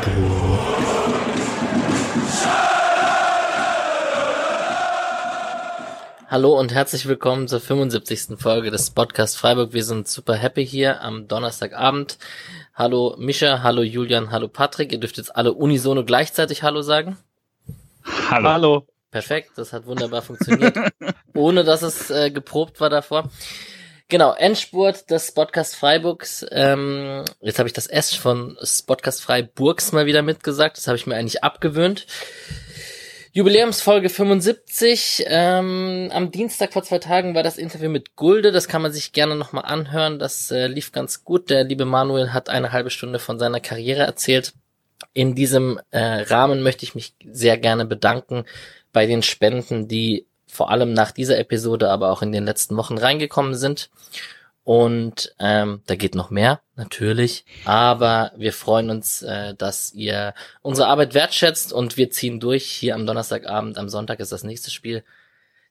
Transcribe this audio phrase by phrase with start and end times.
[0.00, 0.40] Freiburg.
[6.28, 8.38] Hallo und herzlich willkommen zur 75.
[8.38, 9.72] Folge des Podcast Freiburg.
[9.72, 12.18] Wir sind super happy hier am Donnerstagabend.
[12.74, 14.92] Hallo Mischa, hallo Julian, hallo Patrick.
[14.92, 17.18] Ihr dürft jetzt alle unisono gleichzeitig Hallo sagen.
[18.30, 18.48] Hallo.
[18.48, 18.86] Hallo.
[19.10, 20.76] Perfekt, das hat wunderbar funktioniert,
[21.34, 23.28] ohne dass es äh, geprobt war davor.
[24.10, 26.44] Genau, Endspurt des Podcast Freiburgs.
[26.50, 30.76] Ähm, jetzt habe ich das S von Podcast Freiburgs mal wieder mitgesagt.
[30.76, 32.08] Das habe ich mir eigentlich abgewöhnt.
[33.30, 35.26] Jubiläumsfolge 75.
[35.28, 38.50] Ähm, am Dienstag vor zwei Tagen war das Interview mit Gulde.
[38.50, 40.18] Das kann man sich gerne nochmal anhören.
[40.18, 41.48] Das äh, lief ganz gut.
[41.48, 44.54] Der liebe Manuel hat eine halbe Stunde von seiner Karriere erzählt.
[45.12, 48.44] In diesem äh, Rahmen möchte ich mich sehr gerne bedanken
[48.92, 52.98] bei den Spenden, die vor allem nach dieser Episode, aber auch in den letzten Wochen
[52.98, 53.90] reingekommen sind.
[54.62, 57.44] Und ähm, da geht noch mehr, natürlich.
[57.64, 62.66] Aber wir freuen uns, äh, dass ihr unsere Arbeit wertschätzt und wir ziehen durch.
[62.66, 65.02] Hier am Donnerstagabend, am Sonntag ist das nächste Spiel.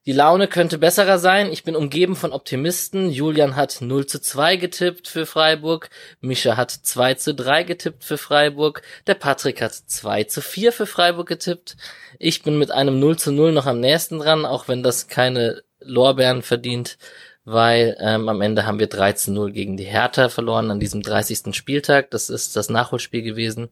[0.06, 1.52] Die Laune könnte besserer sein.
[1.52, 3.10] Ich bin umgeben von Optimisten.
[3.10, 5.90] Julian hat 0 zu 2 getippt für Freiburg.
[6.22, 8.80] Mischa hat 2 zu 3 getippt für Freiburg.
[9.06, 11.76] Der Patrick hat 2 zu 4 für Freiburg getippt.
[12.18, 15.62] Ich bin mit einem 0 zu 0 noch am nächsten dran, auch wenn das keine
[15.80, 16.96] Lorbeeren verdient,
[17.44, 21.02] weil ähm, am Ende haben wir 3 zu 0 gegen die Hertha verloren an diesem
[21.02, 21.54] 30.
[21.54, 22.10] Spieltag.
[22.10, 23.68] Das ist das Nachholspiel gewesen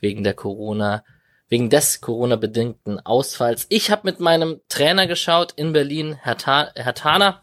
[0.00, 1.04] wegen der Corona
[1.50, 3.66] wegen des Corona-bedingten Ausfalls.
[3.68, 7.42] Ich habe mit meinem Trainer geschaut in Berlin, Herr, Ta Herr Thaler,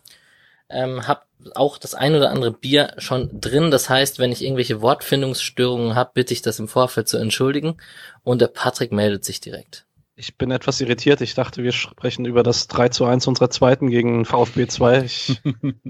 [0.70, 1.22] ähm, habe
[1.56, 3.70] auch das ein oder andere Bier schon drin.
[3.70, 7.78] Das heißt, wenn ich irgendwelche Wortfindungsstörungen habe, bitte ich das im Vorfeld zu entschuldigen.
[8.24, 9.86] Und der Patrick meldet sich direkt.
[10.16, 11.22] Ich bin etwas irritiert.
[11.22, 15.04] Ich dachte, wir sprechen über das 3 zu 1 unserer zweiten gegen VfB 2.
[15.04, 15.42] Ich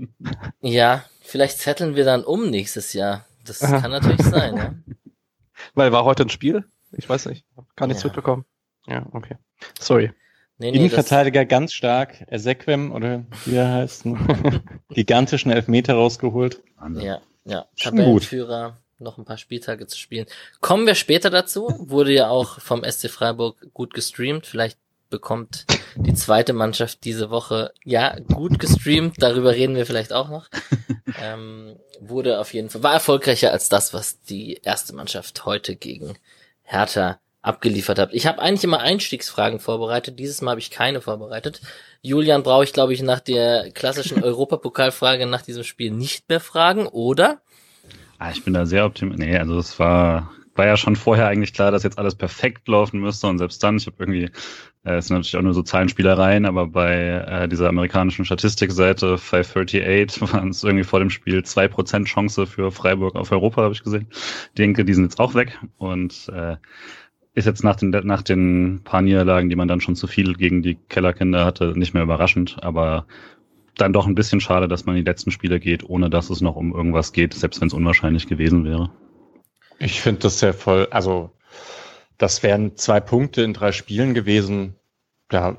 [0.61, 3.25] ja, vielleicht zetteln wir dann um nächstes Jahr.
[3.45, 4.73] Das kann natürlich sein, ja.
[5.73, 6.65] Weil war heute ein Spiel?
[6.91, 7.45] Ich weiß nicht.
[7.75, 8.07] Kann nichts ja.
[8.07, 8.45] mitbekommen.
[8.85, 9.35] Ja, okay.
[9.79, 10.11] Sorry.
[10.59, 12.25] Nee, nee, Innenverteidiger ganz stark.
[12.27, 14.05] Ezequem oder wie er heißt.
[14.07, 14.63] Ne?
[14.89, 16.63] Gigantischen Elfmeter rausgeholt.
[16.95, 17.67] Ja, ja.
[17.79, 20.25] Tabellenführer, noch ein paar Spieltage zu spielen.
[20.59, 21.67] Kommen wir später dazu.
[21.77, 24.47] Wurde ja auch vom SC Freiburg gut gestreamt.
[24.47, 25.65] Vielleicht bekommt
[25.95, 29.15] die zweite Mannschaft diese Woche ja gut gestreamt.
[29.19, 30.49] Darüber reden wir vielleicht auch noch.
[31.21, 36.15] ähm, wurde auf jeden Fall, war erfolgreicher als das, was die erste Mannschaft heute gegen
[36.67, 38.13] Hertha abgeliefert habt.
[38.13, 40.19] Ich habe eigentlich immer Einstiegsfragen vorbereitet.
[40.19, 41.61] Dieses Mal habe ich keine vorbereitet.
[42.01, 46.87] Julian brauche ich, glaube ich, nach der klassischen Europapokalfrage nach diesem Spiel nicht mehr fragen,
[46.87, 47.41] oder?
[48.19, 49.25] Ah, ich bin da sehr optimistisch.
[49.25, 52.99] Nee, also es war, war ja schon vorher eigentlich klar, dass jetzt alles perfekt laufen
[52.99, 54.29] müsste und selbst dann, ich habe irgendwie,
[54.83, 60.21] äh, es sind natürlich auch nur so Zahlenspielereien, aber bei äh, dieser amerikanischen Statistikseite 538
[60.33, 63.83] waren es irgendwie vor dem Spiel zwei Prozent Chance für Freiburg auf Europa, habe ich
[63.83, 64.07] gesehen.
[64.11, 66.57] Ich denke, die sind jetzt auch weg und äh,
[67.33, 70.63] ist jetzt nach den, nach den paar Niederlagen, die man dann schon zu viel gegen
[70.63, 73.05] die Kellerkinder hatte, nicht mehr überraschend, aber
[73.75, 76.55] dann doch ein bisschen schade, dass man die letzten Spiele geht, ohne dass es noch
[76.55, 78.89] um irgendwas geht, selbst wenn es unwahrscheinlich gewesen wäre.
[79.79, 81.31] Ich finde das sehr voll, also
[82.17, 84.75] das wären zwei Punkte in drei Spielen gewesen.
[85.31, 85.57] Ja,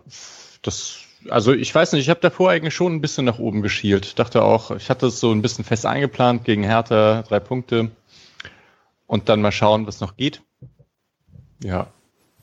[0.62, 0.98] das,
[1.28, 4.18] also ich weiß nicht, ich habe davor eigentlich schon ein bisschen nach oben geschielt.
[4.18, 7.90] Dachte auch, ich hatte es so ein bisschen fest eingeplant gegen Hertha, drei Punkte.
[9.06, 10.42] Und dann mal schauen, was noch geht.
[11.62, 11.92] Ja,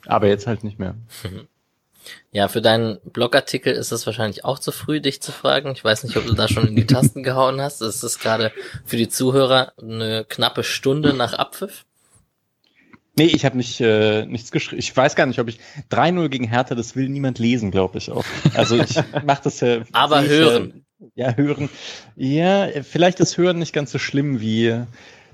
[0.07, 0.95] aber jetzt halt nicht mehr.
[2.31, 5.71] Ja, für deinen Blogartikel ist es wahrscheinlich auch zu früh, dich zu fragen.
[5.71, 7.81] Ich weiß nicht, ob du da schon in die Tasten gehauen hast.
[7.81, 8.51] Es ist gerade
[8.85, 11.85] für die Zuhörer eine knappe Stunde nach Abpfiff.
[13.17, 14.79] Nee, ich habe nicht äh, nichts geschrieben.
[14.79, 18.11] Ich weiß gar nicht, ob ich 3-0 gegen Hertha, das will niemand lesen, glaube ich
[18.11, 18.25] auch.
[18.53, 18.95] Also ich
[19.25, 19.83] mache das ja.
[19.93, 20.85] Aber hören.
[21.15, 21.69] ja, hören.
[22.17, 24.85] Ja, vielleicht ist hören nicht ganz so schlimm wie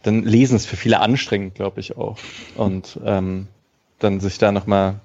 [0.03, 2.17] dann lesen ist für viele anstrengend, glaube ich auch.
[2.55, 3.47] Und ähm,
[3.99, 4.99] dann sich da nochmal,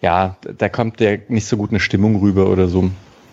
[0.00, 2.90] ja, da kommt der nicht so gut eine Stimmung rüber oder so.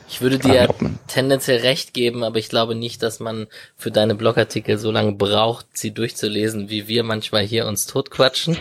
[0.10, 0.69] Ich würde dir
[1.07, 5.65] tendenziell recht geben, aber ich glaube nicht, dass man für deine Blogartikel so lange braucht,
[5.74, 8.57] sie durchzulesen, wie wir manchmal hier uns totquatschen.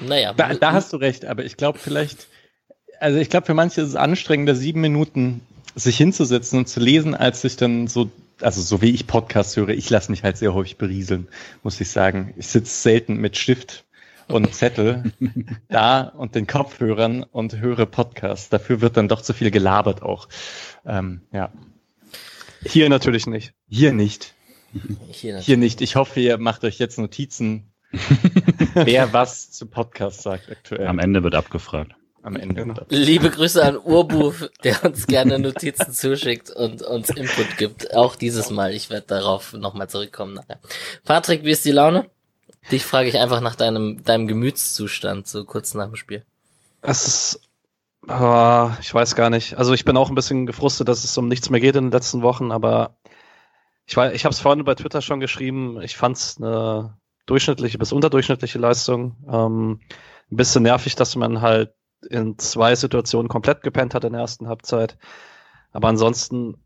[0.00, 0.32] Naja.
[0.32, 2.26] Da, da hast du recht, aber ich glaube vielleicht,
[2.98, 5.42] also ich glaube für manche ist es anstrengender, sieben Minuten
[5.76, 8.10] sich hinzusetzen und zu lesen, als sich dann so,
[8.40, 11.28] also so wie ich Podcasts höre, ich lasse mich halt sehr häufig berieseln,
[11.62, 12.34] muss ich sagen.
[12.36, 13.84] Ich sitze selten mit Stift
[14.32, 15.12] und Zettel
[15.68, 18.48] da und den Kopfhörern und höre Podcasts.
[18.48, 20.28] Dafür wird dann doch zu viel gelabert auch.
[20.84, 21.52] Ähm, ja.
[22.64, 23.54] Hier natürlich nicht.
[23.68, 24.34] Hier nicht.
[25.10, 25.80] Hier, Hier nicht.
[25.80, 27.72] Ich hoffe, ihr macht euch jetzt Notizen,
[28.74, 30.86] wer was zu Podcasts sagt aktuell.
[30.86, 31.92] Am Ende wird abgefragt.
[32.22, 32.62] Am Ende.
[32.62, 32.80] Genau.
[32.88, 34.32] Liebe Grüße an Urbu,
[34.62, 37.94] der uns gerne Notizen zuschickt und uns Input gibt.
[37.94, 38.72] Auch dieses Mal.
[38.72, 40.60] Ich werde darauf nochmal zurückkommen nachher.
[41.04, 42.08] Patrick, wie ist die Laune?
[42.70, 46.24] Dich frage ich einfach nach deinem, deinem Gemütszustand, so kurz nach dem Spiel.
[46.80, 47.48] Es ist,
[48.08, 49.58] uh, ich weiß gar nicht.
[49.58, 51.92] Also ich bin auch ein bisschen gefrustet, dass es um nichts mehr geht in den
[51.92, 52.96] letzten Wochen, aber
[53.86, 55.80] ich, weiß, ich habe es vorhin bei Twitter schon geschrieben.
[55.82, 59.16] Ich fand es eine durchschnittliche bis unterdurchschnittliche Leistung.
[59.28, 59.80] Ähm,
[60.30, 61.74] ein bisschen nervig, dass man halt
[62.08, 64.96] in zwei Situationen komplett gepennt hat in der ersten Halbzeit.
[65.72, 66.56] Aber ansonsten,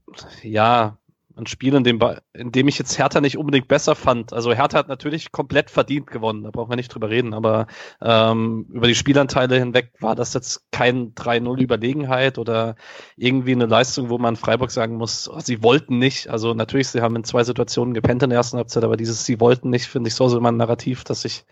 [0.42, 0.98] ja,
[1.36, 2.00] ein Spiel, in dem,
[2.32, 4.32] in dem ich jetzt Hertha nicht unbedingt besser fand.
[4.32, 7.66] Also Hertha hat natürlich komplett verdient gewonnen, da brauchen wir nicht drüber reden, aber
[8.00, 12.76] ähm, über die Spielanteile hinweg war das jetzt kein 3-0 Überlegenheit oder
[13.16, 16.28] irgendwie eine Leistung, wo man Freiburg sagen muss, oh, sie wollten nicht.
[16.28, 19.40] Also natürlich, sie haben in zwei Situationen gepennt in der ersten Halbzeit, aber dieses sie
[19.40, 21.44] wollten nicht, finde ich so so ein Narrativ, das ich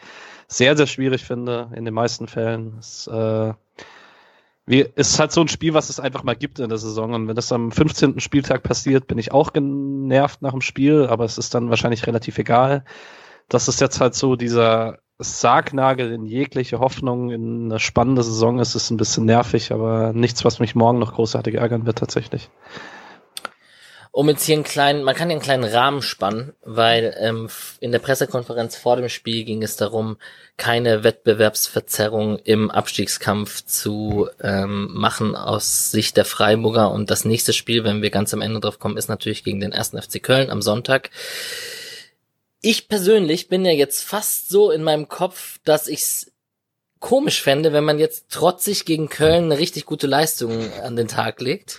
[0.48, 2.76] sehr, sehr schwierig finde in den meisten Fällen.
[2.78, 3.52] Es, äh,
[4.66, 7.12] wie, ist halt so ein Spiel, was es einfach mal gibt in der Saison.
[7.12, 8.20] Und wenn das am 15.
[8.20, 12.38] Spieltag passiert, bin ich auch genervt nach dem Spiel, aber es ist dann wahrscheinlich relativ
[12.38, 12.84] egal.
[13.48, 18.74] Das ist jetzt halt so dieser Sargnagel in jegliche Hoffnung in eine spannende Saison ist,
[18.74, 22.50] ist ein bisschen nervig, aber nichts, was mich morgen noch großartig ärgern wird tatsächlich
[24.14, 27.48] um jetzt hier einen kleinen, man kann hier einen kleinen Rahmen spannen, weil ähm,
[27.80, 30.18] in der Pressekonferenz vor dem Spiel ging es darum,
[30.56, 36.92] keine Wettbewerbsverzerrung im Abstiegskampf zu ähm, machen aus Sicht der Freiburger.
[36.92, 39.72] Und das nächste Spiel, wenn wir ganz am Ende drauf kommen, ist natürlich gegen den
[39.72, 41.10] ersten FC Köln am Sonntag.
[42.60, 46.30] Ich persönlich bin ja jetzt fast so in meinem Kopf, dass ich's
[47.04, 51.42] komisch fände, wenn man jetzt trotzig gegen Köln eine richtig gute Leistung an den Tag
[51.42, 51.78] legt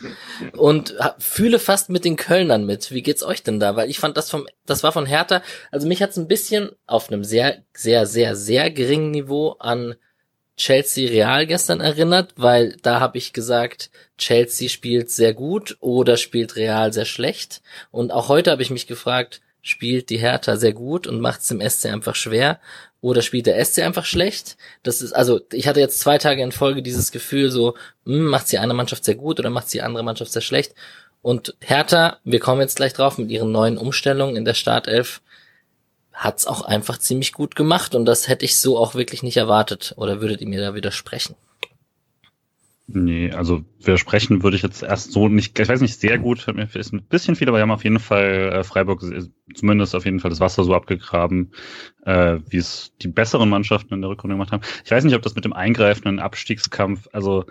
[0.55, 2.91] und fühle fast mit den Kölnern mit.
[2.91, 3.75] Wie geht's euch denn da?
[3.75, 5.41] Weil ich fand das vom, das war von Hertha,
[5.71, 9.95] also mich hat's ein bisschen auf einem sehr, sehr, sehr, sehr geringen Niveau an
[10.57, 13.89] Chelsea Real gestern erinnert, weil da habe ich gesagt,
[14.19, 17.63] Chelsea spielt sehr gut oder spielt Real sehr schlecht.
[17.89, 21.47] Und auch heute habe ich mich gefragt, spielt die Hertha sehr gut und macht es
[21.47, 22.59] dem SC einfach schwer
[23.05, 24.57] oder spielt der SC einfach schlecht?
[24.81, 27.75] Das ist, also, ich hatte jetzt zwei Tage in Folge dieses Gefühl so,
[28.05, 30.73] hm, macht sie eine Mannschaft sehr gut oder macht sie andere Mannschaft sehr schlecht?
[31.21, 35.21] Und Hertha, wir kommen jetzt gleich drauf, mit ihren neuen Umstellungen in der Startelf,
[36.13, 39.93] hat's auch einfach ziemlich gut gemacht und das hätte ich so auch wirklich nicht erwartet.
[39.97, 41.35] Oder würdet ihr mir da widersprechen?
[42.87, 46.69] Nee, also widersprechen würde ich jetzt erst so nicht, ich weiß nicht, sehr gut, mir
[46.71, 49.03] ist ein bisschen viel, aber wir haben auf jeden Fall äh, Freiburg
[49.55, 51.51] zumindest auf jeden Fall das Wasser so abgegraben,
[52.05, 54.61] äh, wie es die besseren Mannschaften in der Rückrunde gemacht haben.
[54.83, 57.45] Ich weiß nicht, ob das mit dem eingreifenden Abstiegskampf, also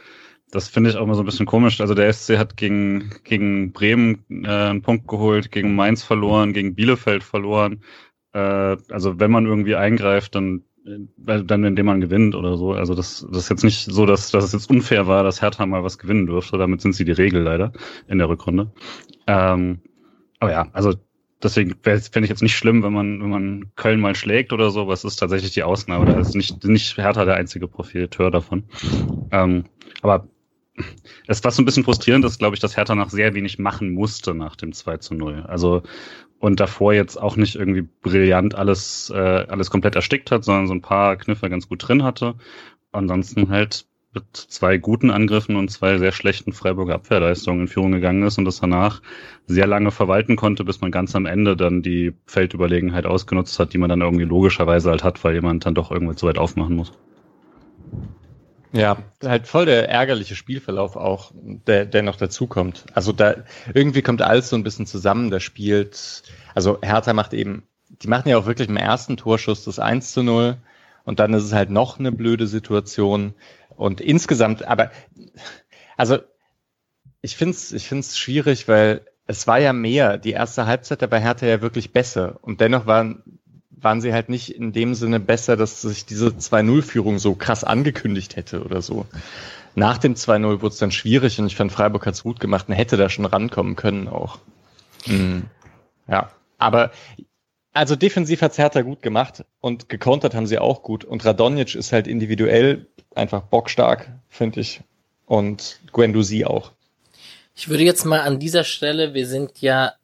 [0.52, 1.80] das finde ich auch mal so ein bisschen komisch.
[1.80, 6.76] Also der SC hat gegen, gegen Bremen äh, einen Punkt geholt, gegen Mainz verloren, gegen
[6.76, 7.82] Bielefeld verloren.
[8.32, 12.72] Äh, also wenn man irgendwie eingreift, dann dann indem man gewinnt oder so.
[12.72, 15.64] Also das, das ist jetzt nicht so, dass, dass es jetzt unfair war, dass Hertha
[15.64, 16.58] mal was gewinnen durfte.
[16.58, 17.72] Damit sind sie die Regel leider
[18.06, 18.70] in der Rückrunde.
[19.26, 19.80] Ähm,
[20.40, 20.92] aber ja, also
[21.42, 24.82] deswegen fände ich jetzt nicht schlimm, wenn man, wenn man Köln mal schlägt oder so,
[24.82, 26.04] aber es ist tatsächlich die Ausnahme.
[26.04, 28.64] Da ist nicht, nicht Hertha der einzige Profiteur davon.
[29.30, 29.64] Ähm,
[30.02, 30.28] aber
[31.26, 33.92] es war so ein bisschen frustrierend, dass, glaube ich, dass Hertha nach sehr wenig machen
[33.92, 35.44] musste nach dem 2 zu 0.
[35.46, 35.82] Also
[36.44, 40.74] und davor jetzt auch nicht irgendwie brillant alles, äh, alles komplett erstickt hat, sondern so
[40.74, 42.34] ein paar Kniffe ganz gut drin hatte.
[42.92, 48.24] Ansonsten halt mit zwei guten Angriffen und zwei sehr schlechten Freiburger Abwehrleistungen in Führung gegangen
[48.24, 49.00] ist und das danach
[49.46, 53.78] sehr lange verwalten konnte, bis man ganz am Ende dann die Feldüberlegenheit ausgenutzt hat, die
[53.78, 56.92] man dann irgendwie logischerweise halt hat, weil jemand dann doch irgendwie zu weit aufmachen muss.
[58.74, 62.86] Ja, halt voll der ärgerliche Spielverlauf auch, der, der noch dazukommt.
[62.92, 63.36] Also da
[63.72, 65.30] irgendwie kommt alles so ein bisschen zusammen.
[65.30, 66.24] Da spielt,
[66.56, 70.24] also Hertha macht eben, die machen ja auch wirklich im ersten Torschuss das 1 zu
[70.24, 70.56] 0
[71.04, 73.34] und dann ist es halt noch eine blöde Situation.
[73.76, 74.90] Und insgesamt, aber
[75.96, 76.18] also
[77.22, 80.18] ich find's, ich find's schwierig, weil es war ja mehr.
[80.18, 82.40] Die erste Halbzeit da bei Hertha ja wirklich besser.
[82.42, 83.22] Und dennoch waren
[83.80, 88.36] waren sie halt nicht in dem Sinne besser, dass sich diese 2-0-Führung so krass angekündigt
[88.36, 89.06] hätte oder so.
[89.74, 92.68] Nach dem 2-0 wurde es dann schwierig und ich fand, Freiburg hat es gut gemacht
[92.68, 94.38] und hätte da schon rankommen können auch.
[95.06, 95.44] Mhm.
[96.08, 96.92] Ja, aber
[97.72, 101.04] also defensiv hat's Hertha gut gemacht und gekontert haben sie auch gut.
[101.04, 104.80] Und Radonjic ist halt individuell einfach bockstark, finde ich.
[105.26, 106.72] Und Guendouzi auch.
[107.56, 109.94] Ich würde jetzt mal an dieser Stelle, wir sind ja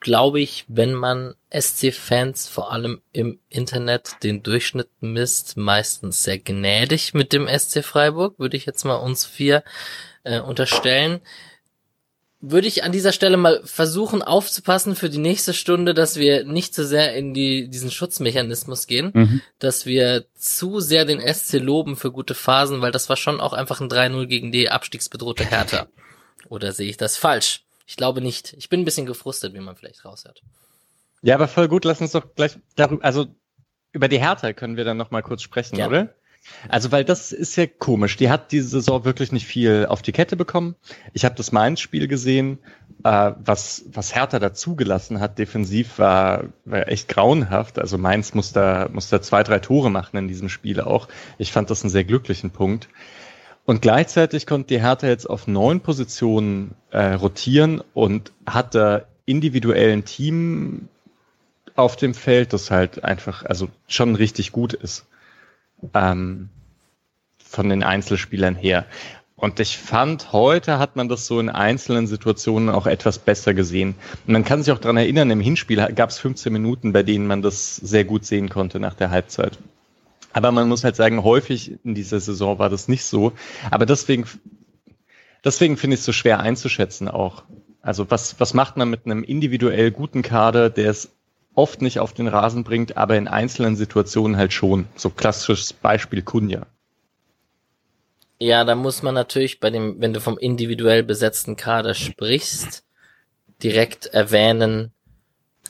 [0.00, 7.14] glaube ich, wenn man SC-Fans vor allem im Internet den Durchschnitt misst, meistens sehr gnädig
[7.14, 9.64] mit dem SC Freiburg, würde ich jetzt mal uns vier
[10.24, 11.20] äh, unterstellen.
[12.40, 16.72] Würde ich an dieser Stelle mal versuchen aufzupassen für die nächste Stunde, dass wir nicht
[16.72, 19.40] zu sehr in die, diesen Schutzmechanismus gehen, mhm.
[19.58, 23.54] dass wir zu sehr den SC loben für gute Phasen, weil das war schon auch
[23.54, 25.88] einfach ein 3-0 gegen die abstiegsbedrohte Hertha.
[26.48, 27.64] Oder sehe ich das falsch?
[27.88, 28.52] Ich glaube nicht.
[28.58, 30.42] Ich bin ein bisschen gefrustet, wie man vielleicht raushört.
[31.22, 31.86] Ja, aber voll gut.
[31.86, 33.26] Lass uns doch gleich darüber, also
[33.92, 35.86] über die Hertha können wir dann noch mal kurz sprechen, ja.
[35.86, 36.14] oder?
[36.68, 38.16] Also, weil das ist ja komisch.
[38.18, 40.76] Die hat diese Saison wirklich nicht viel auf die Kette bekommen.
[41.14, 42.58] Ich habe das Mainz-Spiel gesehen.
[43.04, 47.78] Äh, was, was Hertha dazugelassen hat, defensiv, war, war echt grauenhaft.
[47.78, 51.08] Also Mainz muss da, muss da zwei, drei Tore machen in diesem Spiel auch.
[51.38, 52.88] Ich fand das einen sehr glücklichen Punkt.
[53.68, 60.06] Und gleichzeitig konnte die Hertha jetzt auf neun Positionen äh, rotieren und hat da individuellen
[60.06, 60.88] Team
[61.76, 65.04] auf dem Feld, das halt einfach, also schon richtig gut ist.
[65.92, 66.48] Ähm,
[67.44, 68.86] von den Einzelspielern her.
[69.36, 73.96] Und ich fand, heute hat man das so in einzelnen Situationen auch etwas besser gesehen.
[74.26, 77.26] Und man kann sich auch dran erinnern, im Hinspiel gab es 15 Minuten, bei denen
[77.26, 79.58] man das sehr gut sehen konnte nach der Halbzeit.
[80.32, 83.32] Aber man muss halt sagen, häufig in dieser Saison war das nicht so.
[83.70, 84.26] Aber deswegen,
[85.44, 87.44] deswegen finde ich es so schwer einzuschätzen auch.
[87.80, 91.10] Also was, was macht man mit einem individuell guten Kader, der es
[91.54, 94.86] oft nicht auf den Rasen bringt, aber in einzelnen Situationen halt schon.
[94.94, 96.66] So klassisches Beispiel Kunja.
[98.38, 102.84] Ja, da muss man natürlich bei dem, wenn du vom individuell besetzten Kader sprichst,
[103.62, 104.92] direkt erwähnen,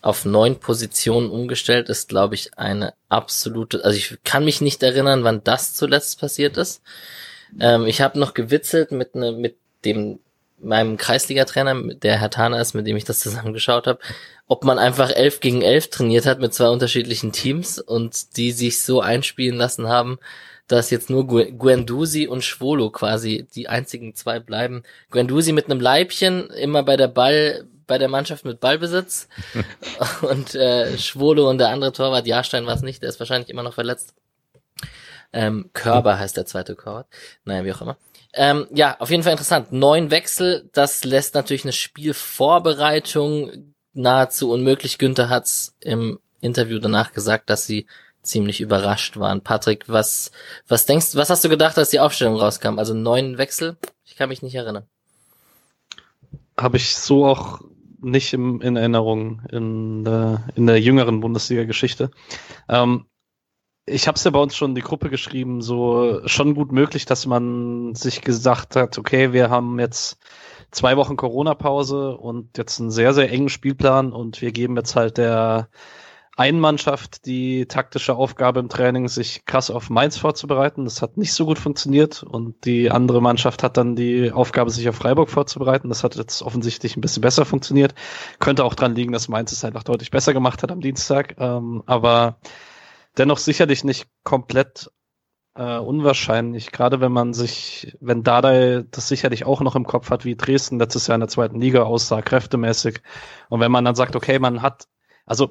[0.02, 5.24] auf neun Positionen umgestellt ist, glaube ich, eine absolute, also ich kann mich nicht erinnern,
[5.24, 6.82] wann das zuletzt passiert ist.
[7.60, 10.20] Ähm, ich habe noch gewitzelt mit ne, mit dem
[10.60, 14.00] meinem Kreisliga-Trainer, der Herr Tana ist, mit dem ich das zusammengeschaut habe,
[14.46, 18.82] ob man einfach elf gegen elf trainiert hat mit zwei unterschiedlichen Teams und die sich
[18.82, 20.18] so einspielen lassen haben,
[20.66, 24.82] dass jetzt nur Guendouzi und Schwolo quasi die einzigen zwei bleiben.
[25.10, 29.28] Guendouzi mit einem Leibchen, immer bei der Ball, bei der Mannschaft mit Ballbesitz
[30.22, 33.64] und äh, Schwolo und der andere Torwart, Jahrstein war es nicht, der ist wahrscheinlich immer
[33.64, 34.14] noch verletzt.
[35.32, 37.08] Ähm, Körber heißt der zweite Torwart.
[37.44, 37.96] Naja, wie auch immer.
[38.34, 39.72] Ähm, ja, auf jeden Fall interessant.
[39.72, 44.98] Neun Wechsel, das lässt natürlich eine Spielvorbereitung nahezu unmöglich.
[44.98, 47.86] Günther hat's im Interview danach gesagt, dass sie
[48.22, 49.42] ziemlich überrascht waren.
[49.42, 50.30] Patrick, was,
[50.66, 52.78] was denkst, was hast du gedacht, als die Aufstellung rauskam?
[52.78, 53.76] Also neun Wechsel?
[54.04, 54.86] Ich kann mich nicht erinnern.
[56.56, 57.60] Habe ich so auch
[58.00, 62.10] nicht im, in Erinnerung in der, in der jüngeren Bundesliga-Geschichte.
[62.68, 63.06] Ähm,
[63.86, 67.06] ich habe es ja bei uns schon in die Gruppe geschrieben, so schon gut möglich,
[67.06, 70.18] dass man sich gesagt hat, okay, wir haben jetzt
[70.70, 75.16] zwei Wochen Corona-Pause und jetzt einen sehr, sehr engen Spielplan und wir geben jetzt halt
[75.16, 75.68] der
[76.38, 80.84] einen Mannschaft die taktische Aufgabe im Training, sich krass auf Mainz vorzubereiten.
[80.84, 84.88] Das hat nicht so gut funktioniert und die andere Mannschaft hat dann die Aufgabe, sich
[84.88, 85.88] auf Freiburg vorzubereiten.
[85.88, 87.92] Das hat jetzt offensichtlich ein bisschen besser funktioniert.
[88.38, 91.34] Könnte auch dran liegen, dass Mainz es einfach deutlich besser gemacht hat am Dienstag.
[91.38, 92.38] Ähm, aber
[93.16, 94.92] dennoch sicherlich nicht komplett
[95.56, 100.24] äh, unwahrscheinlich, gerade wenn man sich, wenn Dardai das sicherlich auch noch im Kopf hat,
[100.24, 103.00] wie Dresden letztes Jahr in der zweiten Liga aussah, kräftemäßig.
[103.48, 104.86] Und wenn man dann sagt, okay, man hat,
[105.26, 105.50] also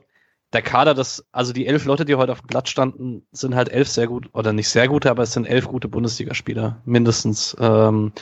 [0.54, 3.70] der Kader, das, also die elf Leute, die heute auf dem Platz standen, sind halt
[3.70, 7.56] elf sehr gut, oder nicht sehr gute, aber es sind elf gute Bundesligaspieler, mindestens.
[7.60, 8.14] Ähm,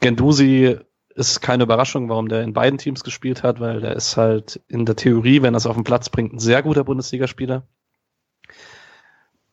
[0.00, 0.78] Gendusi
[1.14, 4.86] ist keine Überraschung, warum der in beiden Teams gespielt hat, weil der ist halt in
[4.86, 7.66] der Theorie, wenn er es auf den Platz bringt, ein sehr guter Bundesligaspieler.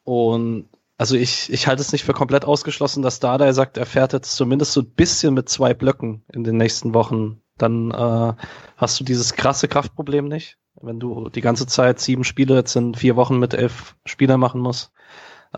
[0.03, 4.13] Und also ich, ich halte es nicht für komplett ausgeschlossen, dass Dardai sagt, er fährt
[4.13, 7.41] jetzt zumindest so ein bisschen mit zwei Blöcken in den nächsten Wochen.
[7.57, 8.33] Dann äh,
[8.77, 10.57] hast du dieses krasse Kraftproblem nicht.
[10.81, 14.61] Wenn du die ganze Zeit sieben Spiele jetzt in vier Wochen mit elf Spielern machen
[14.61, 14.91] musst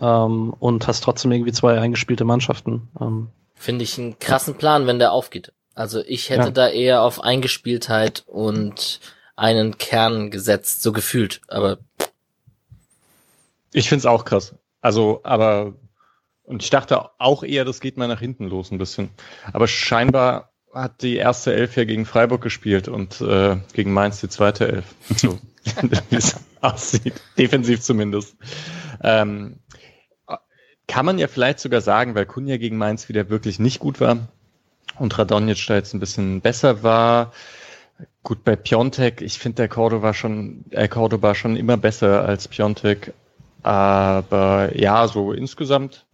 [0.00, 2.88] ähm, und hast trotzdem irgendwie zwei eingespielte Mannschaften.
[3.00, 3.28] Ähm.
[3.54, 5.52] Finde ich einen krassen Plan, wenn der aufgeht.
[5.74, 6.50] Also ich hätte ja.
[6.50, 9.00] da eher auf Eingespieltheit und
[9.36, 11.40] einen Kern gesetzt, so gefühlt.
[11.48, 11.78] Aber
[13.72, 14.54] ich finde es auch krass.
[14.80, 15.74] Also, aber,
[16.44, 19.10] und ich dachte auch eher, das geht mal nach hinten los ein bisschen.
[19.52, 24.28] Aber scheinbar hat die erste Elf ja gegen Freiburg gespielt und äh, gegen Mainz die
[24.28, 24.84] zweite Elf.
[25.16, 25.38] So,
[26.10, 27.14] wie es aussieht.
[27.38, 28.36] Defensiv zumindest.
[29.02, 29.60] Ähm,
[30.86, 34.28] kann man ja vielleicht sogar sagen, weil Kunja gegen Mainz wieder wirklich nicht gut war
[34.98, 37.32] und Radonjic da jetzt ein bisschen besser war.
[38.22, 43.14] Gut, bei Piontek, ich finde der Cordoba schon, äh, Cordoba schon immer besser als Piontek.
[43.62, 46.06] Aber ja, so insgesamt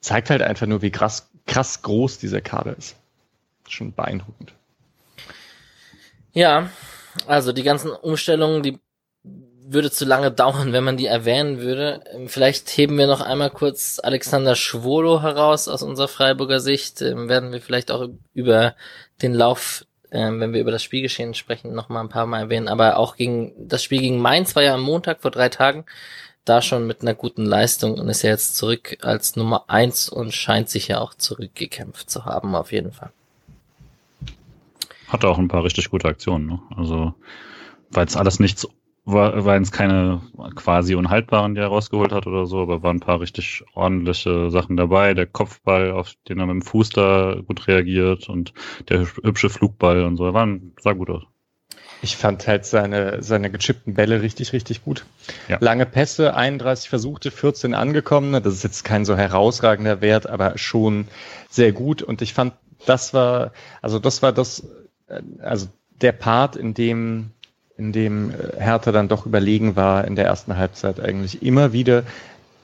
[0.00, 2.96] zeigt halt einfach nur, wie krass, krass groß dieser Kader ist.
[3.70, 4.52] Schon beeindruckend.
[6.32, 6.70] Ja,
[7.26, 8.78] also die ganzen Umstellungen, die
[9.22, 12.02] würde zu lange dauern, wenn man die erwähnen würde.
[12.26, 17.00] Vielleicht heben wir noch einmal kurz Alexander Schwolo heraus aus unserer Freiburger Sicht.
[17.02, 18.74] Ähm, werden wir vielleicht auch über
[19.22, 22.68] den Lauf, ähm, wenn wir über das Spielgeschehen sprechen, noch mal ein paar Mal erwähnen.
[22.68, 25.84] Aber auch gegen das Spiel gegen Mainz war ja am Montag vor drei Tagen
[26.44, 30.32] da schon mit einer guten Leistung und ist ja jetzt zurück als Nummer eins und
[30.32, 33.12] scheint sich ja auch zurückgekämpft zu haben, auf jeden Fall.
[35.10, 36.60] Hatte auch ein paar richtig gute Aktionen, ne?
[36.76, 37.14] Also,
[37.90, 38.66] weil es alles nichts
[39.04, 40.22] war, waren es keine
[40.54, 44.76] quasi unhaltbaren, die er rausgeholt hat oder so, aber waren ein paar richtig ordentliche Sachen
[44.76, 45.14] dabei.
[45.14, 48.52] Der Kopfball, auf den er mit dem Fuß da gut reagiert und
[48.88, 50.48] der hübsche Flugball und so, er war,
[50.80, 51.22] sah gut aus.
[52.02, 55.04] Ich fand halt seine, seine gechippten Bälle richtig, richtig gut.
[55.48, 55.58] Ja.
[55.60, 58.40] Lange Pässe, 31 Versuchte, 14 angekommene.
[58.40, 61.08] Das ist jetzt kein so herausragender Wert, aber schon
[61.50, 62.02] sehr gut.
[62.02, 62.54] Und ich fand,
[62.86, 63.52] das war,
[63.82, 64.66] also das war das,
[65.40, 65.68] also
[66.00, 67.30] der Part, in dem
[67.80, 72.04] in dem äh, Hertha dann doch überlegen war in der ersten Halbzeit eigentlich immer wieder,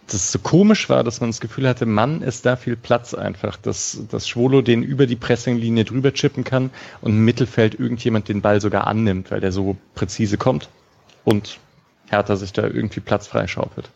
[0.07, 3.15] dass es so komisch war, dass man das Gefühl hatte, Mann, ist da viel Platz
[3.15, 8.29] einfach, dass, dass Schwolo den über die Pressinglinie drüber chippen kann und im Mittelfeld irgendjemand
[8.29, 10.69] den Ball sogar annimmt, weil der so präzise kommt
[11.25, 11.59] und
[12.09, 13.91] Hertha sich da irgendwie Platz freischaufelt.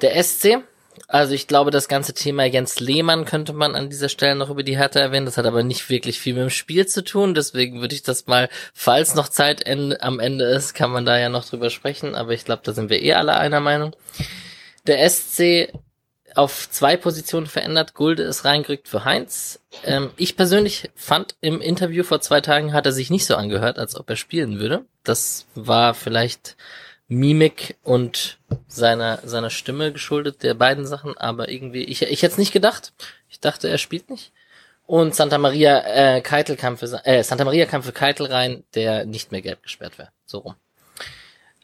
[0.00, 0.62] Der SC
[1.12, 4.62] also ich glaube, das ganze Thema Jens Lehmann könnte man an dieser Stelle noch über
[4.62, 5.26] die Hertha erwähnen.
[5.26, 7.34] Das hat aber nicht wirklich viel mit dem Spiel zu tun.
[7.34, 11.28] Deswegen würde ich das mal, falls noch Zeit am Ende ist, kann man da ja
[11.28, 12.14] noch drüber sprechen.
[12.14, 13.94] Aber ich glaube, da sind wir eh alle einer Meinung.
[14.86, 15.68] Der SC
[16.34, 17.92] auf zwei Positionen verändert.
[17.92, 19.60] Gulde ist reingerückt für Heinz.
[19.84, 23.78] Ähm, ich persönlich fand im Interview vor zwei Tagen hat er sich nicht so angehört,
[23.78, 24.86] als ob er spielen würde.
[25.04, 26.56] Das war vielleicht
[27.12, 32.38] Mimik und seiner, seiner Stimme geschuldet, der beiden Sachen, aber irgendwie, ich, ich hätte es
[32.38, 32.92] nicht gedacht.
[33.28, 34.32] Ich dachte, er spielt nicht.
[34.86, 39.06] Und Santa Maria äh, Keitel kam für äh, Santa Maria kam für Keitel rein, der
[39.06, 40.10] nicht mehr gelb gesperrt wäre.
[40.26, 40.54] So rum.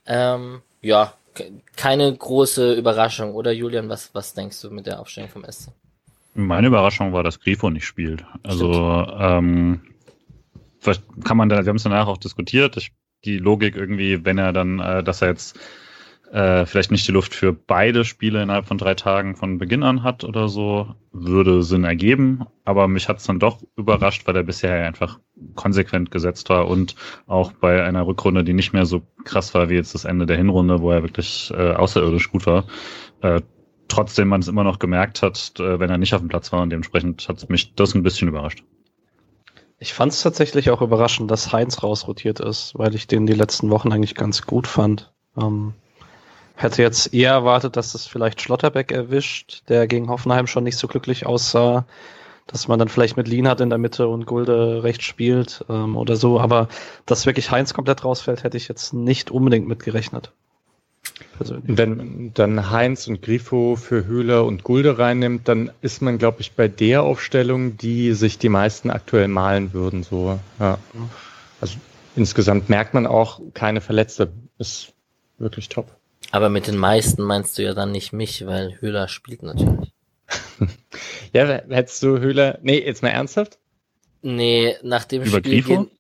[0.07, 1.15] Ähm, ja,
[1.77, 3.89] keine große Überraschung, oder Julian?
[3.89, 5.71] Was, was denkst du mit der Aufstellung vom SC?
[6.35, 8.25] Meine Überraschung war, dass Grifo nicht spielt.
[8.43, 9.81] Also ähm,
[10.79, 12.77] vielleicht kann man da, wir haben es danach auch diskutiert.
[12.77, 12.93] Ich
[13.25, 15.59] die Logik irgendwie, wenn er dann, äh, dass er jetzt
[16.33, 20.03] äh, vielleicht nicht die Luft für beide Spiele innerhalb von drei Tagen von Beginn an
[20.03, 22.45] hat oder so, würde Sinn ergeben.
[22.65, 25.19] Aber mich hat es dann doch überrascht, weil er bisher einfach
[25.55, 29.75] konsequent gesetzt war und auch bei einer Rückrunde, die nicht mehr so krass war wie
[29.75, 32.67] jetzt das Ende der Hinrunde, wo er wirklich äh, außerirdisch gut war,
[33.23, 33.41] äh,
[33.89, 36.61] trotzdem man es immer noch gemerkt hat, äh, wenn er nicht auf dem Platz war
[36.61, 38.63] und dementsprechend hat mich das ein bisschen überrascht.
[39.81, 43.71] Ich fand es tatsächlich auch überraschend, dass Heinz rausrotiert ist, weil ich den die letzten
[43.71, 45.13] Wochen eigentlich ganz gut fand.
[45.41, 45.75] Ähm,
[46.57, 50.89] hätte jetzt eher erwartet, dass es vielleicht Schlotterbeck erwischt, der gegen Hoffenheim schon nicht so
[50.89, 51.87] glücklich aussah,
[52.49, 56.17] dass man dann vielleicht mit Lienhardt in der Mitte und Gulde rechts spielt ähm, oder
[56.17, 56.41] so.
[56.41, 56.67] Aber
[57.07, 60.33] dass wirklich Heinz komplett rausfällt, hätte ich jetzt nicht unbedingt mitgerechnet
[61.37, 61.77] persönlich.
[61.77, 66.41] Wenn man dann Heinz und Grifo für Höhler und Gulde reinnimmt, dann ist man, glaube
[66.41, 70.03] ich, bei der Aufstellung, die sich die meisten aktuell malen würden.
[70.03, 70.79] So, ja.
[71.61, 71.77] Also
[72.17, 74.33] insgesamt merkt man auch keine Verletzte.
[74.59, 74.93] Ist
[75.39, 75.97] wirklich top.
[76.31, 79.93] Aber mit den meisten meinst du ja dann nicht mich, weil Höhler spielt natürlich.
[81.33, 82.59] ja, hättest du Höhler.
[82.63, 83.59] Nee, jetzt mal ernsthaft?
[84.21, 85.63] Nee, nach dem Über Spiel.
[85.63, 85.91] Grifo?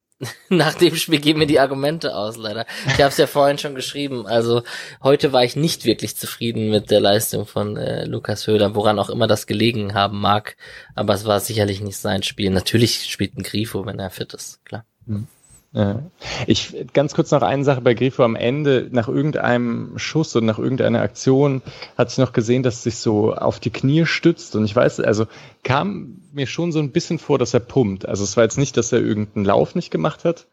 [0.49, 2.67] Nach dem Spiel gehen mir die Argumente aus, leider.
[2.87, 4.27] Ich habe es ja vorhin schon geschrieben.
[4.27, 4.63] Also
[5.03, 9.11] heute war ich nicht wirklich zufrieden mit der Leistung von äh, Lukas Höhler, woran auch
[9.11, 10.57] immer das gelegen haben mag.
[10.95, 12.51] Aber es war sicherlich nicht sein Spiel.
[12.51, 14.85] Natürlich spielt ein Grifo, wenn er fit ist, klar.
[15.07, 15.29] Mhm.
[15.73, 16.03] Ja.
[16.47, 18.89] Ich ganz kurz noch eine Sache bei Grifo am Ende.
[18.91, 21.63] Nach irgendeinem Schuss und nach irgendeiner Aktion
[21.97, 24.57] hat sich noch gesehen, dass sich so auf die Knie stützt.
[24.57, 25.27] Und ich weiß, also
[25.65, 28.09] kam mir schon so ein bisschen vor, dass er pumpt.
[28.09, 30.47] Also es war jetzt nicht, dass er irgendeinen Lauf nicht gemacht hat.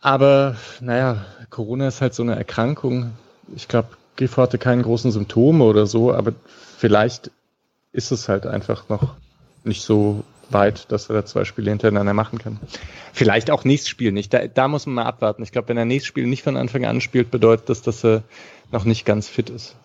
[0.00, 3.12] Aber naja, Corona ist halt so eine Erkrankung.
[3.54, 6.32] Ich glaube, Grifo hatte keine großen Symptome oder so, aber
[6.78, 7.30] vielleicht
[7.92, 9.14] ist es halt einfach noch
[9.64, 12.58] nicht so weit, dass er da zwei Spiele hintereinander machen kann.
[13.12, 14.32] Vielleicht auch nächstes Spiel nicht.
[14.32, 15.42] Da, da muss man mal abwarten.
[15.42, 18.22] Ich glaube, wenn er nächstes Spiel nicht von Anfang an spielt, bedeutet das, dass er
[18.70, 19.76] noch nicht ganz fit ist.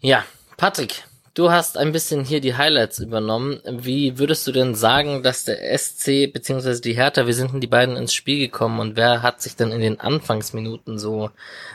[0.00, 0.24] Ja,
[0.56, 1.04] Patrick,
[1.34, 3.60] du hast ein bisschen hier die Highlights übernommen.
[3.68, 6.80] Wie würdest du denn sagen, dass der SC bzw.
[6.80, 9.72] die Hertha, wie sind denn die beiden ins Spiel gekommen und wer hat sich denn
[9.72, 11.30] in den Anfangsminuten so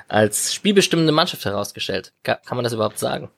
[0.08, 2.13] als spielbestimmende Mannschaft herausgestellt?
[2.23, 3.29] Kann man das überhaupt sagen?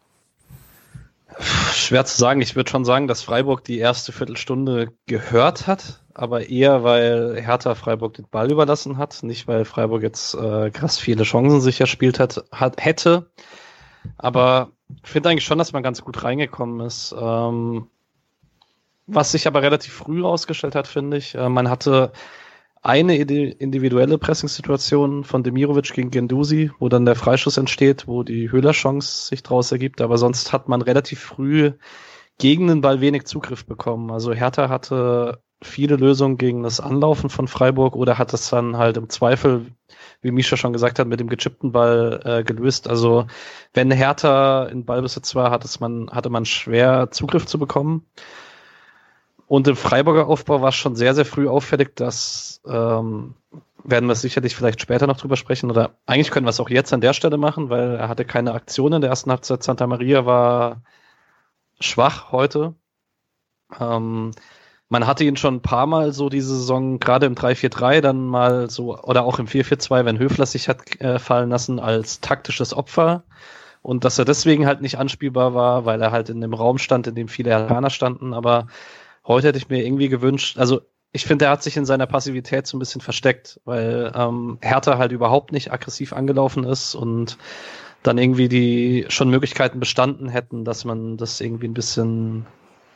[1.39, 2.41] Schwer zu sagen.
[2.41, 7.75] Ich würde schon sagen, dass Freiburg die erste Viertelstunde gehört hat, aber eher, weil Hertha
[7.75, 12.19] Freiburg den Ball überlassen hat, nicht weil Freiburg jetzt äh, krass viele Chancen sich erspielt
[12.19, 13.29] hat, hat hätte.
[14.17, 14.71] Aber
[15.03, 17.13] ich finde eigentlich schon, dass man ganz gut reingekommen ist.
[17.19, 17.87] Ähm,
[19.07, 21.35] was sich aber relativ früh rausgestellt hat, finde ich.
[21.35, 22.11] Äh, man hatte
[22.85, 29.27] eine individuelle Pressing-Situation von Demirovic gegen Gendusi, wo dann der Freischuss entsteht, wo die Höhler-Chance
[29.27, 31.71] sich daraus ergibt, aber sonst hat man relativ früh
[32.37, 34.11] gegen den Ball wenig Zugriff bekommen.
[34.11, 38.97] Also Hertha hatte viele Lösungen gegen das Anlaufen von Freiburg oder hat es dann halt
[38.97, 39.65] im Zweifel,
[40.21, 42.87] wie Misha schon gesagt hat, mit dem gechippten Ball äh, gelöst.
[42.87, 43.25] Also
[43.73, 48.05] wenn Hertha in Ballbesitz war, hat es man, hatte man schwer Zugriff zu bekommen.
[49.47, 53.35] Und im Freiburger Aufbau war es schon sehr, sehr früh auffällig, dass ähm,
[53.83, 56.91] werden wir sicherlich vielleicht später noch drüber sprechen oder eigentlich können wir es auch jetzt
[56.93, 59.63] an der Stelle machen, weil er hatte keine Aktion in der ersten Halbzeit.
[59.63, 60.81] Santa Maria war
[61.79, 62.73] schwach heute.
[63.79, 64.31] Ähm,
[64.89, 68.69] man hatte ihn schon ein paar Mal so diese Saison, gerade im 3-4-3, dann mal
[68.69, 73.23] so, oder auch im 4-4-2, wenn Höfler sich hat äh, fallen lassen, als taktisches Opfer.
[73.81, 77.07] Und dass er deswegen halt nicht anspielbar war, weil er halt in dem Raum stand,
[77.07, 78.33] in dem viele Japaner standen.
[78.33, 78.67] Aber
[79.27, 82.67] heute hätte ich mir irgendwie gewünscht, also ich finde, er hat sich in seiner Passivität
[82.67, 87.37] so ein bisschen versteckt, weil ähm, Hertha halt überhaupt nicht aggressiv angelaufen ist und
[88.03, 92.45] dann irgendwie die schon Möglichkeiten bestanden hätten, dass man das irgendwie ein bisschen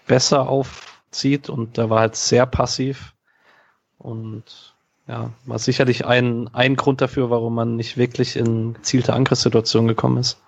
[0.06, 3.14] besser aufzieht und da war halt sehr passiv
[3.98, 4.76] und
[5.08, 10.18] ja, war sicherlich ein, ein Grund dafür, warum man nicht wirklich in gezielte Angriffssituationen gekommen
[10.18, 10.42] ist.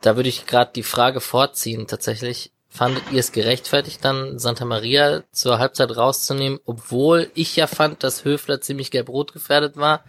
[0.00, 2.52] Da würde ich gerade die Frage vorziehen, tatsächlich.
[2.70, 8.24] Fandet ihr es gerechtfertigt, dann Santa Maria zur Halbzeit rauszunehmen, obwohl ich ja fand, dass
[8.24, 10.04] Höfler ziemlich gelb-rot gefährdet war?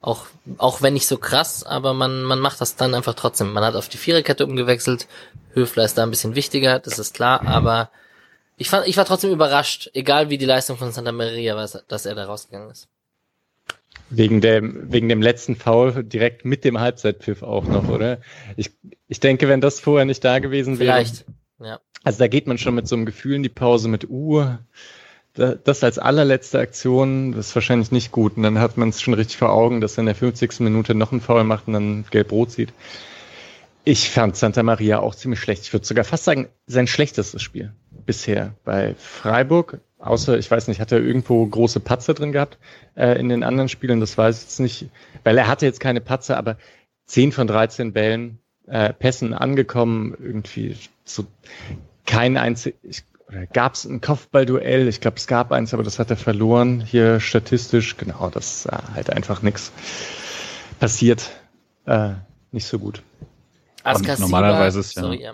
[0.00, 0.26] Auch,
[0.58, 3.52] auch wenn nicht so krass, aber man, man macht das dann einfach trotzdem.
[3.52, 5.06] Man hat auf die Viererkette umgewechselt.
[5.54, 7.90] Höfler ist da ein bisschen wichtiger, das ist klar, aber
[8.56, 12.06] ich fand, ich war trotzdem überrascht, egal wie die Leistung von Santa Maria war, dass
[12.06, 12.88] er da rausgegangen ist.
[14.10, 18.18] Wegen dem, wegen dem letzten Foul direkt mit dem Halbzeitpfiff auch noch, oder?
[18.56, 18.70] Ich,
[19.08, 20.92] ich denke, wenn das vorher nicht da gewesen wäre.
[20.92, 21.24] Vielleicht,
[21.60, 21.80] ja.
[22.04, 24.44] Also da geht man schon mit so einem Gefühl in die Pause mit, uh,
[25.34, 28.36] das als allerletzte Aktion, das ist wahrscheinlich nicht gut.
[28.36, 30.60] Und dann hat man es schon richtig vor Augen, dass er in der 50.
[30.60, 32.72] Minute noch einen Foul macht und dann gelb-rot sieht.
[33.84, 35.62] Ich fand Santa Maria auch ziemlich schlecht.
[35.62, 39.80] Ich würde sogar fast sagen, sein schlechtestes Spiel bisher bei Freiburg.
[39.98, 42.58] Außer, ich weiß nicht, hat er irgendwo große Patzer drin gehabt
[42.96, 44.00] äh, in den anderen Spielen?
[44.00, 44.86] Das weiß ich jetzt nicht,
[45.24, 46.58] weil er hatte jetzt keine Patzer, aber
[47.06, 51.24] 10 von 13 Bällen, äh, Pässen angekommen, irgendwie so
[52.06, 52.74] kein einzig,
[53.28, 54.88] oder gab es ein Kopfballduell?
[54.88, 56.80] Ich glaube, es gab eins, aber das hat er verloren.
[56.80, 59.72] Hier statistisch, genau, das ist halt einfach nichts
[60.78, 61.30] passiert.
[61.86, 62.10] Äh,
[62.52, 63.02] nicht so gut.
[64.18, 65.32] normalerweise ist ja, sorry, ja.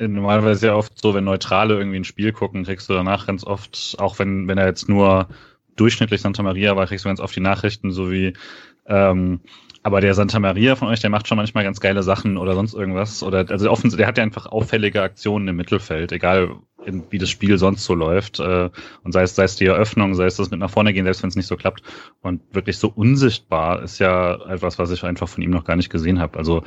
[0.00, 3.44] Normalerweise ist ja oft so, wenn Neutrale irgendwie ein Spiel gucken, kriegst du danach ganz
[3.44, 5.28] oft, auch wenn, wenn er jetzt nur
[5.74, 8.34] durchschnittlich Santa Maria war, kriegst du ganz oft die Nachrichten, so wie
[8.86, 9.40] ähm,
[9.82, 12.74] aber der Santa Maria von euch, der macht schon manchmal ganz geile Sachen oder sonst
[12.74, 13.22] irgendwas.
[13.22, 17.30] Oder also offensichtlich, der hat ja einfach auffällige Aktionen im Mittelfeld, egal in, wie das
[17.30, 18.40] Spiel sonst so läuft.
[18.40, 18.70] Äh,
[19.04, 21.22] und sei es, sei es die Eröffnung, sei es das mit nach vorne gehen, selbst
[21.22, 21.82] wenn es nicht so klappt.
[22.22, 25.90] Und wirklich so unsichtbar ist ja etwas, was ich einfach von ihm noch gar nicht
[25.90, 26.38] gesehen habe.
[26.38, 26.62] Also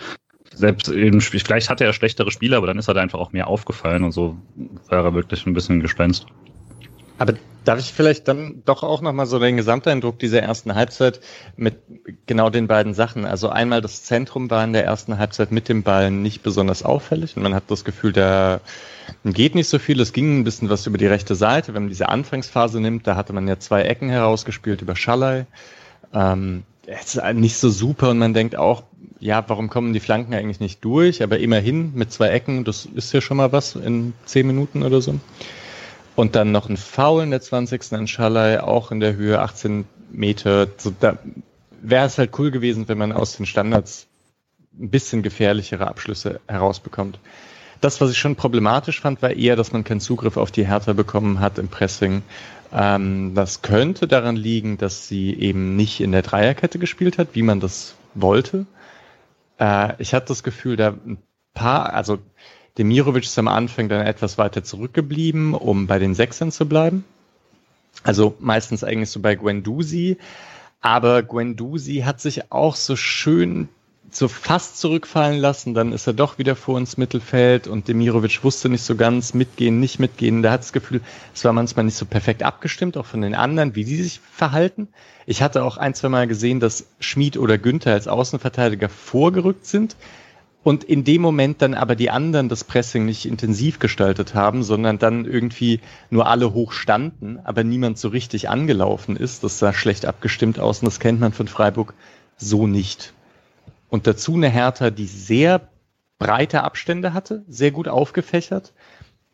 [0.54, 3.32] selbst im Spiel, vielleicht hat er schlechtere Spieler, aber dann ist er da einfach auch
[3.32, 4.38] mehr aufgefallen und so
[4.90, 6.26] war er wirklich ein bisschen Gespenst.
[7.18, 11.20] Aber darf ich vielleicht dann doch auch nochmal so den Gesamteindruck dieser ersten Halbzeit
[11.56, 11.76] mit
[12.26, 13.26] genau den beiden Sachen.
[13.26, 17.38] Also einmal das Zentrum war in der ersten Halbzeit mit dem Ball nicht besonders auffällig
[17.38, 18.62] und man hat das Gefühl, da
[19.24, 20.00] geht nicht so viel.
[20.00, 21.74] Es ging ein bisschen was über die rechte Seite.
[21.74, 25.46] Wenn man diese Anfangsphase nimmt, da hatte man ja zwei Ecken herausgespielt über Schallei.
[26.14, 28.84] Ähm, es ist nicht so super und man denkt auch,
[29.20, 31.22] ja, warum kommen die Flanken eigentlich nicht durch?
[31.22, 35.00] Aber immerhin mit zwei Ecken, das ist ja schon mal was in zehn Minuten oder
[35.00, 35.20] so.
[36.16, 37.94] Und dann noch ein Foul in der 20.
[37.94, 40.68] an Schalay, auch in der Höhe 18 Meter.
[40.78, 41.18] So, da
[41.82, 44.08] wäre es halt cool gewesen, wenn man aus den Standards
[44.80, 47.20] ein bisschen gefährlichere Abschlüsse herausbekommt.
[47.82, 50.94] Das, was ich schon problematisch fand, war eher, dass man keinen Zugriff auf die Hertha
[50.94, 52.22] bekommen hat im Pressing.
[52.72, 57.42] Ähm, das könnte daran liegen, dass sie eben nicht in der Dreierkette gespielt hat, wie
[57.42, 58.66] man das wollte.
[59.60, 61.18] Äh, ich hatte das Gefühl, da ein
[61.54, 62.20] paar, also
[62.78, 67.04] Demirovic ist am Anfang dann etwas weiter zurückgeblieben, um bei den Sechsern zu bleiben.
[68.04, 70.18] Also meistens eigentlich so bei Guendouzi.
[70.80, 73.70] Aber Guendouzi hat sich auch so schön
[74.14, 78.68] so fast zurückfallen lassen, dann ist er doch wieder vor uns Mittelfeld und Demirovic wusste
[78.68, 80.42] nicht so ganz, mitgehen, nicht mitgehen.
[80.42, 81.02] Da hat das Gefühl,
[81.34, 84.90] es war manchmal nicht so perfekt abgestimmt, auch von den anderen, wie die sich verhalten.
[85.26, 89.96] Ich hatte auch ein, zwei Mal gesehen, dass Schmid oder Günther als Außenverteidiger vorgerückt sind
[90.64, 95.00] und in dem Moment dann aber die anderen das Pressing nicht intensiv gestaltet haben, sondern
[95.00, 99.44] dann irgendwie nur alle hoch standen, aber niemand so richtig angelaufen ist.
[99.44, 101.94] Das sah schlecht abgestimmt aus und das kennt man von Freiburg
[102.38, 103.14] so nicht.
[103.90, 105.70] Und dazu eine Hertha, die sehr
[106.20, 108.74] breite Abstände hatte, sehr gut aufgefächert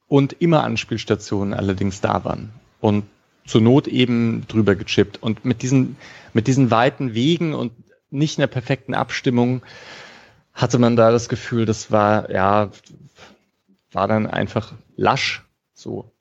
[0.08, 2.52] und immer Anspielstationen allerdings da waren.
[2.80, 3.04] Und
[3.46, 5.22] zur Not eben drüber gechippt.
[5.22, 5.98] Und mit diesen,
[6.34, 7.72] mit diesen weiten Wegen und
[8.10, 9.62] nicht einer perfekten Abstimmung
[10.58, 12.72] hatte man da das Gefühl, das war, ja,
[13.93, 16.12] war dann einfach lasch, so.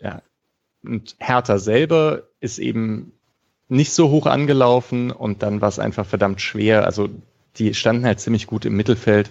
[0.00, 0.22] Ja.
[0.84, 3.12] Und Hertha selber ist eben
[3.68, 6.84] nicht so hoch angelaufen und dann war es einfach verdammt schwer.
[6.84, 7.08] Also
[7.56, 9.30] die standen halt ziemlich gut im Mittelfeld.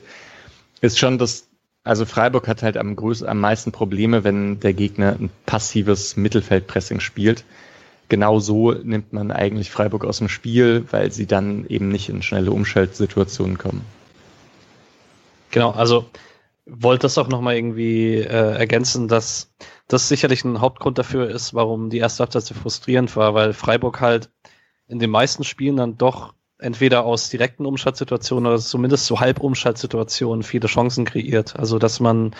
[0.82, 1.48] Ist schon das
[1.86, 7.00] also Freiburg hat halt am, größten, am meisten Probleme, wenn der Gegner ein passives Mittelfeldpressing
[7.00, 7.46] spielt.
[8.10, 12.24] Genau so nimmt man eigentlich Freiburg aus dem Spiel, weil sie dann eben nicht in
[12.24, 13.82] schnelle Umschaltsituationen kommen.
[15.52, 16.10] Genau, also
[16.66, 19.54] wollte das auch nochmal irgendwie äh, ergänzen, dass
[19.88, 24.02] das sicherlich ein Hauptgrund dafür ist, warum die erste Halbzeit so frustrierend war, weil Freiburg
[24.02, 24.32] halt
[24.88, 30.68] in den meisten Spielen dann doch entweder aus direkten Umschaltsituationen oder zumindest so Halbumschaltsituationen viele
[30.68, 31.58] Chancen kreiert.
[31.58, 32.36] Also dass man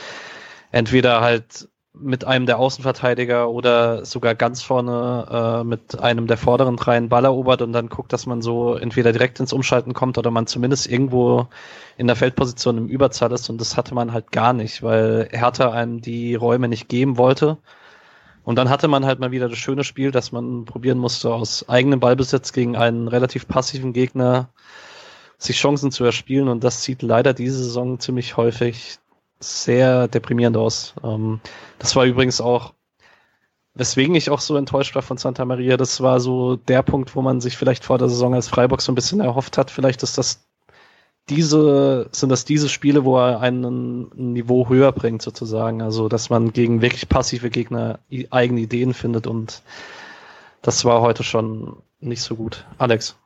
[0.72, 6.76] entweder halt mit einem der Außenverteidiger oder sogar ganz vorne äh, mit einem der vorderen
[6.76, 10.18] drei einen Ball erobert und dann guckt, dass man so entweder direkt ins Umschalten kommt
[10.18, 11.48] oder man zumindest irgendwo
[11.98, 15.72] in der Feldposition im Überzahl ist und das hatte man halt gar nicht, weil Hertha
[15.72, 17.58] einem die Räume nicht geben wollte
[18.46, 21.68] und dann hatte man halt mal wieder das schöne Spiel, dass man probieren musste, aus
[21.68, 24.50] eigenem Ballbesitz gegen einen relativ passiven Gegner
[25.40, 26.48] sich Chancen zu erspielen.
[26.48, 29.00] Und das sieht leider diese Saison ziemlich häufig
[29.46, 30.94] sehr deprimierend aus.
[31.04, 31.40] Ähm,
[31.80, 32.74] das war übrigens auch,
[33.74, 35.78] weswegen ich auch so enttäuscht war von Santa Maria.
[35.78, 38.92] Das war so der Punkt, wo man sich vielleicht vor der Saison als Freiburg so
[38.92, 39.72] ein bisschen erhofft hat.
[39.72, 40.46] Vielleicht ist das
[41.30, 45.82] diese, sind das diese Spiele, wo er einen ein Niveau höher bringt, sozusagen.
[45.82, 49.62] Also, dass man gegen wirklich passive Gegner eigene Ideen findet und
[50.62, 52.66] das war heute schon nicht so gut.
[52.78, 53.18] Alex.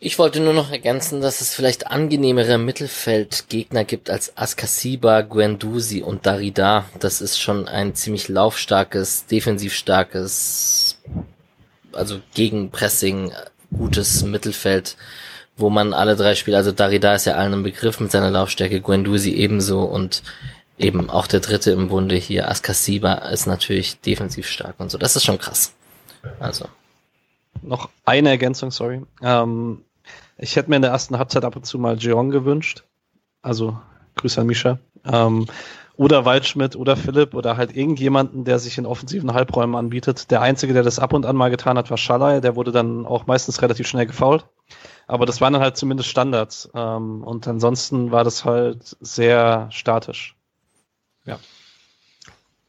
[0.00, 6.24] Ich wollte nur noch ergänzen, dass es vielleicht angenehmere Mittelfeldgegner gibt als Askasiba, Guendouzi und
[6.24, 6.84] Darida.
[7.00, 10.98] Das ist schon ein ziemlich laufstarkes, defensiv starkes,
[11.92, 13.32] also gegen Pressing
[13.76, 14.96] gutes Mittelfeld
[15.58, 18.80] wo man alle drei Spiele, also Darida ist ja allen im Begriff mit seiner Laufstärke,
[18.80, 20.22] Guendouzi ebenso und
[20.78, 24.98] eben auch der dritte im Bunde hier, Askasiba, ist natürlich defensiv stark und so.
[24.98, 25.74] Das ist schon krass.
[26.38, 26.66] Also.
[27.60, 29.02] Noch eine Ergänzung, sorry.
[29.20, 29.82] Ähm,
[30.38, 32.84] ich hätte mir in der ersten Halbzeit ab und zu mal Jeong gewünscht.
[33.42, 33.78] Also,
[34.16, 34.78] Grüße an Misha.
[35.04, 35.46] Ähm,
[35.96, 40.30] oder Waldschmidt oder Philipp oder halt irgendjemanden, der sich in offensiven Halbräumen anbietet.
[40.30, 42.40] Der einzige, der das ab und an mal getan hat, war Schalay.
[42.40, 44.46] Der wurde dann auch meistens relativ schnell gefault.
[45.08, 46.70] Aber das waren dann halt zumindest Standards.
[46.72, 50.36] Ähm, und ansonsten war das halt sehr statisch.
[51.24, 51.40] Ja.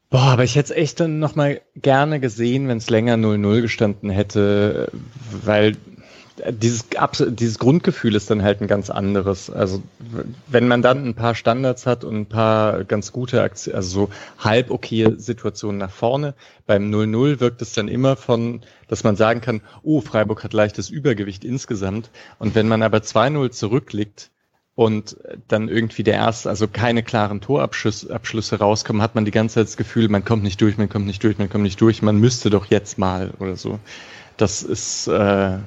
[0.09, 4.09] Boah, aber ich hätte es echt dann nochmal gerne gesehen, wenn es länger 0-0 gestanden
[4.09, 4.91] hätte,
[5.43, 5.77] weil
[6.51, 6.85] dieses,
[7.29, 9.49] dieses Grundgefühl ist dann halt ein ganz anderes.
[9.49, 9.81] Also
[10.47, 14.09] wenn man dann ein paar Standards hat und ein paar ganz gute, Aktion, also so
[14.37, 16.33] halb okay Situationen nach vorne,
[16.65, 20.89] beim 0-0 wirkt es dann immer von, dass man sagen kann, oh, Freiburg hat leichtes
[20.89, 22.09] Übergewicht insgesamt.
[22.37, 24.31] Und wenn man aber 2-0 zurückliegt,
[24.79, 25.17] und
[25.49, 29.75] dann irgendwie der erste, also keine klaren Torabschlüsse rauskommen, hat man die ganze Zeit das
[29.75, 32.49] Gefühl, man kommt nicht durch, man kommt nicht durch, man kommt nicht durch, man müsste
[32.49, 33.77] doch jetzt mal oder so.
[34.37, 35.57] Das ist äh,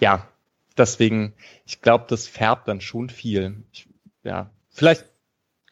[0.00, 0.26] ja,
[0.76, 1.34] deswegen,
[1.66, 3.64] ich glaube, das färbt dann schon viel.
[3.72, 3.88] Ich,
[4.22, 5.04] ja, vielleicht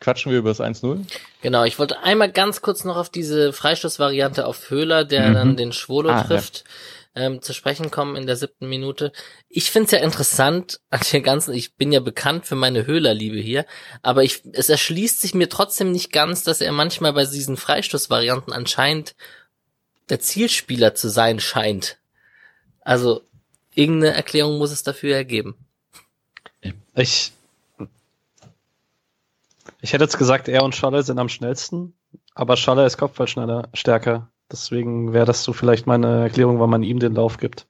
[0.00, 1.04] quatschen wir über das 1-0.
[1.42, 5.34] Genau, ich wollte einmal ganz kurz noch auf diese Freistoßvariante auf Höhler, der mhm.
[5.34, 6.64] dann den Schwolo ah, trifft.
[6.66, 6.72] Ja.
[7.18, 9.10] Ähm, zu sprechen kommen in der siebten Minute.
[9.48, 13.64] Ich find's ja interessant an den ganzen, ich bin ja bekannt für meine Höhlerliebe hier,
[14.02, 18.52] aber ich, es erschließt sich mir trotzdem nicht ganz, dass er manchmal bei diesen Freistoßvarianten
[18.52, 19.16] anscheinend
[20.10, 21.96] der Zielspieler zu sein scheint.
[22.82, 23.22] Also
[23.76, 25.54] Irgendeine Erklärung muss es dafür ergeben.
[26.96, 27.32] Ich,
[29.82, 31.92] ich hätte jetzt gesagt, er und Schaller sind am schnellsten,
[32.34, 34.30] aber Schaller ist Kopfballschneller stärker.
[34.50, 37.66] Deswegen wäre das so vielleicht meine Erklärung, weil man ihm den Lauf gibt.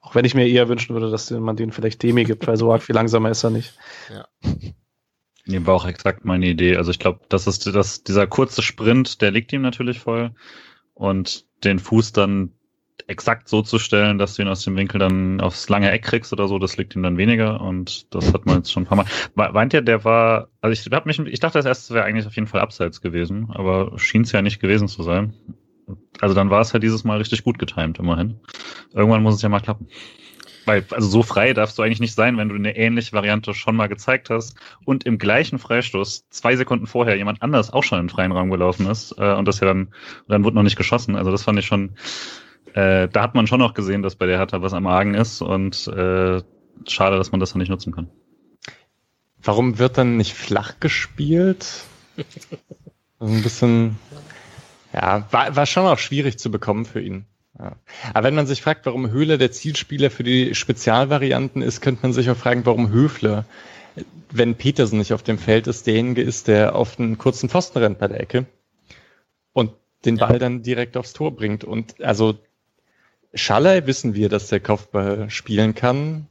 [0.00, 2.70] Auch wenn ich mir eher wünschen würde, dass man den vielleicht Demi gibt, weil so
[2.70, 3.72] arg viel langsamer ist er nicht.
[4.12, 4.28] Ja.
[5.46, 6.76] Nee, war auch exakt meine Idee.
[6.76, 10.34] Also ich glaube, das ist das, dieser kurze Sprint, der liegt ihm natürlich voll.
[10.92, 12.52] Und den Fuß dann
[13.06, 16.32] exakt so zu stellen, dass du ihn aus dem Winkel dann aufs lange Eck kriegst
[16.32, 19.04] oder so, das liegt ihm dann weniger und das hat man jetzt schon ein paar
[19.34, 19.52] Mal.
[19.52, 22.34] Meint ihr, der war, also ich hab mich, ich dachte, das erste wäre eigentlich auf
[22.34, 25.34] jeden Fall abseits gewesen, aber schien es ja nicht gewesen zu sein.
[26.20, 28.40] Also dann war es ja dieses Mal richtig gut getimt, immerhin.
[28.92, 29.88] Irgendwann muss es ja mal klappen.
[30.64, 33.76] Weil, also so frei darfst du eigentlich nicht sein, wenn du eine ähnliche Variante schon
[33.76, 38.06] mal gezeigt hast und im gleichen Freistoß zwei Sekunden vorher jemand anders auch schon in
[38.06, 39.94] den freien Raum gelaufen ist äh, und das ja dann,
[40.26, 41.14] dann wurde noch nicht geschossen.
[41.14, 41.94] Also das fand ich schon,
[42.76, 45.40] äh, da hat man schon noch gesehen, dass bei der Hertha was am Argen ist
[45.40, 46.42] und äh,
[46.86, 48.10] schade, dass man das dann nicht nutzen kann.
[49.42, 51.84] Warum wird dann nicht flach gespielt?
[53.18, 53.96] Also ein bisschen,
[54.92, 57.24] ja, war, war schon auch schwierig zu bekommen für ihn.
[57.58, 57.76] Ja.
[58.12, 62.12] Aber wenn man sich fragt, warum Höhler der Zielspieler für die Spezialvarianten ist, könnte man
[62.12, 63.46] sich auch fragen, warum Höfler,
[64.30, 67.98] wenn Petersen nicht auf dem Feld ist, derjenige ist, der auf einen kurzen Pfosten rennt
[67.98, 68.44] bei der Ecke
[69.54, 69.72] und
[70.04, 71.64] den Ball dann direkt aufs Tor bringt.
[71.64, 72.38] Und also
[73.36, 76.26] Schaller wissen wir, dass der Kopfball spielen kann.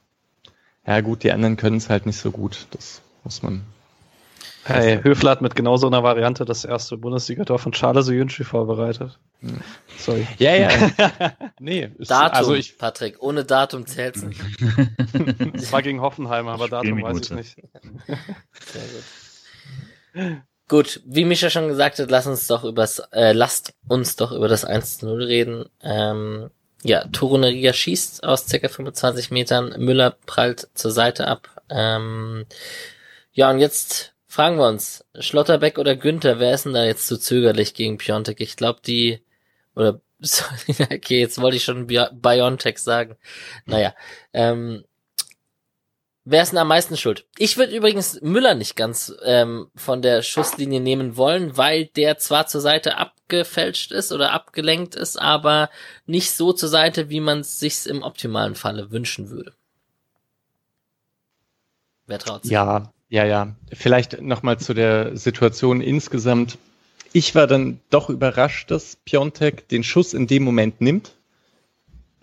[0.85, 2.67] Ja gut, die anderen können es halt nicht so gut.
[2.71, 3.63] Das muss man.
[4.67, 9.19] Hey, Höfler hat mit genau so einer Variante das erste Bundesliga-Tor von Charles Oyuncu vorbereitet.
[9.41, 9.59] Hm.
[9.95, 10.27] Sorry.
[10.39, 10.69] Ja, ja.
[11.59, 11.91] nee.
[11.99, 13.21] Ist, Datum, also ich, Patrick.
[13.21, 14.41] Ohne Datum zählt's nicht.
[15.53, 17.55] Das war gegen Hoffenheim, aber Datum weiß ich nicht.
[17.55, 18.83] Sehr
[20.13, 20.41] gut.
[20.67, 24.47] Gut, wie Micha schon gesagt hat, lass uns doch übers, äh, lasst uns doch über
[24.47, 25.65] das 1 0 reden.
[25.83, 26.49] Ähm,
[26.85, 31.49] ja, Toruneria schießt aus circa 25 Metern, Müller prallt zur Seite ab.
[31.67, 32.45] Ähm,
[33.33, 37.17] ja, und jetzt fragen wir uns, Schlotterbeck oder Günther, wer ist denn da jetzt zu
[37.17, 38.39] zögerlich gegen Piontek?
[38.39, 39.23] Ich glaube, die,
[39.75, 39.99] oder,
[40.79, 43.17] okay, jetzt wollte ich schon Biontech sagen.
[43.65, 43.95] Naja,
[44.31, 44.83] ähm,
[46.25, 47.25] wer ist denn am meisten schuld?
[47.37, 52.47] Ich würde übrigens Müller nicht ganz ähm, von der Schusslinie nehmen wollen, weil der zwar
[52.47, 55.69] zur Seite abgefälscht ist oder abgelenkt ist, aber
[56.05, 59.53] nicht so zur Seite, wie man es sich im optimalen Falle wünschen würde.
[62.07, 62.51] Wer traut sich?
[62.51, 63.55] Ja, ja, ja.
[63.71, 66.57] Vielleicht nochmal zu der Situation insgesamt.
[67.13, 71.14] Ich war dann doch überrascht, dass Piontek den Schuss in dem Moment nimmt.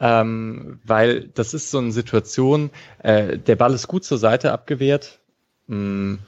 [0.04, 2.70] Ähm, weil das ist so eine Situation,
[3.04, 5.20] äh, der Ball ist gut zur Seite abgewehrt.
[5.68, 6.18] Hm,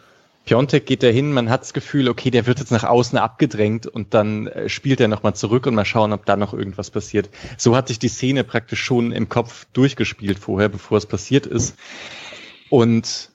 [0.44, 4.14] Piontek geht dahin, man hat das Gefühl, okay, der wird jetzt nach außen abgedrängt und
[4.14, 7.30] dann äh, spielt er nochmal zurück und mal schauen, ob da noch irgendwas passiert.
[7.58, 11.76] So hat sich die Szene praktisch schon im Kopf durchgespielt vorher, bevor es passiert ist.
[12.70, 13.30] Und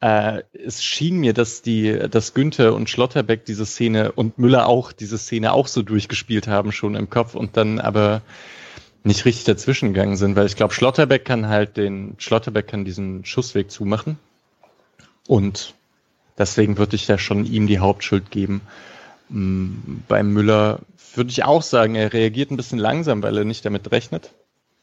[0.00, 4.90] äh, es schien mir, dass die, dass Günther und Schlotterbeck diese Szene und Müller auch
[4.90, 8.22] diese Szene auch so durchgespielt haben schon im Kopf und dann aber
[9.06, 13.24] nicht richtig dazwischen gegangen sind, weil ich glaube, Schlotterbeck kann halt den, Schlotterbeck kann diesen
[13.24, 14.18] Schussweg zumachen
[15.28, 15.74] und
[16.36, 18.62] deswegen würde ich da schon ihm die Hauptschuld geben.
[19.28, 20.80] Mm, beim Müller
[21.14, 24.32] würde ich auch sagen, er reagiert ein bisschen langsam, weil er nicht damit rechnet.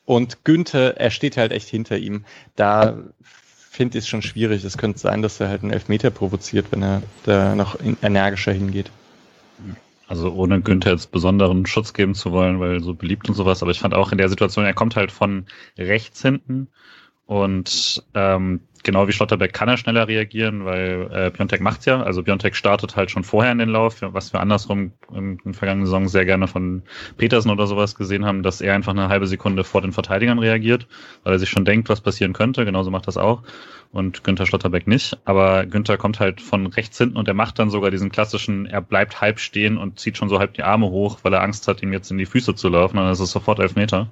[0.06, 2.26] Und Günther, er steht halt echt hinter ihm.
[2.56, 2.98] Da
[3.70, 4.64] finde ich es schon schwierig.
[4.64, 8.90] Es könnte sein, dass er halt einen Elfmeter provoziert, wenn er da noch energischer hingeht.
[10.08, 13.72] Also ohne Günther jetzt besonderen Schutz geben zu wollen, weil so beliebt und sowas, aber
[13.72, 15.46] ich fand auch in der Situation, er kommt halt von
[15.78, 16.68] rechts hinten
[17.26, 22.02] und ähm, genau wie Schlotterbeck kann er schneller reagieren, weil äh, Piontek macht's ja.
[22.02, 25.86] Also Piontek startet halt schon vorher in den Lauf, was wir andersrum in den vergangenen
[25.86, 26.84] Saison sehr gerne von
[27.17, 30.88] Petersen oder sowas gesehen haben, dass er einfach eine halbe Sekunde vor den Verteidigern reagiert,
[31.24, 32.65] weil er sich schon denkt, was passieren könnte.
[32.65, 33.43] Genauso macht das auch.
[33.91, 35.17] Und Günther Schlotterbeck nicht.
[35.24, 38.82] Aber Günther kommt halt von rechts hinten und er macht dann sogar diesen klassischen, er
[38.82, 41.82] bleibt halb stehen und zieht schon so halb die Arme hoch, weil er Angst hat,
[41.84, 42.98] ihm jetzt in die Füße zu laufen.
[42.98, 44.12] Und das ist sofort elf Meter.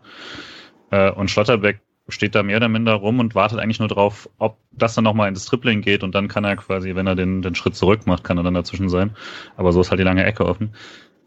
[0.92, 4.58] Äh, und Schlotterbeck steht da mehr oder minder rum und wartet eigentlich nur drauf, ob
[4.72, 7.56] das dann nochmal ins Tripling geht und dann kann er quasi, wenn er den, den
[7.56, 9.12] Schritt zurück macht, kann er dann dazwischen sein.
[9.56, 10.74] Aber so ist halt die lange Ecke offen.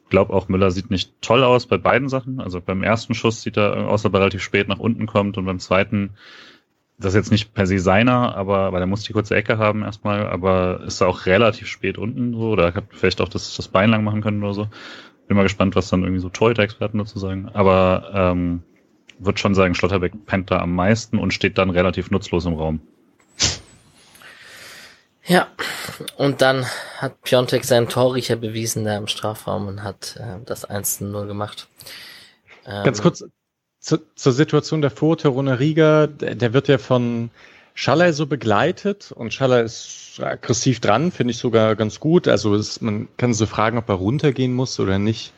[0.05, 2.41] Ich glaube auch Müller sieht nicht toll aus bei beiden Sachen.
[2.41, 5.47] Also beim ersten Schuss sieht er aus, ob er relativ spät nach unten kommt und
[5.47, 6.11] beim zweiten,
[6.99, 9.83] das ist jetzt nicht per se seiner, aber weil er muss die kurze Ecke haben
[9.83, 13.69] erstmal, aber ist er auch relativ spät unten so oder hat vielleicht auch das, das
[13.69, 14.69] Bein lang machen können oder so.
[15.27, 17.49] Bin mal gespannt, was dann irgendwie so Torhüter-Experten dazu sagen.
[17.55, 18.63] Aber ähm,
[19.25, 22.81] würde schon sagen, Schlotterbeck pennt da am meisten und steht dann relativ nutzlos im Raum.
[25.27, 25.49] Ja,
[26.17, 26.67] und dann
[26.99, 31.69] hat Piontek seinen Torriecher bewiesen da im Strafraum und hat äh, das 1-0 gemacht.
[32.67, 33.25] Ähm, Ganz kurz
[33.81, 37.31] zu, zur Situation davor, Terone Riga, der, der wird ja von
[37.75, 42.29] Schaller so begleitet und Schaller ist aggressiv dran, finde ich sogar ganz gut.
[42.29, 45.33] Also es, man kann so fragen, ob er runtergehen muss oder nicht.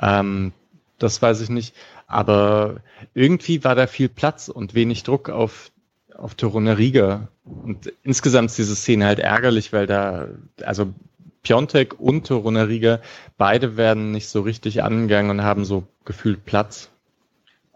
[0.00, 0.52] Ähm,
[0.98, 1.74] das weiß ich nicht.
[2.14, 2.76] Aber
[3.12, 5.72] irgendwie war da viel Platz und wenig Druck auf,
[6.16, 7.26] auf Toruna Riga.
[7.44, 10.28] Und insgesamt ist diese Szene halt ärgerlich, weil da,
[10.62, 10.94] also
[11.42, 13.00] Piontek und Toruna Riga,
[13.36, 16.88] beide werden nicht so richtig angegangen und haben so gefühlt Platz.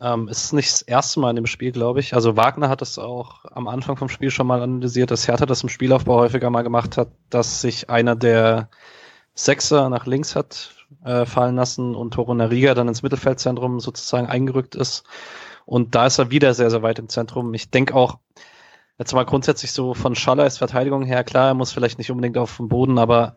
[0.00, 2.14] Ähm, ist nicht das erste Mal in dem Spiel, glaube ich.
[2.14, 5.64] Also Wagner hat es auch am Anfang vom Spiel schon mal analysiert, dass Hertha das
[5.64, 8.68] im Spielaufbau häufiger mal gemacht hat, dass sich einer der
[9.34, 14.74] Sechser nach links hat äh, fallen lassen und Toro Nariga dann ins Mittelfeldzentrum sozusagen eingerückt
[14.74, 15.04] ist.
[15.66, 17.52] Und da ist er wieder sehr, sehr weit im Zentrum.
[17.54, 18.18] Ich denke auch,
[18.98, 22.38] jetzt mal grundsätzlich so von Schaller als Verteidigung her, klar, er muss vielleicht nicht unbedingt
[22.38, 23.36] auf dem Boden, aber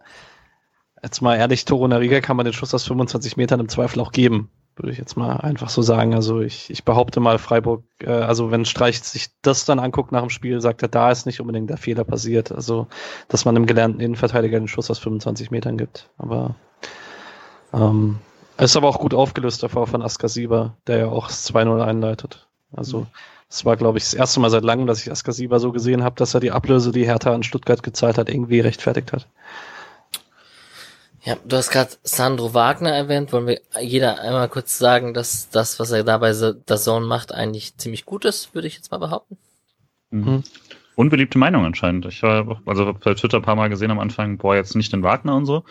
[1.03, 4.11] jetzt mal ehrlich, Toro Nariga kann man den Schuss aus 25 Metern im Zweifel auch
[4.11, 6.13] geben, würde ich jetzt mal einfach so sagen.
[6.15, 10.21] Also ich, ich behaupte mal, Freiburg, äh, also wenn Streich sich das dann anguckt nach
[10.21, 12.51] dem Spiel, sagt er, da ist nicht unbedingt der Fehler passiert.
[12.51, 12.88] Also,
[13.28, 16.09] dass man einem gelernten Innenverteidiger den Schuss aus 25 Metern gibt.
[16.17, 16.55] Aber
[17.74, 18.19] ähm,
[18.57, 22.47] ist aber auch gut aufgelöst davor von Askasiba, der ja auch das 2-0 einleitet.
[22.72, 23.07] Also
[23.49, 26.15] es war, glaube ich, das erste Mal seit langem, dass ich Askasiba so gesehen habe,
[26.15, 29.28] dass er die Ablöse, die Hertha an Stuttgart gezahlt hat, irgendwie rechtfertigt hat.
[31.24, 33.32] Ja, du hast gerade Sandro Wagner erwähnt.
[33.32, 37.34] Wollen wir jeder einmal kurz sagen, dass das, was er da bei The Zone macht,
[37.34, 39.38] eigentlich ziemlich gut ist, würde ich jetzt mal behaupten.
[40.09, 40.43] Mhm.
[40.95, 42.05] unbeliebte Meinung anscheinend.
[42.05, 45.03] Ich war also bei Twitter ein paar Mal gesehen am Anfang, boah, jetzt nicht den
[45.03, 45.63] Wagner und so,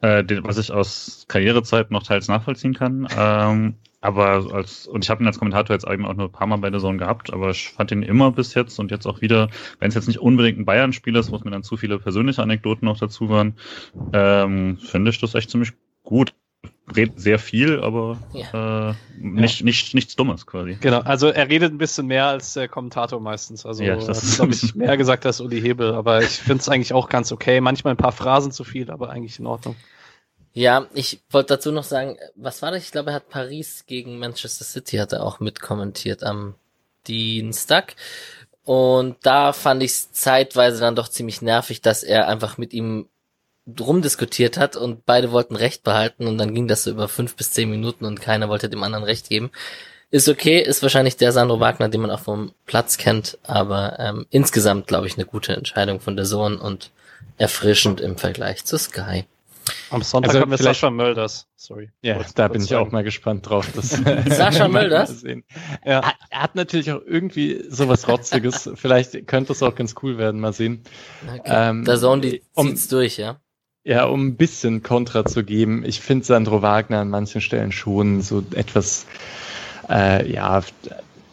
[0.00, 3.08] äh, den, was ich aus Karrierezeit noch teils nachvollziehen kann.
[3.16, 6.46] Ähm, aber als, und ich habe ihn als Kommentator jetzt eben auch nur ein paar
[6.46, 9.20] Mal bei der Zone gehabt, aber ich fand ihn immer bis jetzt und jetzt auch
[9.20, 11.98] wieder, wenn es jetzt nicht unbedingt ein Bayern-Spiel ist, wo es mir dann zu viele
[11.98, 13.54] persönliche Anekdoten noch dazu waren,
[14.14, 15.72] ähm, finde ich das echt ziemlich
[16.02, 16.32] gut
[16.96, 18.90] redet sehr viel, aber ja.
[18.90, 19.64] äh, nicht, ja.
[19.64, 20.78] nicht, nichts Dummes quasi.
[20.80, 23.66] Genau, also er redet ein bisschen mehr als der Kommentator meistens.
[23.66, 26.68] Also ja, das ist glaube ich mehr gesagt als Uli Hebel, aber ich finde es
[26.68, 27.60] eigentlich auch ganz okay.
[27.60, 29.76] Manchmal ein paar Phrasen zu viel, aber eigentlich in Ordnung.
[30.52, 32.82] Ja, ich wollte dazu noch sagen, was war das?
[32.82, 36.54] Ich glaube, er hat Paris gegen Manchester City hat er auch mitkommentiert am
[37.06, 37.94] Dienstag.
[38.64, 43.08] Und da fand ich es zeitweise dann doch ziemlich nervig, dass er einfach mit ihm
[43.78, 47.52] rumdiskutiert hat und beide wollten Recht behalten und dann ging das so über fünf bis
[47.52, 49.50] zehn Minuten und keiner wollte dem anderen Recht geben.
[50.10, 54.26] Ist okay, ist wahrscheinlich der Sandro Wagner, den man auch vom Platz kennt, aber ähm,
[54.30, 56.90] insgesamt glaube ich eine gute Entscheidung von der Sohn und
[57.38, 59.24] erfrischend im Vergleich zu Sky.
[59.90, 61.46] Am Sonntag also haben wir Sascha Mölders.
[61.56, 61.90] Sorry.
[62.02, 62.86] Ja, kurz, da bin ich sagen.
[62.86, 63.68] auch mal gespannt drauf.
[63.74, 63.90] Das
[64.26, 65.22] Sascha Mölders?
[65.22, 66.02] Ja.
[66.30, 68.70] Er hat natürlich auch irgendwie sowas Rotziges.
[68.76, 70.40] Vielleicht könnte es auch ganz cool werden.
[70.40, 70.82] Mal sehen.
[71.26, 71.40] Okay.
[71.44, 73.40] Ähm, der Sohn, die um, zieht's durch, ja?
[73.82, 78.20] Ja, um ein bisschen Kontra zu geben, ich finde Sandro Wagner an manchen Stellen schon
[78.20, 79.06] so etwas,
[79.88, 80.62] äh, ja,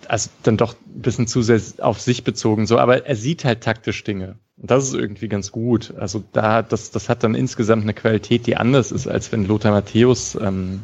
[0.08, 3.62] also dann doch ein bisschen zu sehr auf sich bezogen, so, aber er sieht halt
[3.62, 4.38] taktisch Dinge.
[4.58, 5.94] Und das ist irgendwie ganz gut.
[5.98, 9.72] Also da, das, das hat dann insgesamt eine Qualität, die anders ist, als wenn Lothar
[9.72, 10.82] Matthäus ähm,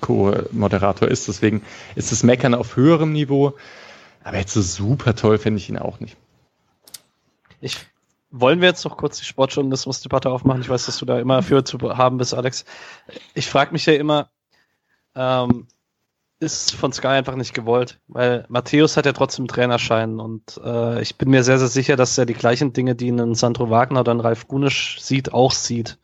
[0.00, 1.26] Co-Moderator ist.
[1.26, 1.62] Deswegen
[1.94, 3.54] ist das Meckern auf höherem Niveau.
[4.22, 6.16] Aber jetzt so super toll finde ich ihn auch nicht.
[7.62, 7.78] Ich
[8.30, 10.60] wollen wir jetzt noch kurz die Sportjournalismus-Debatte aufmachen?
[10.60, 12.64] Ich weiß, dass du da immer für zu haben bist, Alex.
[13.34, 14.30] Ich frage mich ja immer,
[15.14, 15.66] ähm,
[16.40, 21.16] ist von Sky einfach nicht gewollt, weil Matthäus hat ja trotzdem Trainerschein und äh, ich
[21.16, 24.14] bin mir sehr, sehr sicher, dass er die gleichen Dinge, die ein Sandro Wagner oder
[24.14, 25.98] ein Ralf Gunisch sieht, auch sieht.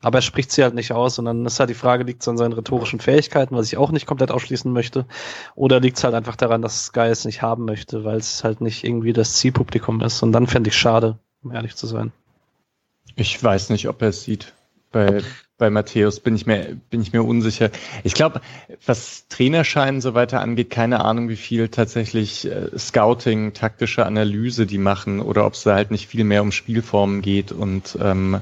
[0.00, 2.28] Aber er spricht sie halt nicht aus und dann ist halt die Frage, liegt es
[2.28, 5.06] an seinen rhetorischen Fähigkeiten, was ich auch nicht komplett ausschließen möchte,
[5.54, 8.60] oder liegt es halt einfach daran, dass Sky es nicht haben möchte, weil es halt
[8.60, 12.12] nicht irgendwie das Zielpublikum ist und dann fände ich schade um ehrlich zu sein.
[13.14, 14.52] Ich weiß nicht, ob er es sieht.
[14.92, 15.22] Bei,
[15.58, 17.70] bei Matthäus bin ich mir, bin ich mir unsicher.
[18.02, 18.40] Ich glaube,
[18.84, 24.78] was Trainerschein so weiter angeht, keine Ahnung, wie viel tatsächlich äh, Scouting, taktische Analyse die
[24.78, 28.40] machen oder ob es da halt nicht viel mehr um Spielformen geht und ähm,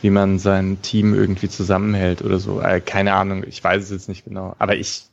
[0.00, 2.60] wie man sein Team irgendwie zusammenhält oder so.
[2.60, 4.54] Äh, keine Ahnung, ich weiß es jetzt nicht genau.
[4.58, 5.04] Aber ich,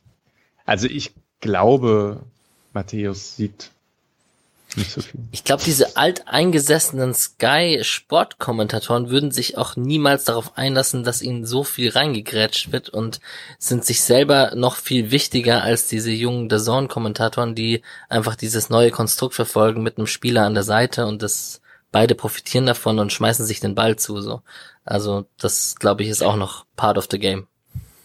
[0.64, 2.20] also ich glaube,
[2.72, 3.70] Matthäus sieht
[4.76, 5.20] nicht so viel.
[5.30, 11.90] Ich glaube, diese alteingesessenen Sky-Sportkommentatoren würden sich auch niemals darauf einlassen, dass ihnen so viel
[11.90, 13.20] reingegrätscht wird und
[13.58, 19.34] sind sich selber noch viel wichtiger als diese jungen DAZN-Kommentatoren, die einfach dieses neue Konstrukt
[19.34, 21.60] verfolgen mit einem Spieler an der Seite und das
[21.90, 24.42] beide profitieren davon und schmeißen sich den Ball zu, so.
[24.84, 27.46] Also, das, glaube ich, ist auch noch part of the game.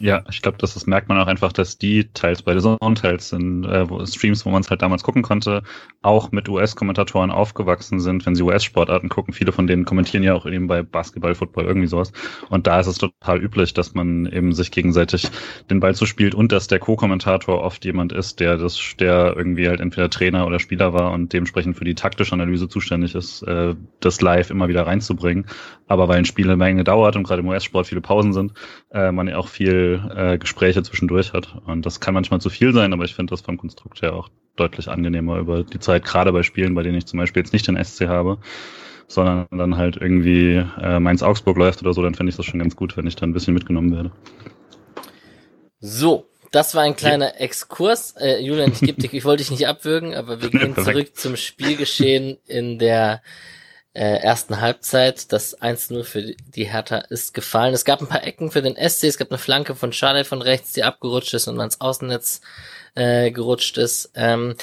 [0.04, 2.78] Ja, ich glaube, das, das merkt man auch einfach, dass die teils bei der Zone,
[2.96, 5.64] teils in äh, wo, Streams, wo man es halt damals gucken konnte,
[6.02, 9.34] auch mit US-Kommentatoren aufgewachsen sind, wenn sie US-Sportarten gucken.
[9.34, 12.12] Viele von denen kommentieren ja auch eben bei Basketball, Football, irgendwie sowas.
[12.50, 15.32] Und da ist es total üblich, dass man eben sich gegenseitig
[15.70, 19.80] den Ball zuspielt und dass der Co-Kommentator oft jemand ist, der das, der irgendwie halt
[19.80, 24.20] entweder Trainer oder Spieler war und dementsprechend für die taktische Analyse zuständig ist, äh, das
[24.20, 25.46] live immer wieder reinzubringen.
[25.88, 28.52] Aber weil ein Spiel eine Menge dauert und gerade im US-Sport viele Pausen sind,
[28.92, 31.56] äh, man ja auch viel äh, Gespräche zwischendurch hat.
[31.66, 34.30] Und das kann manchmal zu viel sein, aber ich finde das vom Konstrukt her auch
[34.56, 37.68] deutlich angenehmer über die Zeit, gerade bei Spielen, bei denen ich zum Beispiel jetzt nicht
[37.68, 38.38] den SC habe,
[39.08, 42.76] sondern dann halt irgendwie äh, Mainz-Augsburg läuft oder so, dann finde ich das schon ganz
[42.76, 44.12] gut, wenn ich da ein bisschen mitgenommen werde.
[45.80, 48.16] So, das war ein kleiner Exkurs.
[48.18, 51.36] Äh, Julian, ich, geb dich, ich wollte dich nicht abwürgen, aber wir gehen zurück zum
[51.36, 53.22] Spielgeschehen in der
[53.94, 55.32] äh, ersten Halbzeit.
[55.32, 57.74] Das 1-0 für die Hertha ist gefallen.
[57.74, 59.06] Es gab ein paar Ecken für den SC.
[59.06, 62.42] Es gab eine Flanke von Schade von rechts, die abgerutscht ist und ans Außennetz
[62.96, 64.12] äh, gerutscht ist.
[64.16, 64.56] Ähm,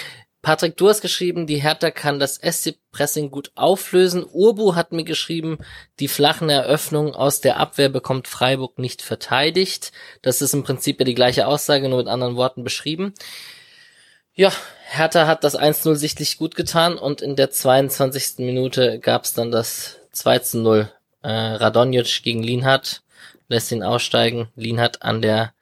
[0.42, 4.24] Patrick, du hast geschrieben, die Hertha kann das SC-Pressing gut auflösen.
[4.24, 5.58] Urbu hat mir geschrieben,
[5.98, 9.92] die flachen Eröffnungen aus der Abwehr bekommt Freiburg nicht verteidigt.
[10.22, 13.12] Das ist im Prinzip ja die gleiche Aussage, nur mit anderen Worten beschrieben.
[14.40, 14.52] Ja,
[14.86, 18.38] Hertha hat das 1-0 sichtlich gut getan und in der 22.
[18.38, 20.88] Minute gab's dann das 2-0.
[21.20, 23.02] Äh, Radonjic gegen Lienhardt
[23.48, 24.48] lässt ihn aussteigen.
[24.56, 25.52] Lienhardt an der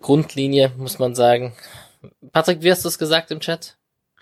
[0.00, 1.56] Grundlinie, muss man sagen.
[2.30, 3.76] Patrick, wie hast du es gesagt im Chat?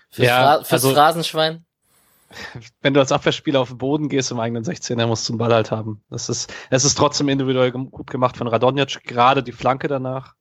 [0.09, 1.63] Fürs, ja, Ra fürs also, Phrasenschwein?
[2.81, 5.53] Wenn du als Abwehrspieler auf den Boden gehst im eigenen 16er, musst du einen Ball
[5.53, 6.01] halt haben.
[6.09, 10.33] Das ist, es ist trotzdem individuell gut gemacht von Radonjic, gerade die Flanke danach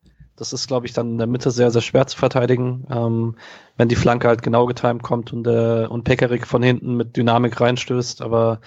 [0.43, 3.36] Das ist, glaube ich, dann in der Mitte sehr, sehr schwer zu verteidigen, ähm,
[3.76, 7.61] wenn die Flanke halt genau getimt kommt und, äh, und Pekarik von hinten mit Dynamik
[7.61, 8.22] reinstößt.
[8.22, 8.61] Aber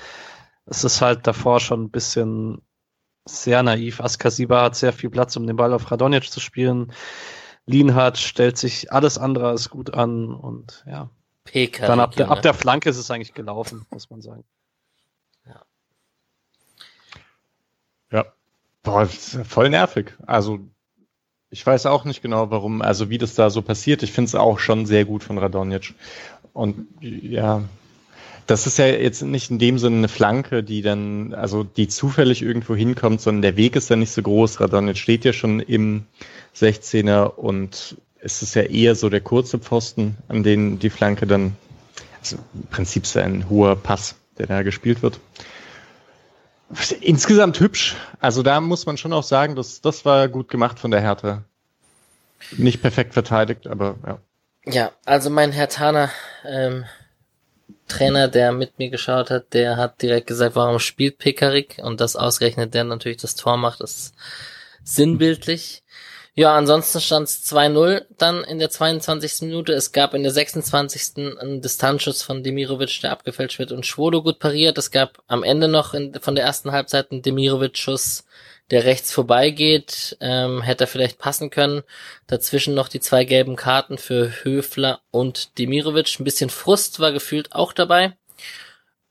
[0.65, 2.61] es ist halt davor schon ein bisschen
[3.25, 3.99] sehr naiv.
[3.99, 6.93] Askasiba hat sehr viel Platz, um den Ball auf Radonjic zu spielen.
[7.65, 11.09] Lienhardt stellt sich alles andere als gut an und ja.
[11.43, 14.45] PK Dann ab der, ab der Flanke ist es eigentlich gelaufen, muss man sagen.
[15.45, 15.65] Ja.
[18.11, 18.25] Ja.
[18.81, 20.15] Boah, voll nervig.
[20.25, 20.69] Also
[21.49, 24.03] ich weiß auch nicht genau, warum, also wie das da so passiert.
[24.03, 25.93] Ich finde es auch schon sehr gut von Radonjic.
[26.53, 27.63] Und ja,
[28.47, 32.41] das ist ja jetzt nicht in dem Sinne eine Flanke, die dann, also die zufällig
[32.41, 34.59] irgendwo hinkommt, sondern der Weg ist ja nicht so groß.
[34.59, 36.05] Radonjic steht ja schon im
[36.55, 41.55] 16er und es ist ja eher so der kurze Pfosten, an den die Flanke dann,
[42.19, 45.19] also im Prinzip ist ja ein hoher Pass, der da gespielt wird.
[47.01, 47.95] Insgesamt hübsch.
[48.19, 51.43] Also da muss man schon auch sagen, dass das war gut gemacht von der Hertha.
[52.51, 54.19] Nicht perfekt verteidigt, aber ja.
[54.67, 56.09] Ja, also mein Herr Tana,
[56.43, 56.85] ähm,
[57.87, 62.15] Trainer, der mit mir geschaut hat, der hat direkt gesagt, warum spielt Pekarik und das
[62.15, 64.15] ausgerechnet, der natürlich das Tor macht, ist
[64.83, 65.83] sinnbildlich.
[66.37, 69.43] Ja, ansonsten stand es 2-0 dann in der 22.
[69.43, 69.71] Minute.
[69.71, 71.39] Es gab in der 26.
[71.39, 74.77] einen Distanzschuss von Demirovic, der abgefälscht wird und Schwodo gut pariert.
[74.77, 78.25] Es gab am Ende noch in, von der ersten Halbzeit einen Demirovic-Schuss,
[78.69, 80.17] der rechts vorbeigeht.
[80.19, 81.83] Ähm, hätte er vielleicht passen können.
[82.27, 86.19] Dazwischen noch die zwei gelben Karten für Höfler und Demirovic.
[86.19, 88.17] Ein bisschen Frust war gefühlt auch dabei.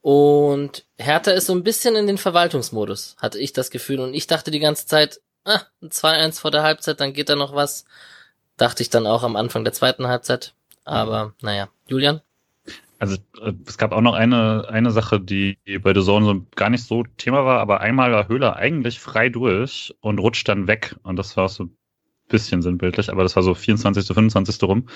[0.02, 4.00] Und Hertha ist so ein bisschen in den Verwaltungsmodus, hatte ich das Gefühl.
[4.00, 7.36] Und ich dachte die ganze Zeit, ah, ein 2-1 vor der Halbzeit, dann geht da
[7.36, 7.84] noch was.
[8.56, 10.54] Dachte ich dann auch am Anfang der zweiten Halbzeit.
[10.84, 12.20] Aber naja, Julian?
[12.98, 16.70] Also äh, es gab auch noch eine, eine Sache, die bei der Zone so gar
[16.70, 20.96] nicht so Thema war, aber einmal war Höhler eigentlich frei durch und rutscht dann weg.
[21.02, 21.76] Und das war so ein
[22.28, 24.62] bisschen sinnbildlich, aber das war so 24., 25.
[24.62, 24.88] rum.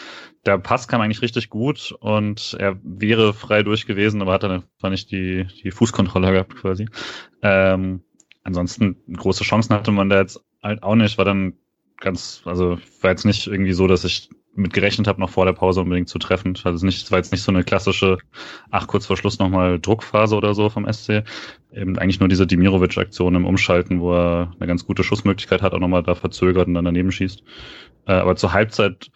[0.46, 4.53] Der Pass kam eigentlich richtig gut und er wäre frei durch gewesen, aber hat dann
[4.53, 6.88] einfach nicht die, die Fußkontrolle gehabt quasi.
[7.42, 8.03] Ähm,
[8.49, 11.53] ansonsten große Chancen hatte man da jetzt halt auch nicht, war dann
[12.01, 15.53] ganz, also war jetzt nicht irgendwie so, dass ich mit gerechnet habe, noch vor der
[15.53, 16.59] Pause unbedingt zu treffen.
[16.64, 18.18] Also nicht, war jetzt nicht so eine klassische,
[18.70, 21.22] ach, kurz vor Schluss nochmal Druckphase oder so vom SC.
[21.72, 25.78] Eben eigentlich nur diese Dimirovic-Aktion im Umschalten, wo er eine ganz gute Schussmöglichkeit hat, auch
[25.78, 27.44] nochmal da verzögert und dann daneben schießt.
[28.07, 29.12] Äh, aber zur Halbzeit,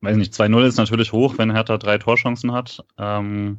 [0.00, 2.82] weiß nicht, 2-0 ist natürlich hoch, wenn Hertha drei Torchancen hat.
[2.96, 3.58] Ähm,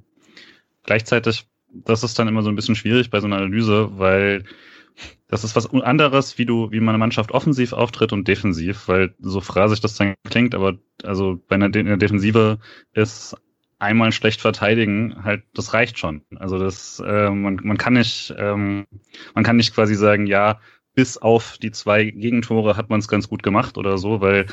[0.84, 4.45] gleichzeitig, das ist dann immer so ein bisschen schwierig bei so einer Analyse, weil
[5.28, 9.41] das ist was anderes, wie du, wie meine Mannschaft offensiv auftritt und defensiv, weil so
[9.41, 12.60] phrasig das dann klingt, aber also bei einer, De Defensive
[12.94, 13.36] ist
[13.80, 16.22] einmal schlecht verteidigen, halt, das reicht schon.
[16.36, 18.86] Also das, äh, man, man kann nicht, ähm,
[19.36, 20.60] man kann nicht quasi sagen, ja,
[20.96, 24.46] bis auf die zwei Gegentore hat man es ganz gut gemacht oder so, weil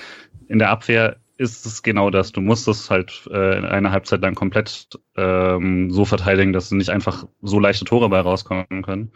[0.49, 2.33] in der Abwehr ist es genau das.
[2.33, 6.91] Du musst es halt äh, in einer Halbzeit lang komplett ähm, so verteidigen, dass nicht
[6.91, 9.11] einfach so leichte Tore bei rauskommen können.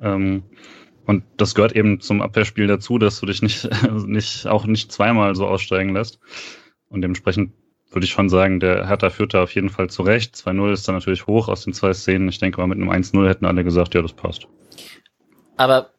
[0.00, 0.44] Ähm,
[1.04, 3.68] und das gehört eben zum Abwehrspiel dazu, dass du dich nicht,
[4.06, 6.18] nicht auch nicht zweimal so aussteigen lässt.
[6.88, 7.52] Und dementsprechend
[7.90, 10.34] würde ich schon sagen, der Hertha führt da auf jeden Fall zurecht.
[10.34, 12.30] 2-0 ist dann natürlich hoch aus den zwei Szenen.
[12.30, 14.48] Ich denke mal, mit einem 1-0 hätten alle gesagt, ja, das passt.
[15.58, 15.90] Aber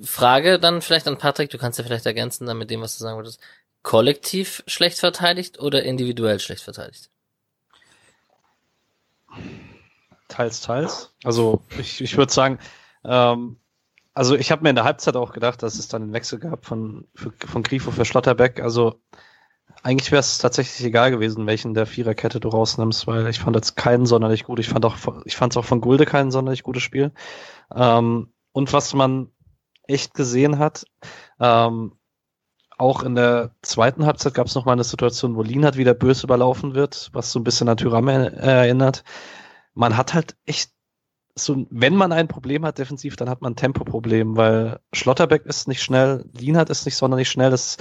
[0.00, 3.04] Frage dann vielleicht an Patrick, du kannst ja vielleicht ergänzen dann mit dem, was du
[3.04, 3.42] sagen würdest
[3.86, 7.08] kollektiv schlecht verteidigt oder individuell schlecht verteidigt?
[10.26, 11.14] Teils, teils.
[11.22, 12.58] Also ich, ich würde sagen,
[13.04, 13.60] ähm,
[14.12, 16.66] also ich habe mir in der Halbzeit auch gedacht, dass es dann einen Wechsel gab
[16.66, 18.60] von, für, von Grifo für Schlotterbeck.
[18.60, 19.00] Also
[19.84, 23.76] eigentlich wäre es tatsächlich egal gewesen, welchen der Viererkette du rausnimmst, weil ich fand jetzt
[23.76, 24.58] keinen sonderlich gut.
[24.58, 27.12] Ich fand auch, ich fand es auch von Gulde kein sonderlich gutes Spiel.
[27.72, 29.30] Ähm, und was man
[29.84, 30.86] echt gesehen hat,
[31.38, 31.92] ähm,
[32.78, 36.26] auch in der zweiten Halbzeit gab es noch mal eine Situation, wo Lienhardt wieder böse
[36.26, 39.02] überlaufen wird, was so ein bisschen an Tyram erinnert.
[39.74, 40.70] Man hat halt echt
[41.34, 45.68] so, wenn man ein Problem hat defensiv, dann hat man ein Tempoproblem, weil Schlotterbeck ist
[45.68, 47.76] nicht schnell, Lienhardt ist nicht sonderlich schnell, das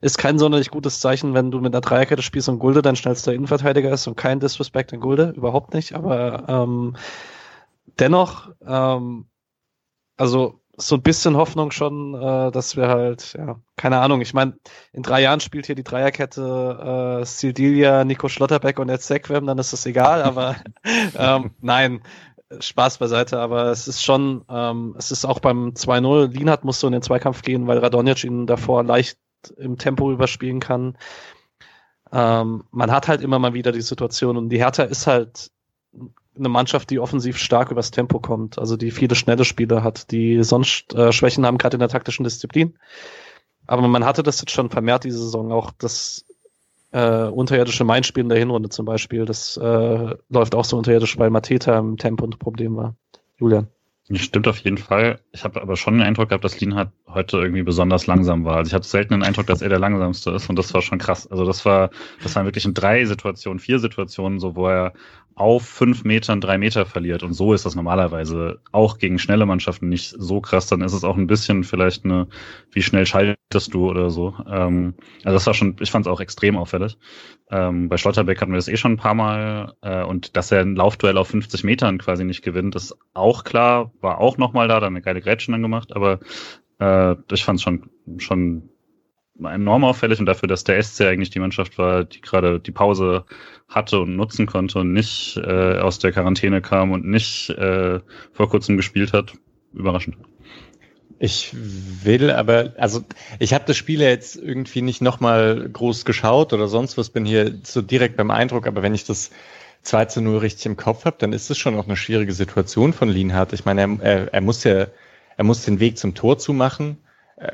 [0.00, 3.32] ist kein sonderlich gutes Zeichen, wenn du mit einer Dreierkette spielst und Gulde dein schnellster
[3.32, 6.96] Innenverteidiger ist und kein Disrespect an Gulde, überhaupt nicht, aber ähm,
[7.98, 9.26] dennoch, ähm,
[10.16, 14.58] also so ein bisschen Hoffnung schon, äh, dass wir halt, ja, keine Ahnung, ich meine,
[14.92, 19.58] in drei Jahren spielt hier die Dreierkette äh, Sildilia, Nico Schlotterbeck und Ed Sequem, dann
[19.58, 22.02] ist das egal, aber ähm, nein,
[22.60, 26.86] Spaß beiseite, aber es ist schon, ähm, es ist auch beim 2-0, Lienhardt muss so
[26.86, 29.18] in den Zweikampf gehen, weil Radonjic ihn davor leicht
[29.56, 30.96] im Tempo überspielen kann.
[32.12, 35.50] Ähm, man hat halt immer mal wieder die Situation und die Hertha ist halt
[36.36, 40.42] eine Mannschaft, die offensiv stark übers Tempo kommt, also die viele schnelle Spieler hat, die
[40.42, 42.74] sonst äh, Schwächen haben, gerade in der taktischen Disziplin.
[43.66, 46.24] Aber man hatte das jetzt schon vermehrt diese Saison auch, das
[46.92, 51.30] äh, unterirdische Mainspiel in der Hinrunde zum Beispiel, das äh, läuft auch so unterirdisch, weil
[51.30, 52.94] Mateta im Tempo ein Problem war.
[53.38, 53.68] Julian.
[54.12, 55.18] Stimmt auf jeden Fall.
[55.32, 58.56] Ich habe aber schon den Eindruck gehabt, dass Lienhardt heute irgendwie besonders langsam war.
[58.56, 60.98] Also ich hatte selten den Eindruck, dass er der langsamste ist und das war schon
[60.98, 61.26] krass.
[61.26, 61.88] Also das war,
[62.22, 64.92] das waren wirklich in drei Situationen, vier Situationen, so wo er
[65.36, 67.22] auf fünf Metern drei Meter verliert.
[67.22, 70.66] Und so ist das normalerweise auch gegen schnelle Mannschaften nicht so krass.
[70.66, 72.28] Dann ist es auch ein bisschen vielleicht eine,
[72.70, 74.34] wie schnell schaltest du oder so.
[74.48, 76.98] Ähm, also das war schon, ich fand es auch extrem auffällig.
[77.50, 79.74] Ähm, bei Schlotterbeck hatten wir das eh schon ein paar Mal.
[79.82, 83.92] Äh, und dass er ein Laufduell auf 50 Metern quasi nicht gewinnt, ist auch klar.
[84.00, 85.94] War auch nochmal da, da eine geile Grätschen dann gemacht.
[85.96, 86.20] Aber
[86.78, 88.68] äh, ich fand es schon, schon
[89.42, 93.24] enorm auffällig und dafür, dass der SC eigentlich die Mannschaft war, die gerade die Pause
[93.68, 98.00] hatte und nutzen konnte und nicht äh, aus der Quarantäne kam und nicht äh,
[98.32, 99.34] vor kurzem gespielt hat,
[99.72, 100.16] überraschend.
[101.18, 101.54] Ich
[102.04, 103.04] will aber, also
[103.38, 107.24] ich habe das Spiel ja jetzt irgendwie nicht nochmal groß geschaut oder sonst was, bin
[107.24, 109.30] hier so direkt beim Eindruck, aber wenn ich das
[109.82, 112.92] 2 zu 0 richtig im Kopf habe, dann ist es schon auch eine schwierige Situation
[112.92, 113.52] von Lienhardt.
[113.52, 114.88] Ich meine, er, er, er muss ja,
[115.36, 116.98] er muss den Weg zum Tor zumachen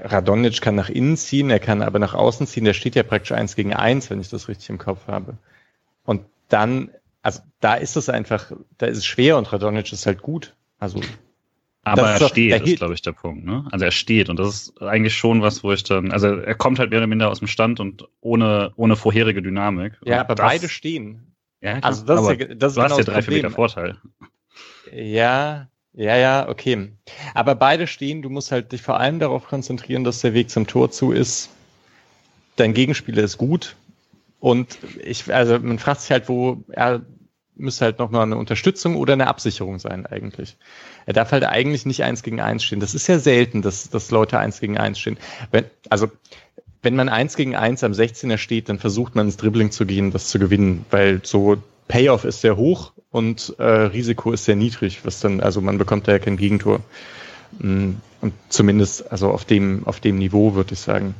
[0.04, 3.32] Radonic kann nach innen ziehen, er kann aber nach außen ziehen, der steht ja praktisch
[3.32, 5.36] eins gegen eins, wenn ich das richtig im Kopf habe.
[6.04, 6.90] Und dann,
[7.22, 10.54] also da ist es einfach, da ist es schwer und Radonic ist halt gut.
[10.78, 11.00] Also
[11.82, 13.44] aber er steht, ist, glaube ich, der Punkt.
[13.44, 13.66] Ne?
[13.70, 16.78] Also er steht und das ist eigentlich schon was, wo ich dann, also er kommt
[16.78, 19.94] halt mehr oder minder aus dem Stand und ohne, ohne vorherige Dynamik.
[20.04, 21.34] Ja, aber das, beide stehen.
[21.62, 23.96] Ja, also das ist ja, das ist du genau hast ja drei Meter Vorteil.
[24.92, 26.92] Ja, ja, ja, okay.
[27.34, 30.66] Aber beide stehen, du musst halt dich vor allem darauf konzentrieren, dass der Weg zum
[30.66, 31.50] Tor zu ist.
[32.56, 33.76] Dein Gegenspieler ist gut.
[34.38, 37.02] Und ich, also man fragt sich halt, wo er
[37.60, 40.56] müsste halt noch mal eine Unterstützung oder eine Absicherung sein eigentlich.
[41.06, 42.80] Er darf halt eigentlich nicht eins gegen eins stehen.
[42.80, 45.18] Das ist ja selten, dass, dass Leute eins gegen eins stehen.
[45.50, 46.10] Wenn, also
[46.82, 50.10] wenn man eins gegen eins am 16er steht, dann versucht man ins Dribbling zu gehen,
[50.10, 51.58] das zu gewinnen, weil so
[51.90, 56.06] Payoff ist sehr hoch und äh, Risiko ist sehr niedrig, was dann, also man bekommt
[56.06, 56.80] da ja kein Gegentor.
[57.58, 61.16] Mm, und zumindest, also auf dem, auf dem Niveau würde ich sagen,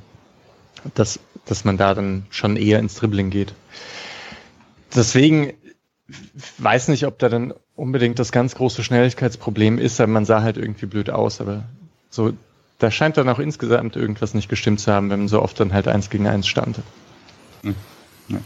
[0.95, 3.53] dass, dass man da dann schon eher ins Dribbling geht.
[4.95, 5.55] Deswegen
[6.59, 10.57] weiß nicht, ob da dann unbedingt das ganz große Schnelligkeitsproblem ist, aber man sah halt
[10.57, 11.65] irgendwie blöd aus, aber
[12.11, 12.33] so,
[12.79, 15.73] da scheint dann auch insgesamt irgendwas nicht gestimmt zu haben, wenn man so oft dann
[15.73, 16.79] halt eins gegen eins stand.
[17.63, 17.75] Hm.
[18.29, 18.39] Ja.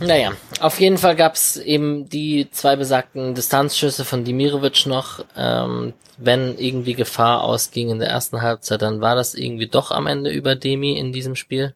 [0.00, 5.24] Naja, auf jeden Fall gab's eben die zwei besagten Distanzschüsse von Dimirovic noch.
[5.36, 10.06] Ähm, wenn irgendwie Gefahr ausging in der ersten Halbzeit, dann war das irgendwie doch am
[10.06, 11.74] Ende über Demi in diesem Spiel.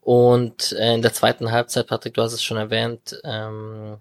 [0.00, 3.20] Und äh, in der zweiten Halbzeit, Patrick, du hast es schon erwähnt.
[3.22, 3.98] Ähm,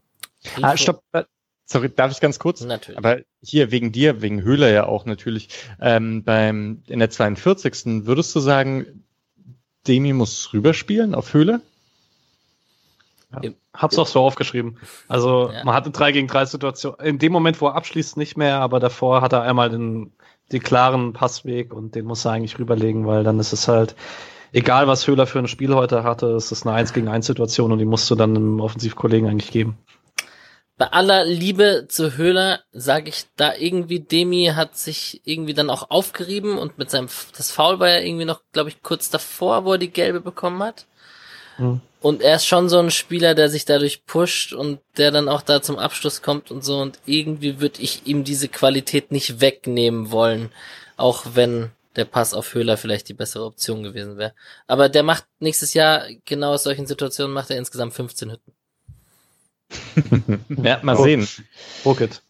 [0.62, 1.04] ah, stopp.
[1.12, 1.24] Äh,
[1.66, 2.62] sorry, darf ich ganz kurz?
[2.62, 2.98] Natürlich.
[2.98, 5.50] Aber hier wegen dir, wegen Höhler ja auch natürlich.
[5.80, 8.06] Ähm, beim in der 42.
[8.06, 9.04] würdest du sagen,
[9.88, 11.62] Demi muss rüberspielen auf Höhle?
[13.32, 13.52] Ja.
[13.74, 14.78] Hab's auch so aufgeschrieben.
[15.08, 15.64] Also ja.
[15.64, 17.00] man hatte drei gegen drei Situationen.
[17.02, 20.14] In dem Moment, wo er abschließt, nicht mehr, aber davor hat er einmal den,
[20.52, 23.96] den klaren Passweg und den muss er eigentlich rüberlegen, weil dann ist es halt,
[24.52, 27.72] egal was Höhler für ein Spiel heute hatte, es ist eine 1 gegen 1 Situation
[27.72, 29.78] und die musst du dann einem Offensivkollegen eigentlich geben.
[30.78, 35.92] Bei aller Liebe zu Höhler sage ich da irgendwie, Demi hat sich irgendwie dann auch
[35.92, 39.74] aufgerieben und mit seinem, das Foul war ja irgendwie noch, glaube ich, kurz davor, wo
[39.74, 40.88] er die gelbe bekommen hat.
[41.58, 41.82] Mhm.
[42.02, 45.42] Und er ist schon so ein Spieler, der sich dadurch pusht und der dann auch
[45.42, 46.80] da zum Abschluss kommt und so.
[46.80, 50.52] Und irgendwie würde ich ihm diese Qualität nicht wegnehmen wollen.
[50.96, 54.34] Auch wenn der Pass auf Höhler vielleicht die bessere Option gewesen wäre.
[54.68, 58.54] Aber der macht nächstes Jahr genau aus solchen Situationen macht er insgesamt 15 Hütten.
[60.64, 61.28] ja, mal sehen.
[61.84, 62.22] Rocket.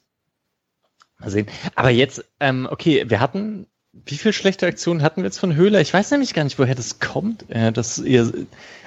[1.20, 1.48] Mal sehen.
[1.76, 3.68] Aber jetzt, ähm, okay, wir hatten
[4.06, 5.82] wie viel schlechte Aktionen hatten wir jetzt von Höhler?
[5.82, 7.50] Ich weiß nämlich gar nicht, woher das kommt.
[7.50, 8.32] Äh, dass ihr,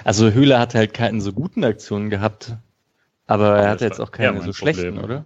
[0.03, 2.53] also Höhler hat halt keine so guten Aktionen gehabt,
[3.27, 5.25] aber er hat jetzt auch keine so schlechten, oder?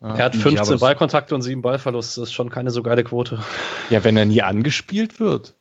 [0.00, 2.20] Er hat 15 Ballkontakte und 7 Ballverluste.
[2.20, 3.42] Das ist schon keine so geile Quote.
[3.88, 5.54] Ja, wenn er nie angespielt wird.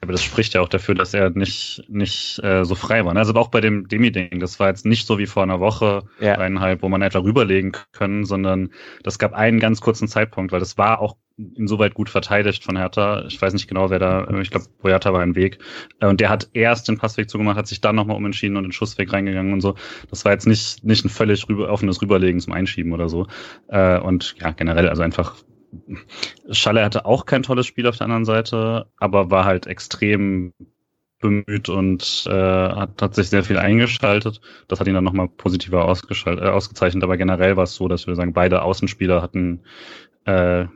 [0.00, 3.16] Aber das spricht ja auch dafür, dass er nicht, nicht äh, so frei war.
[3.16, 6.34] Also auch bei dem Demi-Ding, das war jetzt nicht so wie vor einer Woche, ja.
[6.34, 8.70] eineinhalb, wo man etwa rüberlegen können, sondern
[9.02, 13.24] das gab einen ganz kurzen Zeitpunkt, weil das war auch insoweit gut verteidigt von Hertha.
[13.26, 15.58] Ich weiß nicht genau, wer da, ich glaube, Boyata war im Weg.
[16.00, 18.72] Äh, und der hat erst den Passweg zugemacht, hat sich dann nochmal umentschieden und den
[18.72, 19.74] Schussweg reingegangen und so.
[20.10, 23.26] Das war jetzt nicht, nicht ein völlig rüber, offenes Rüberlegen zum Einschieben oder so.
[23.68, 25.36] Äh, und ja, generell, also einfach,
[26.50, 30.52] Schalle hatte auch kein tolles Spiel auf der anderen Seite, aber war halt extrem
[31.20, 34.40] bemüht und äh, hat, hat sich sehr viel eingeschaltet.
[34.68, 37.02] Das hat ihn dann nochmal positiver ausgeschaltet, äh, ausgezeichnet.
[37.04, 39.62] Aber generell war es so, dass wir sagen, beide Außenspieler hatten
[40.24, 40.66] äh,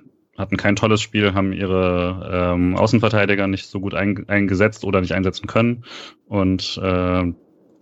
[0.40, 5.12] hatten kein tolles Spiel, haben ihre ähm, Außenverteidiger nicht so gut ein, eingesetzt oder nicht
[5.12, 5.84] einsetzen können.
[6.26, 7.32] Und äh,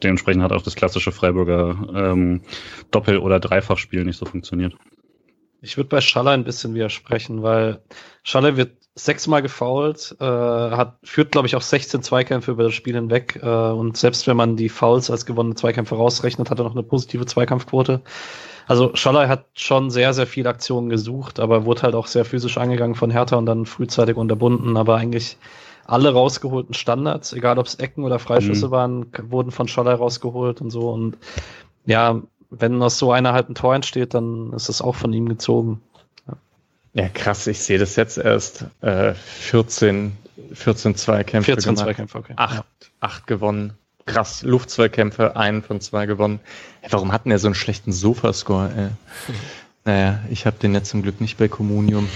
[0.03, 2.43] dementsprechend hat auch das klassische Freiburger ähm,
[2.91, 4.75] Doppel- oder Dreifachspiel nicht so funktioniert.
[5.61, 7.83] Ich würde bei Schaller ein bisschen widersprechen, weil
[8.23, 12.95] Schaller wird sechsmal gefoult, äh, hat, führt, glaube ich, auch 16 Zweikämpfe über das Spiel
[12.95, 13.41] hinweg.
[13.43, 16.83] Äh, und selbst wenn man die Fouls als gewonnene Zweikämpfe rausrechnet, hat er noch eine
[16.83, 18.03] positive Zweikampfquote.
[18.69, 22.59] Also Scholler hat schon sehr, sehr viele Aktionen gesucht, aber wurde halt auch sehr physisch
[22.59, 24.77] angegangen von Hertha und dann frühzeitig unterbunden.
[24.77, 25.39] Aber eigentlich
[25.87, 28.71] alle rausgeholten Standards, egal ob es Ecken oder Freischüsse mhm.
[28.71, 30.91] waren, wurden von Scholler rausgeholt und so.
[30.91, 31.17] Und
[31.87, 35.31] ja, wenn aus so einer halt ein Tor entsteht, dann ist es auch von ihm
[35.31, 35.81] gezogen.
[36.93, 38.67] Ja, krass, ich sehe das jetzt erst.
[38.83, 40.13] Äh, 14,
[40.53, 41.85] 14 Zweikämpfe 14 gemacht.
[41.87, 42.33] Zweikämpfe, okay.
[42.37, 42.89] Acht, ja.
[43.01, 43.79] acht gewonnen.
[44.09, 46.41] Krass, Luftzweikämpfe, einen von zwei gewonnen.
[46.81, 48.73] Hey, warum hatten er so einen schlechten Sofascore?
[48.77, 49.35] Ey?
[49.85, 52.09] naja, ich habe den jetzt zum Glück nicht bei Communium.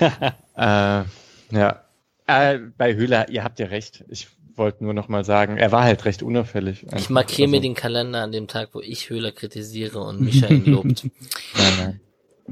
[0.56, 1.02] äh,
[1.50, 1.84] ja,
[2.26, 4.04] äh, bei Höhler, ihr habt ja recht.
[4.08, 6.86] Ich wollte nur noch mal sagen, er war halt recht unauffällig.
[6.96, 7.56] Ich markiere also.
[7.56, 11.04] mir den Kalender an dem Tag, wo ich Höhler kritisiere und Micha ihn lobt.
[11.58, 12.00] nein, nein.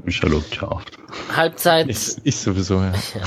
[0.03, 0.97] Micha lobt ja oft.
[1.35, 1.89] Halbzeit.
[1.89, 2.93] Ich, ich sowieso, ja.
[3.15, 3.21] ja.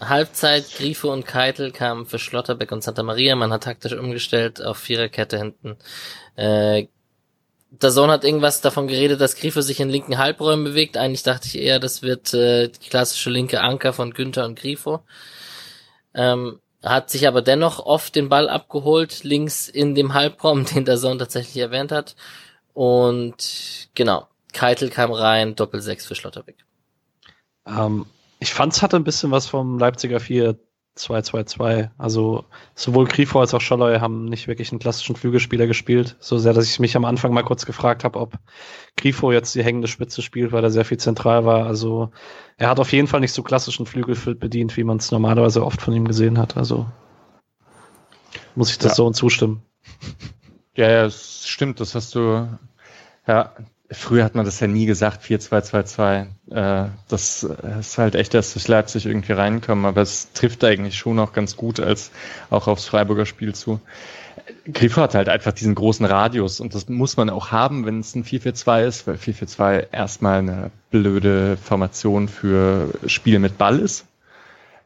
[0.00, 3.34] Halbzeit, Grifo und Keitel kamen für Schlotterbeck und Santa Maria.
[3.36, 5.76] Man hat taktisch umgestellt auf Viererkette hinten.
[6.36, 6.86] Äh,
[7.70, 10.96] der Sohn hat irgendwas davon geredet, dass Grifo sich in linken Halbräumen bewegt.
[10.96, 15.00] Eigentlich dachte ich eher, das wird äh, die klassische linke Anker von Günther und Grifo.
[16.14, 20.96] Ähm, hat sich aber dennoch oft den Ball abgeholt, links in dem Halbraum, den der
[20.96, 22.16] Sohn tatsächlich erwähnt hat.
[22.72, 26.64] Und genau, Keitel kam rein, Doppel 6 für Schlotterbeck.
[27.66, 28.06] Ähm,
[28.38, 31.90] ich fand es hatte ein bisschen was vom Leipziger 4-2-2-2.
[31.98, 36.16] Also sowohl Grifo als auch Scholloy haben nicht wirklich einen klassischen Flügelspieler gespielt.
[36.20, 38.38] So sehr, dass ich mich am Anfang mal kurz gefragt habe, ob
[38.96, 41.66] Grifo jetzt die hängende Spitze spielt, weil er sehr viel zentral war.
[41.66, 42.10] Also
[42.56, 45.82] er hat auf jeden Fall nicht so klassischen Flügel bedient, wie man es normalerweise oft
[45.82, 46.56] von ihm gesehen hat.
[46.56, 46.86] Also
[48.54, 48.94] muss ich das ja.
[48.96, 49.62] so und zustimmen.
[50.74, 52.48] Ja, ja, es stimmt, das hast du,
[53.26, 53.52] ja,
[53.90, 56.26] früher hat man das ja nie gesagt, 4-2-2-2.
[56.50, 57.42] Äh, das
[57.80, 61.56] ist halt echt erst durch Leipzig irgendwie reinkommen, aber es trifft eigentlich schon auch ganz
[61.56, 62.10] gut als
[62.50, 63.80] auch aufs Freiburger Spiel zu.
[64.72, 68.14] Grifo hat halt einfach diesen großen Radius und das muss man auch haben, wenn es
[68.14, 74.06] ein 4-4-2 ist, weil 4-4-2 erstmal eine blöde Formation für Spiel mit Ball ist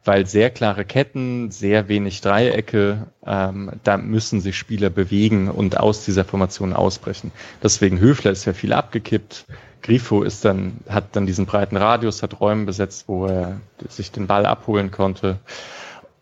[0.05, 6.03] weil sehr klare Ketten, sehr wenig Dreiecke, ähm, da müssen sich Spieler bewegen und aus
[6.03, 7.31] dieser Formation ausbrechen.
[7.61, 9.45] Deswegen Höfler ist ja viel abgekippt.
[9.81, 14.27] Grifo ist dann, hat dann diesen breiten Radius, hat Räume besetzt, wo er sich den
[14.27, 15.39] Ball abholen konnte.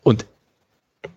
[0.02, 0.26] Und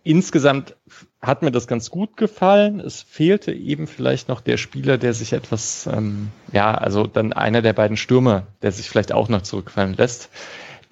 [0.04, 0.76] insgesamt
[1.22, 2.80] hat mir das ganz gut gefallen.
[2.80, 7.64] Es fehlte eben vielleicht noch der Spieler, der sich etwas, ähm, ja, also dann einer
[7.64, 10.30] der beiden Stürmer, der sich vielleicht auch noch zurückfallen lässt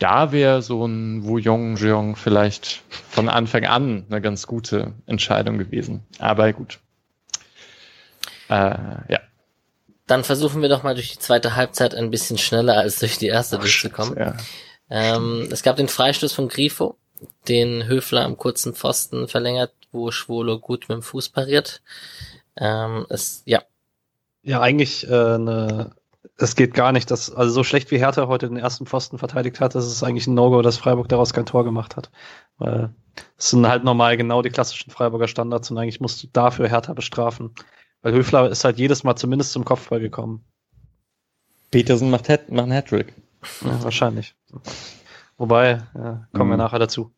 [0.04, 5.58] da wäre so ein Wu Yong Jeong vielleicht von Anfang an eine ganz gute Entscheidung
[5.58, 6.04] gewesen.
[6.20, 6.80] Aber gut.
[8.50, 8.76] Äh,
[9.08, 9.20] ja.
[10.06, 13.28] Dann versuchen wir doch mal durch die zweite Halbzeit ein bisschen schneller als durch die
[13.28, 14.18] erste Ach, durchzukommen.
[14.20, 14.36] Ja.
[14.90, 16.98] Ähm, es gab den Freistoß von Grifo,
[17.48, 21.82] den Höfler am kurzen Pfosten verlängert, wo Schwolo gut mit dem Fuß pariert.
[22.58, 23.64] Ähm, es, ja.
[24.42, 25.96] Ja, eigentlich äh, eine
[26.38, 27.12] es geht gar nicht.
[27.12, 30.28] Dass, also so schlecht wie Hertha heute den ersten Pfosten verteidigt hat, das ist eigentlich
[30.28, 32.12] ein No-Go, dass Freiburg daraus kein Tor gemacht hat.
[32.58, 32.94] Weil
[33.38, 36.94] es sind halt normal genau die klassischen Freiburger Standards und eigentlich musst du dafür Hertha
[36.94, 37.54] bestrafen.
[38.02, 40.44] Weil Höfler ist halt jedes Mal zumindest zum Kopfball gekommen.
[41.72, 43.14] Petersen macht, Hat macht einen Hattrick.
[43.62, 44.36] Ja, wahrscheinlich.
[45.38, 46.54] Wobei, ja, kommen mhm.
[46.54, 47.12] wir nachher dazu.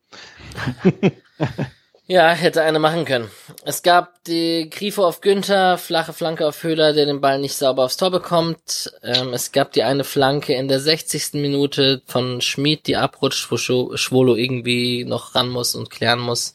[2.08, 3.32] Ja, hätte eine machen können.
[3.64, 7.82] Es gab die Grifo auf Günther, flache Flanke auf Höhler, der den Ball nicht sauber
[7.82, 8.92] aufs Tor bekommt.
[9.02, 11.32] Ähm, es gab die eine Flanke in der 60.
[11.32, 16.54] Minute von Schmid, die abrutscht, wo Schwolo irgendwie noch ran muss und klären muss.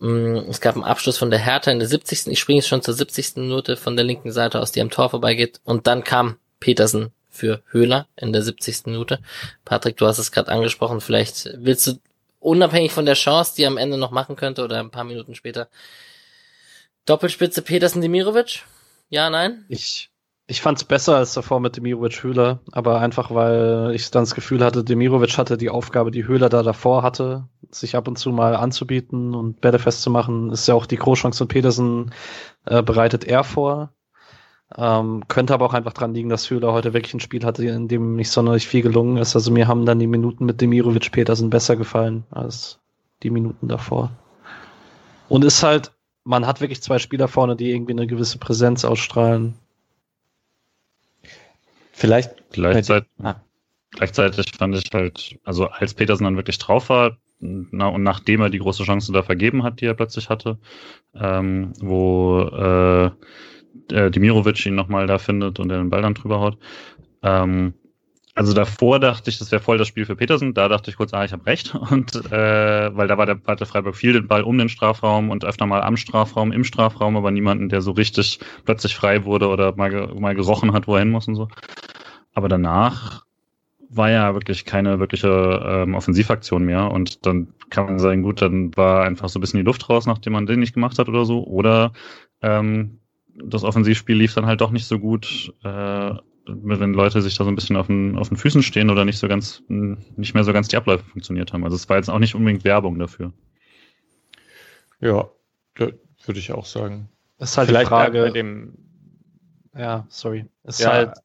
[0.00, 2.26] Mm, es gab einen Abschluss von der Hertha in der 70.
[2.26, 3.36] Ich springe jetzt schon zur 70.
[3.36, 5.60] Minute von der linken Seite aus, die am Tor vorbeigeht.
[5.62, 8.86] Und dann kam Petersen für Höhler in der 70.
[8.86, 9.20] Minute.
[9.64, 11.00] Patrick, du hast es gerade angesprochen.
[11.00, 12.00] Vielleicht willst du
[12.40, 15.34] unabhängig von der Chance, die er am Ende noch machen könnte oder ein paar Minuten
[15.34, 15.68] später.
[17.06, 18.64] Doppelspitze Petersen Demirovic?
[19.08, 19.64] Ja, nein?
[19.68, 20.10] Ich,
[20.46, 24.34] ich fand es besser als davor mit Demirovic Höhler, aber einfach weil ich dann das
[24.34, 28.30] Gefühl hatte, Demirovic hatte die Aufgabe, die Höhler da davor hatte, sich ab und zu
[28.30, 30.50] mal anzubieten und Bälle festzumachen.
[30.50, 32.12] Ist ja auch die Großchance von Petersen
[32.66, 33.92] äh, bereitet er vor.
[34.76, 37.88] Ähm, könnte aber auch einfach dran liegen, dass Höhler heute wirklich ein Spiel hatte, in
[37.88, 39.34] dem nicht sonderlich viel gelungen ist.
[39.34, 42.78] Also mir haben dann die Minuten mit Demirovic Petersen besser gefallen als
[43.22, 44.12] die Minuten davor.
[45.28, 45.92] Und ist halt,
[46.24, 49.54] man hat wirklich zwei Spieler vorne, die irgendwie eine gewisse Präsenz ausstrahlen.
[51.92, 52.30] Vielleicht,
[52.86, 53.36] seit, ah.
[53.90, 58.50] gleichzeitig fand ich halt, also als Petersen dann wirklich drauf war, na, und nachdem er
[58.50, 60.58] die große Chance da vergeben hat, die er plötzlich hatte,
[61.14, 63.10] ähm, wo äh,
[63.90, 66.58] Dimirovic ihn nochmal da findet und er den Ball dann drüber haut.
[67.22, 67.74] Ähm,
[68.34, 70.54] also davor dachte ich, das wäre voll das Spiel für Petersen.
[70.54, 71.74] Da dachte ich kurz, ah, ich habe recht.
[71.90, 75.44] Und äh, weil da war der, hatte Freiburg viel den Ball um den Strafraum und
[75.44, 79.74] öfter mal am Strafraum, im Strafraum, aber niemanden, der so richtig plötzlich frei wurde oder
[79.76, 81.48] mal, mal gerochen hat, wo er hin muss und so.
[82.32, 83.24] Aber danach
[83.90, 85.28] war ja wirklich keine wirkliche
[85.64, 86.90] ähm, Offensivaktion mehr.
[86.92, 90.06] Und dann kann man sagen, gut, dann war einfach so ein bisschen die Luft raus,
[90.06, 91.44] nachdem man den nicht gemacht hat oder so.
[91.44, 91.92] Oder
[92.40, 93.00] ähm,
[93.34, 96.12] das Offensivspiel lief dann halt doch nicht so gut, äh,
[96.46, 99.18] wenn Leute sich da so ein bisschen auf den, auf den Füßen stehen oder nicht
[99.18, 101.64] so ganz, nicht mehr so ganz die Abläufe funktioniert haben.
[101.64, 103.32] Also es war jetzt auch nicht unbedingt Werbung dafür.
[105.00, 105.28] Ja,
[105.76, 107.08] würde ich auch sagen.
[107.38, 108.22] Das ist halt Vielleicht die Frage.
[108.22, 108.74] Bei dem,
[109.76, 110.46] ja, sorry.
[110.64, 110.88] Es ja.
[110.88, 111.18] ist halt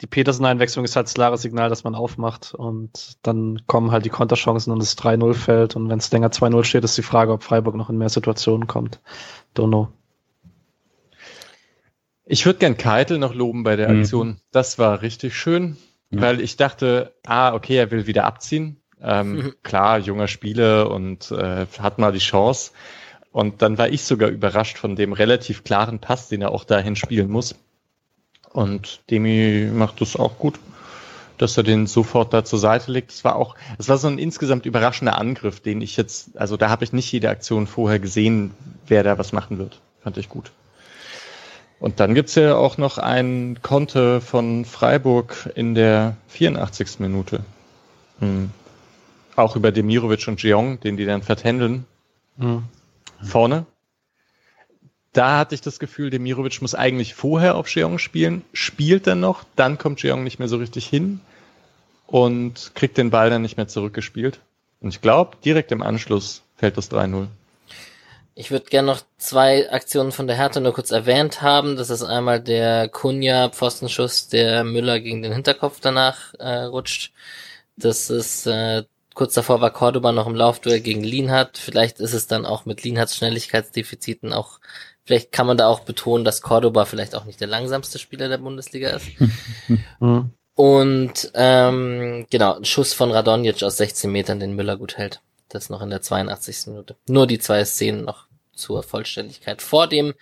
[0.00, 4.10] die Petersen-Einwechslung ist halt das klare Signal, dass man aufmacht und dann kommen halt die
[4.10, 7.42] Konterchancen und es 3-0 fällt und wenn es länger 2-0 steht, ist die Frage, ob
[7.42, 9.00] Freiburg noch in mehr Situationen kommt.
[9.56, 9.88] Don't know.
[12.26, 14.00] Ich würde gern Keitel noch loben bei der mhm.
[14.00, 14.28] Aktion.
[14.28, 14.36] Mhm.
[14.50, 15.76] Das war richtig schön,
[16.10, 16.20] mhm.
[16.20, 18.80] weil ich dachte, ah, okay, er will wieder abziehen.
[19.02, 19.54] Ähm, mhm.
[19.62, 22.72] Klar, junger Spieler und äh, hat mal die Chance.
[23.32, 26.96] Und dann war ich sogar überrascht von dem relativ klaren Pass, den er auch dahin
[26.96, 27.56] spielen muss.
[28.52, 30.60] Und Demi macht das auch gut,
[31.36, 33.10] dass er den sofort da zur Seite legt.
[33.10, 36.70] Es war auch, es war so ein insgesamt überraschender Angriff, den ich jetzt, also da
[36.70, 38.52] habe ich nicht jede Aktion vorher gesehen,
[38.86, 39.80] wer da was machen wird.
[40.00, 40.52] Fand ich gut.
[41.84, 46.98] Und dann gibt's ja auch noch ein Konte von Freiburg in der 84.
[46.98, 47.40] Minute.
[48.20, 48.50] Hm.
[49.36, 51.84] Auch über Demirovic und Jeong, den die dann vertändeln.
[52.38, 52.64] Hm.
[53.22, 53.66] Vorne
[55.14, 59.44] da hatte ich das Gefühl, Demirovic muss eigentlich vorher auf Jeong spielen, spielt dann noch,
[59.54, 61.20] dann kommt Jeong nicht mehr so richtig hin
[62.06, 64.40] und kriegt den Ball dann nicht mehr zurückgespielt.
[64.80, 67.28] Und ich glaube, direkt im Anschluss fällt das 3-0.
[68.34, 71.76] Ich würde gerne noch zwei Aktionen von der Hertha nur kurz erwähnt haben.
[71.76, 77.12] Das ist einmal der Kunja Pfostenschuss, der Müller gegen den Hinterkopf danach äh, rutscht.
[77.76, 81.58] Das ist äh, kurz davor war Cordoba noch im Laufduell gegen Lienhardt.
[81.58, 84.58] Vielleicht ist es dann auch mit Lienhardts Schnelligkeitsdefiziten auch
[85.04, 88.38] Vielleicht kann man da auch betonen, dass Cordoba vielleicht auch nicht der langsamste Spieler der
[88.38, 89.06] Bundesliga ist.
[90.56, 95.20] Und ähm, genau, ein Schuss von Radonjic aus 16 Metern, den Müller gut hält.
[95.54, 96.66] Das noch in der 82.
[96.66, 96.96] Minute.
[97.06, 99.62] Nur die zwei Szenen noch zur Vollständigkeit.
[99.62, 100.14] Vor dem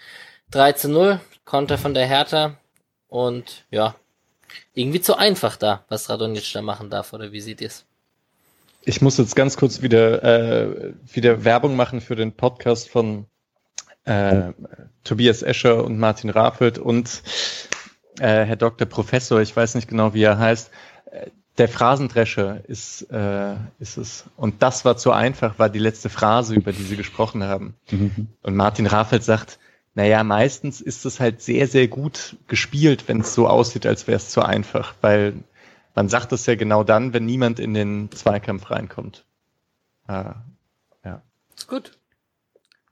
[0.51, 2.59] 3 zu 0, Konter von der Hertha.
[3.09, 3.95] Und ja,
[4.75, 7.87] irgendwie zu einfach da, was Radonjic da machen darf, oder wie seht ihr es?
[8.85, 13.25] Ich muss jetzt ganz kurz wieder, äh, wieder Werbung machen für den Podcast von
[14.05, 14.53] äh,
[15.03, 17.23] Tobias Escher und Martin Raffelt und
[18.19, 18.87] äh, Herr Dr.
[18.87, 20.71] Professor, ich weiß nicht genau, wie er heißt.
[21.59, 24.25] Der Phrasendrescher ist, äh, ist es.
[24.37, 27.75] Und das war zu einfach, war die letzte Phrase, über die Sie gesprochen haben.
[27.91, 28.29] Mhm.
[28.43, 29.59] Und Martin Raffelt sagt,
[29.95, 34.17] naja, meistens ist es halt sehr, sehr gut gespielt, wenn es so aussieht, als wäre
[34.17, 35.35] es zu einfach, weil
[35.95, 39.27] man sagt es ja genau dann, wenn niemand in den Zweikampf reinkommt.
[40.07, 40.37] Ah,
[41.05, 41.23] ja.
[41.55, 41.93] Ist gut.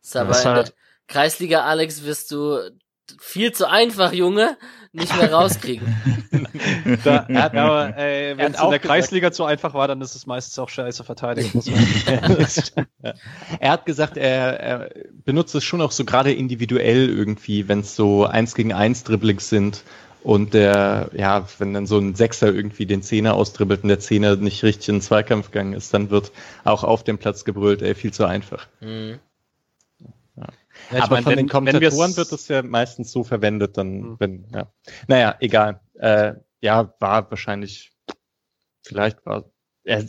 [0.03, 0.75] Ist aber halt,
[1.07, 2.71] Kreisliga Alex wirst du
[3.19, 4.57] viel zu einfach, Junge,
[4.93, 5.87] nicht mehr rauskriegen.
[7.05, 10.27] da, er aber, äh, wenn es in der Kreisliga zu einfach war, dann ist es
[10.27, 11.55] meistens auch scheiße verteidigt.
[13.03, 13.15] ja.
[13.61, 14.91] Er hat gesagt, er, er
[15.25, 19.49] benutzt es schon auch so gerade individuell irgendwie, wenn es so eins gegen eins Dribblings
[19.49, 19.85] sind
[20.23, 24.37] und der, ja, wenn dann so ein Sechser irgendwie den Zehner austribbelt und der Zehner
[24.37, 26.33] nicht richtig in den Zweikampf gegangen ist, dann wird
[26.65, 28.67] auch auf dem Platz gebrüllt, ey, viel zu einfach.
[28.81, 29.19] Mhm.
[30.91, 34.17] Ja, aber meine, von wenn, den Kommentatoren wird es ja meistens so verwendet, dann, mhm.
[34.19, 34.73] wenn, ja.
[35.07, 35.81] Naja, egal.
[35.95, 37.93] Äh, ja, war wahrscheinlich,
[38.83, 39.51] vielleicht war,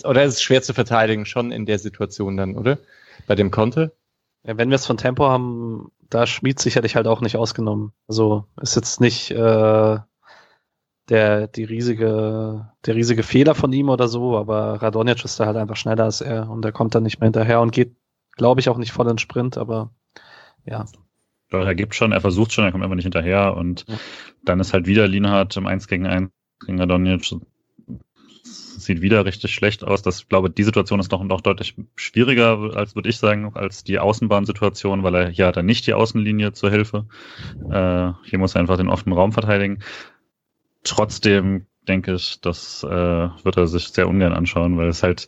[0.04, 2.80] oder ist es schwer zu verteidigen, schon in der Situation dann, oder?
[3.28, 3.96] Bei dem Konte?
[4.44, 7.94] Ja, wenn wir es von Tempo haben, da Schmied sicherlich halt auch nicht ausgenommen.
[8.08, 9.98] Also ist jetzt nicht äh,
[11.10, 15.58] der die riesige der riesige Fehler von ihm oder so, aber Radonjic ist da halt
[15.58, 17.96] einfach schneller als er und er kommt dann nicht mehr hinterher und geht,
[18.34, 19.92] glaube ich, auch nicht voll in Sprint, aber
[20.66, 20.86] ja.
[21.50, 23.98] Doch, er gibt schon, er versucht schon, er kommt einfach nicht hinterher und ja.
[24.44, 26.32] dann ist halt wieder Lienhardt im 1 gegen 1
[26.66, 27.36] gegen Radonjic.
[28.44, 30.02] Sieht wieder richtig schlecht aus.
[30.02, 33.84] Das, ich glaube, die Situation ist noch, noch deutlich schwieriger, als würde ich sagen, als
[33.84, 37.06] die Außenbahnsituation, weil er hier hat er nicht die Außenlinie zur Hilfe.
[37.70, 39.80] Äh, hier muss er einfach den offenen Raum verteidigen.
[40.84, 45.28] Trotzdem denke ich, das äh, wird er sich sehr ungern anschauen, weil es halt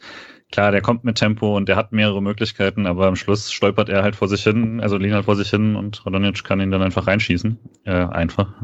[0.54, 4.04] klar, der kommt mit Tempo und der hat mehrere Möglichkeiten, aber am Schluss stolpert er
[4.04, 6.84] halt vor sich hin, also Lina halt vor sich hin und Radonic kann ihn dann
[6.84, 7.58] einfach reinschießen.
[7.86, 8.54] Äh, einfach.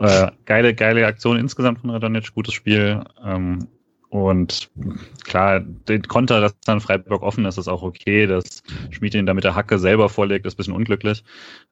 [0.00, 3.02] Äh, geile, geile Aktion insgesamt von Radonic, gutes Spiel.
[3.24, 3.66] Ähm,
[4.10, 4.70] und
[5.24, 8.28] klar, den Konter, dass dann Freiburg offen ist, ist auch okay.
[8.28, 11.24] Dass Schmied ihn da mit der Hacke selber vorlegt, ist bisschen unglücklich.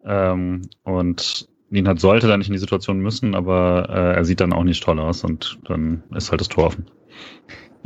[0.05, 4.53] Ähm, und Nienhardt sollte da nicht in die Situation müssen, aber äh, er sieht dann
[4.53, 6.91] auch nicht toll aus und dann ist halt das Tor offen.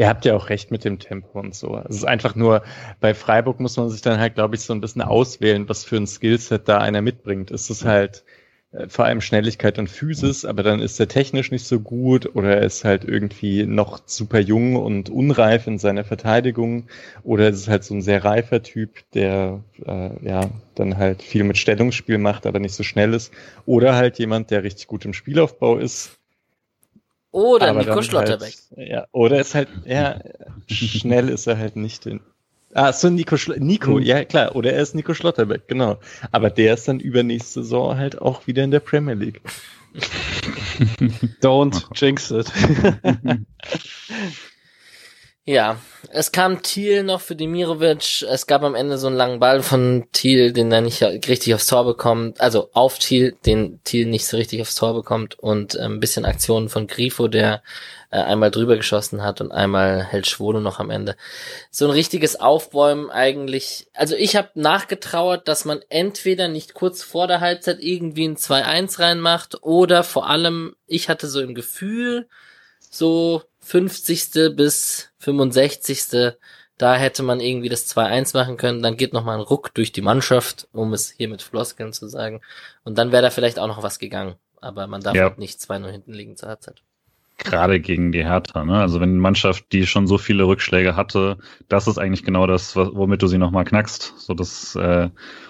[0.01, 1.79] Ihr habt ja auch recht mit dem Tempo und so.
[1.87, 2.63] Es ist einfach nur,
[3.01, 5.97] bei Freiburg muss man sich dann halt, glaube ich, so ein bisschen auswählen, was für
[5.97, 7.51] ein Skillset da einer mitbringt.
[7.51, 8.25] Ist es halt
[8.73, 12.57] äh, vor allem Schnelligkeit und Physis, aber dann ist er technisch nicht so gut oder
[12.57, 16.87] er ist halt irgendwie noch super jung und unreif in seiner Verteidigung
[17.23, 21.45] oder es ist halt so ein sehr reifer Typ, der äh, ja dann halt viel
[21.45, 23.35] mit Stellungsspiel macht, aber nicht so schnell ist
[23.67, 26.20] oder halt jemand, der richtig gut im Spielaufbau ist.
[27.33, 28.55] Oder Nico Schlotterbeck.
[28.77, 30.21] Halt, ja, oder ist halt, ja,
[30.67, 32.21] schnell ist er halt nicht in,
[32.73, 34.03] Ah, so Nico, Schlo Nico, mhm.
[34.03, 35.99] ja klar, oder er ist Nico Schlotterbeck, genau.
[36.31, 39.41] Aber der ist dann übernächste Saison halt auch wieder in der Premier League.
[41.43, 42.53] Don't jinx it.
[45.51, 45.79] ja,
[46.11, 48.23] es kam Thiel noch für Demirovic.
[48.23, 51.67] Es gab am Ende so einen langen Ball von Thiel, den er nicht richtig aufs
[51.67, 52.41] Tor bekommt.
[52.41, 55.37] Also auf Thiel, den Thiel nicht so richtig aufs Tor bekommt.
[55.41, 57.65] Und äh, ein bisschen Aktionen von Grifo, der
[58.13, 61.17] äh, einmal drüber geschossen hat und einmal hält Schwole noch am Ende.
[61.73, 63.89] So ein richtiges Aufbäumen eigentlich.
[63.93, 69.01] Also ich habe nachgetrauert, dass man entweder nicht kurz vor der Halbzeit irgendwie ein 2-1
[69.01, 72.29] reinmacht oder vor allem, ich hatte so im Gefühl,
[72.89, 74.57] so 50.
[74.57, 76.35] bis 65.
[76.77, 80.01] Da hätte man irgendwie das 2-1 machen können, dann geht nochmal ein Ruck durch die
[80.01, 82.41] Mannschaft, um es hier mit Floskeln zu sagen.
[82.83, 84.35] Und dann wäre da vielleicht auch noch was gegangen.
[84.61, 85.25] Aber man darf ja.
[85.25, 86.83] halt nicht 2-0 hinten liegen zur Halbzeit
[87.45, 88.65] gerade gegen die Hertha.
[88.65, 88.81] Ne?
[88.81, 92.77] Also wenn eine Mannschaft, die schon so viele Rückschläge hatte, das ist eigentlich genau das,
[92.77, 94.15] womit du sie nochmal knackst.
[94.19, 95.09] So das, äh,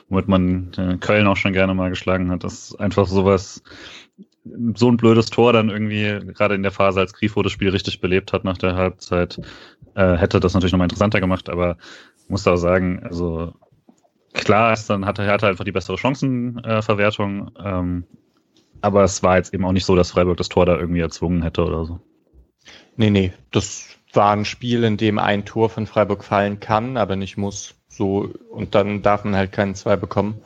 [0.08, 2.44] womit man äh, Köln auch schon gerne mal geschlagen hat.
[2.44, 3.62] Das ist einfach sowas,
[4.74, 8.00] so ein blödes Tor dann irgendwie, gerade in der Phase, als Grifo das Spiel richtig
[8.00, 9.40] belebt hat nach der Halbzeit,
[9.94, 11.76] äh, hätte das natürlich nochmal interessanter gemacht, aber
[12.28, 13.52] muss da auch sagen, also
[14.32, 18.04] klar ist dann hatte Hertha einfach die bessere Chancenverwertung, äh, ähm,
[18.80, 21.42] aber es war jetzt eben auch nicht so, dass Freiburg das Tor da irgendwie erzwungen
[21.42, 22.00] hätte oder so.
[22.96, 27.16] Nee, nee, das war ein Spiel, in dem ein Tor von Freiburg fallen kann, aber
[27.16, 27.74] nicht muss.
[27.88, 30.40] So, und dann darf man halt keinen zwei bekommen.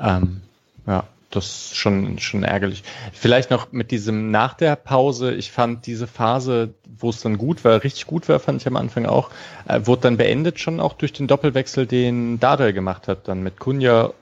[0.00, 0.40] Ähm,
[0.86, 2.82] ja, das ist schon, schon ärgerlich.
[3.12, 5.34] Vielleicht noch mit diesem nach der Pause.
[5.34, 8.76] Ich fand diese Phase, wo es dann gut war, richtig gut war, fand ich am
[8.76, 9.30] Anfang auch,
[9.68, 13.58] äh, wurde dann beendet schon auch durch den Doppelwechsel, den Dardai gemacht hat, dann mit
[13.58, 14.12] Kunja,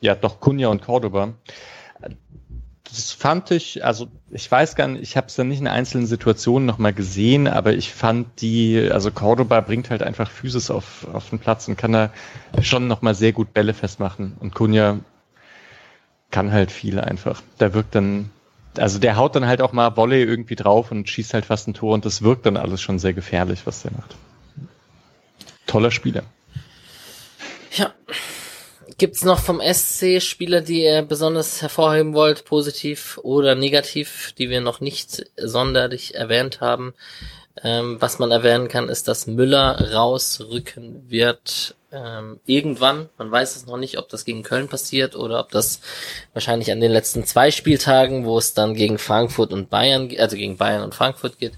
[0.00, 1.34] ja doch Kunja und Cordoba
[2.96, 6.06] das fand ich, also ich weiß gar nicht, ich habe es dann nicht in einzelnen
[6.06, 11.30] Situationen nochmal gesehen, aber ich fand die, also Cordoba bringt halt einfach Physis auf, auf
[11.30, 12.10] den Platz und kann da
[12.62, 14.36] schon nochmal sehr gut Bälle festmachen.
[14.40, 14.98] Und Kunja
[16.36, 17.40] kann halt viel einfach.
[17.60, 18.28] Der wirkt dann,
[18.76, 21.72] also der haut dann halt auch mal Volley irgendwie drauf und schießt halt fast ein
[21.72, 24.14] Tor und das wirkt dann alles schon sehr gefährlich, was der macht.
[25.66, 26.24] Toller Spieler.
[27.72, 27.90] Ja,
[28.98, 34.60] Gibt's noch vom SC Spieler, die ihr besonders hervorheben wollt, positiv oder negativ, die wir
[34.60, 36.92] noch nicht sonderlich erwähnt haben?
[37.62, 43.08] Ähm, was man erwähnen kann, ist, dass Müller rausrücken wird ähm, irgendwann.
[43.18, 45.80] Man weiß es noch nicht, ob das gegen Köln passiert oder ob das
[46.32, 50.56] wahrscheinlich an den letzten zwei Spieltagen, wo es dann gegen Frankfurt und Bayern, also gegen
[50.56, 51.54] Bayern und Frankfurt geht,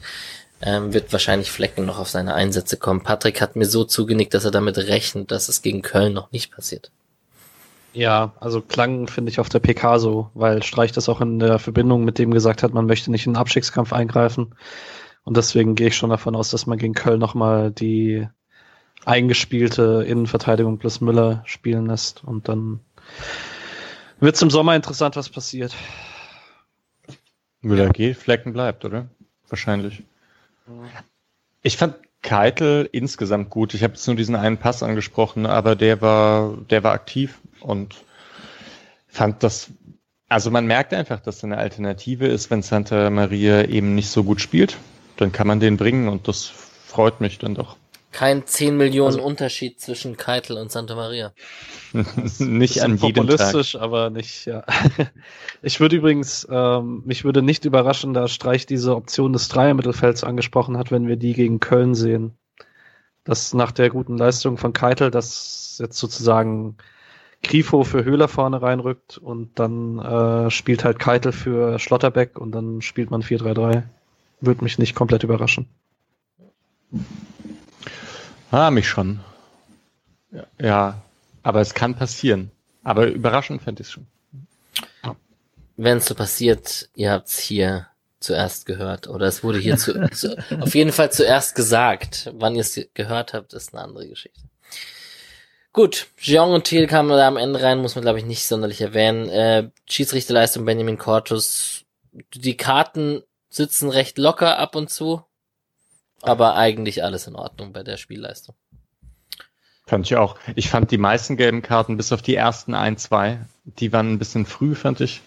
[0.62, 3.02] ähm, wird wahrscheinlich Flecken noch auf seine Einsätze kommen.
[3.02, 6.52] Patrick hat mir so zugenickt, dass er damit rechnet, dass es gegen Köln noch nicht
[6.52, 6.90] passiert.
[7.92, 11.58] Ja, also klang finde ich auf der PK so, weil Streich das auch in der
[11.58, 14.54] Verbindung mit dem gesagt hat, man möchte nicht in den Abstiegskampf eingreifen.
[15.24, 18.28] Und deswegen gehe ich schon davon aus, dass man gegen Köln nochmal die
[19.08, 22.22] eingespielte Innenverteidigung plus Müller spielen lässt.
[22.24, 22.80] Und dann
[24.20, 25.74] wird es im Sommer interessant, was passiert.
[27.62, 29.08] Müller geht, Flecken bleibt, oder?
[29.48, 30.02] Wahrscheinlich.
[31.62, 33.74] Ich fand Keitel insgesamt gut.
[33.74, 37.96] Ich habe jetzt nur diesen einen Pass angesprochen, aber der war, der war aktiv und
[39.06, 39.70] fand das,
[40.28, 44.40] also man merkt einfach, dass eine Alternative ist, wenn Santa Maria eben nicht so gut
[44.40, 44.76] spielt,
[45.16, 47.76] dann kann man den bringen und das freut mich dann doch.
[48.10, 51.32] Kein 10 Millionen also, Unterschied zwischen Keitel und Santa Maria.
[52.38, 53.82] nicht an jedem populistisch, Tag.
[53.82, 54.64] aber nicht, ja.
[55.62, 60.78] Ich würde übrigens, ähm, mich würde nicht überraschen, da Streich diese Option des Dreier-Mittelfelds angesprochen
[60.78, 62.32] hat, wenn wir die gegen Köln sehen.
[63.24, 66.76] Dass nach der guten Leistung von Keitel, das jetzt sozusagen
[67.42, 72.80] Grifo für Höhler vorne reinrückt und dann äh, spielt halt Keitel für Schlotterbeck und dann
[72.80, 73.82] spielt man 4-3-3.
[74.40, 75.66] Würde mich nicht komplett überraschen.
[78.50, 79.20] Ah, mich schon.
[80.30, 81.02] Ja, ja,
[81.42, 82.50] aber es kann passieren.
[82.82, 84.06] Aber überraschend fände ich es schon.
[85.76, 87.86] Wenn es so passiert, ihr habt's hier
[88.20, 89.06] zuerst gehört.
[89.06, 92.30] Oder es wurde hier zu, zu, auf jeden Fall zuerst gesagt.
[92.34, 94.40] Wann ihr es gehört habt, ist eine andere Geschichte.
[95.72, 98.80] Gut, Jean und Thiel kamen da am Ende rein, muss man glaube ich nicht sonderlich
[98.80, 99.28] erwähnen.
[99.28, 101.84] Äh, Schiedsrichterleistung Benjamin Cortus.
[102.34, 105.22] Die Karten sitzen recht locker ab und zu,
[106.22, 108.54] aber eigentlich alles in Ordnung bei der Spielleistung.
[109.86, 110.36] Fand ich auch.
[110.54, 114.18] Ich fand die meisten gelben Karten, bis auf die ersten ein, zwei, die waren ein
[114.18, 115.22] bisschen früh, fand ich.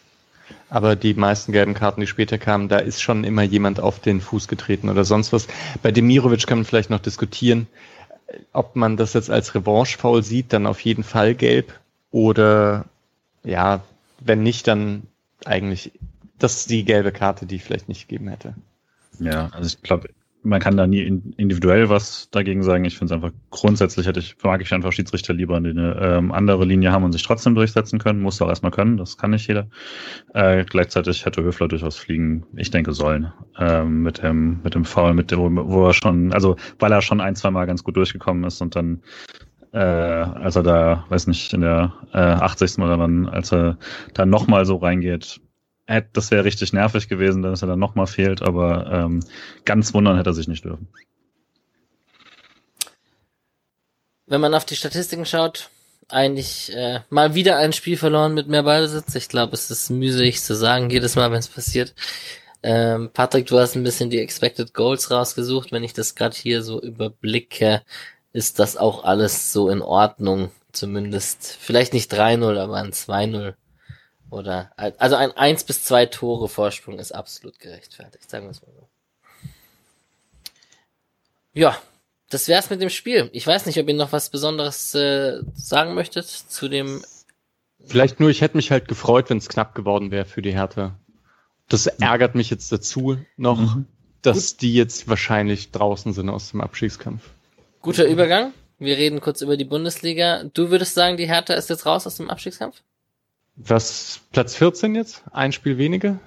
[0.70, 4.22] Aber die meisten gelben Karten, die später kamen, da ist schon immer jemand auf den
[4.22, 5.48] Fuß getreten oder sonst was.
[5.82, 7.68] Bei Demirovic kann man vielleicht noch diskutieren,
[8.54, 11.74] ob man das jetzt als Revanche-Foul sieht, dann auf jeden Fall gelb.
[12.12, 12.86] Oder
[13.44, 13.82] ja,
[14.20, 15.08] wenn nicht, dann
[15.46, 15.92] eigentlich
[16.42, 18.56] das ist die gelbe Karte, die ich vielleicht nicht gegeben hätte.
[19.20, 20.10] Ja, also ich glaube,
[20.44, 22.86] man kann da nie individuell was dagegen sagen.
[22.86, 26.32] Ich finde es einfach grundsätzlich hätte ich, mag ich einfach Schiedsrichter lieber, die eine ähm,
[26.32, 28.22] andere Linie haben und sich trotzdem durchsetzen können.
[28.22, 29.68] Muss auch erstmal können, das kann nicht jeder.
[30.34, 33.32] Äh, gleichzeitig hätte Höfler durchaus fliegen, ich denke, sollen.
[33.60, 37.22] Ähm, mit dem, mit dem Foul, mit dem, wo er schon, also weil er schon
[37.22, 39.02] ein, zwei Mal ganz gut durchgekommen ist und dann
[39.74, 42.80] äh, als er da, weiß nicht, in der äh, 80.
[42.80, 43.78] oder dann, als er
[44.14, 45.40] da nochmal so reingeht,
[46.14, 49.20] das wäre richtig nervig gewesen, dass er dann nochmal fehlt, aber ähm,
[49.66, 50.88] ganz wundern hätte er sich nicht dürfen.
[54.26, 55.70] Wenn man auf die Statistiken schaut,
[56.08, 59.16] eigentlich äh, mal wieder ein Spiel verloren mit mehr Ballbesitz.
[59.16, 61.94] Ich glaube, es ist müßig zu sagen, jedes Mal, wenn es passiert.
[62.64, 65.72] Ähm, Patrick, du hast ein bisschen die Expected Goals rausgesucht.
[65.72, 67.82] Wenn ich das gerade hier so überblicke,
[68.34, 70.52] ist das auch alles so in Ordnung.
[70.72, 73.56] Zumindest, vielleicht nicht 3-0, aber ein 2-0
[74.32, 78.72] oder, also ein 1 bis 2 Tore Vorsprung ist absolut gerechtfertigt, sagen wir es mal
[78.74, 78.88] so.
[81.54, 81.78] Ja,
[82.30, 83.30] das wär's mit dem Spiel.
[83.34, 87.04] Ich weiß nicht, ob ihr noch was Besonderes äh, sagen möchtet zu dem.
[87.86, 90.98] Vielleicht nur, ich hätte mich halt gefreut, wenn es knapp geworden wäre für die Hertha.
[91.68, 93.86] Das ärgert mich jetzt dazu noch, mhm.
[94.22, 94.62] dass Gut.
[94.62, 97.22] die jetzt wahrscheinlich draußen sind aus dem Abschiedskampf.
[97.82, 98.54] Guter Übergang.
[98.80, 100.46] Wir reden kurz über die Bundesliga.
[100.46, 102.82] Du würdest sagen, die Hertha ist jetzt raus aus dem Abstiegskampf?
[103.56, 105.24] Was, Platz 14 jetzt?
[105.32, 106.20] Ein Spiel weniger?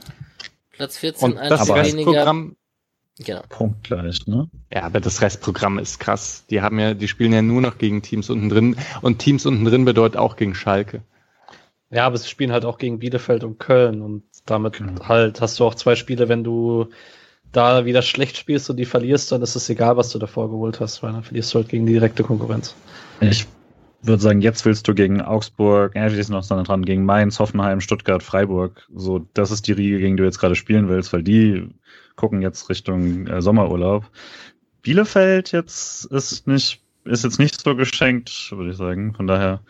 [0.70, 2.56] Platz 14, Und ein das Spiel Restprogramm, weniger.
[3.18, 3.42] Genau.
[3.48, 4.50] Punktgleich, ne?
[4.72, 6.44] Ja, aber das Restprogramm ist krass.
[6.50, 8.76] Die haben ja, die spielen ja nur noch gegen Teams unten drin.
[9.02, 11.02] Und Teams unten drin bedeutet auch gegen Schalke.
[11.90, 14.02] Ja, aber sie spielen halt auch gegen Bielefeld und Köln.
[14.02, 15.06] Und damit genau.
[15.06, 16.88] halt hast du auch zwei Spiele, wenn du
[17.52, 20.80] da wieder schlecht spielst und die verlierst, dann ist es egal, was du davor geholt
[20.80, 22.74] hast, weil dann verlierst du halt gegen die direkte Konkurrenz.
[23.20, 23.46] Ich
[24.06, 27.80] würde sagen, jetzt willst du gegen Augsburg, ja, die sind noch dran, gegen Mainz, Hoffenheim,
[27.80, 28.86] Stuttgart, Freiburg.
[28.94, 31.68] So, das ist die Riege, gegen die du jetzt gerade spielen willst, weil die
[32.16, 34.10] gucken jetzt Richtung äh, Sommerurlaub.
[34.82, 39.14] Bielefeld jetzt ist nicht, ist jetzt nicht so geschenkt, würde ich sagen.
[39.14, 39.60] Von daher,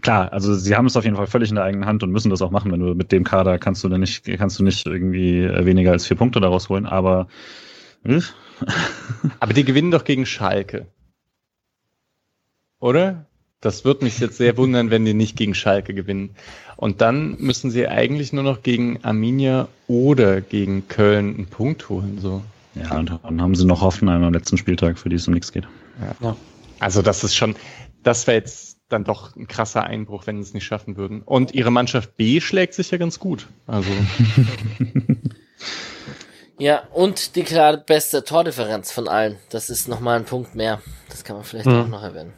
[0.00, 2.30] klar, also sie haben es auf jeden Fall völlig in der eigenen Hand und müssen
[2.30, 2.72] das auch machen.
[2.72, 5.92] Wenn du mit dem Kader kannst du dann nicht, kannst du nicht irgendwie äh, weniger
[5.92, 7.28] als vier Punkte daraus holen, aber
[8.04, 8.20] äh.
[9.40, 10.86] aber die gewinnen doch gegen Schalke.
[12.78, 13.26] Oder?
[13.64, 16.36] Das wird mich jetzt sehr wundern, wenn die nicht gegen Schalke gewinnen.
[16.76, 22.18] Und dann müssen sie eigentlich nur noch gegen Arminia oder gegen Köln einen Punkt holen.
[22.20, 22.42] So.
[22.74, 25.50] Ja, und dann haben sie noch Hoffenheim am letzten Spieltag, für die es um nichts
[25.50, 25.66] geht.
[26.20, 26.36] Ja.
[26.78, 27.56] Also das ist schon,
[28.02, 31.22] das wäre jetzt dann doch ein krasser Einbruch, wenn sie es nicht schaffen würden.
[31.22, 33.46] Und ihre Mannschaft B schlägt sich ja ganz gut.
[33.66, 33.88] Also.
[36.58, 39.38] ja, und die klar beste Tordifferenz von allen.
[39.48, 40.82] Das ist nochmal ein Punkt mehr.
[41.08, 41.80] Das kann man vielleicht hm.
[41.80, 42.34] auch noch erwähnen.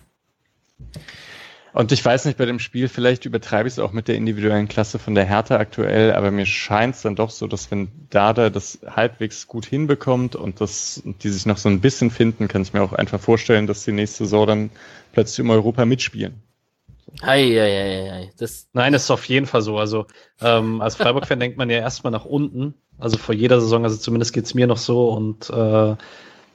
[1.77, 4.67] Und ich weiß nicht, bei dem Spiel, vielleicht übertreibe ich es auch mit der individuellen
[4.67, 8.49] Klasse von der Hertha aktuell, aber mir scheint es dann doch so, dass wenn Dada
[8.49, 12.73] das halbwegs gut hinbekommt und das, die sich noch so ein bisschen finden, kann ich
[12.73, 14.71] mir auch einfach vorstellen, dass die nächste Saison dann
[15.13, 16.41] plötzlich im Europa mitspielen.
[17.21, 18.31] Ei, ei, ei, ei.
[18.39, 19.77] Das Nein, das ist auf jeden Fall so.
[19.77, 20.07] Also
[20.41, 22.73] ähm, als Freiburg-Fan denkt man ja erstmal nach unten.
[22.99, 25.95] Also vor jeder Saison, also zumindest geht's mir noch so und äh,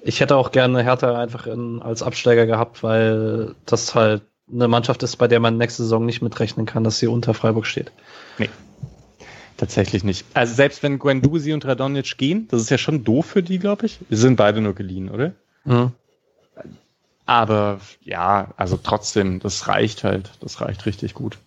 [0.01, 5.03] ich hätte auch gerne Hertha einfach in, als Absteiger gehabt, weil das halt eine Mannschaft
[5.03, 7.91] ist, bei der man nächste Saison nicht mitrechnen kann, dass sie unter Freiburg steht.
[8.37, 8.49] Nee.
[9.57, 10.25] Tatsächlich nicht.
[10.33, 13.85] Also selbst wenn Guendouzi und Radonjic gehen, das ist ja schon doof für die, glaube
[13.85, 13.99] ich.
[14.09, 15.33] Sie sind beide nur geliehen, oder?
[15.65, 15.91] Mhm.
[17.27, 20.31] Aber ja, also trotzdem, das reicht halt.
[20.41, 21.37] Das reicht richtig gut.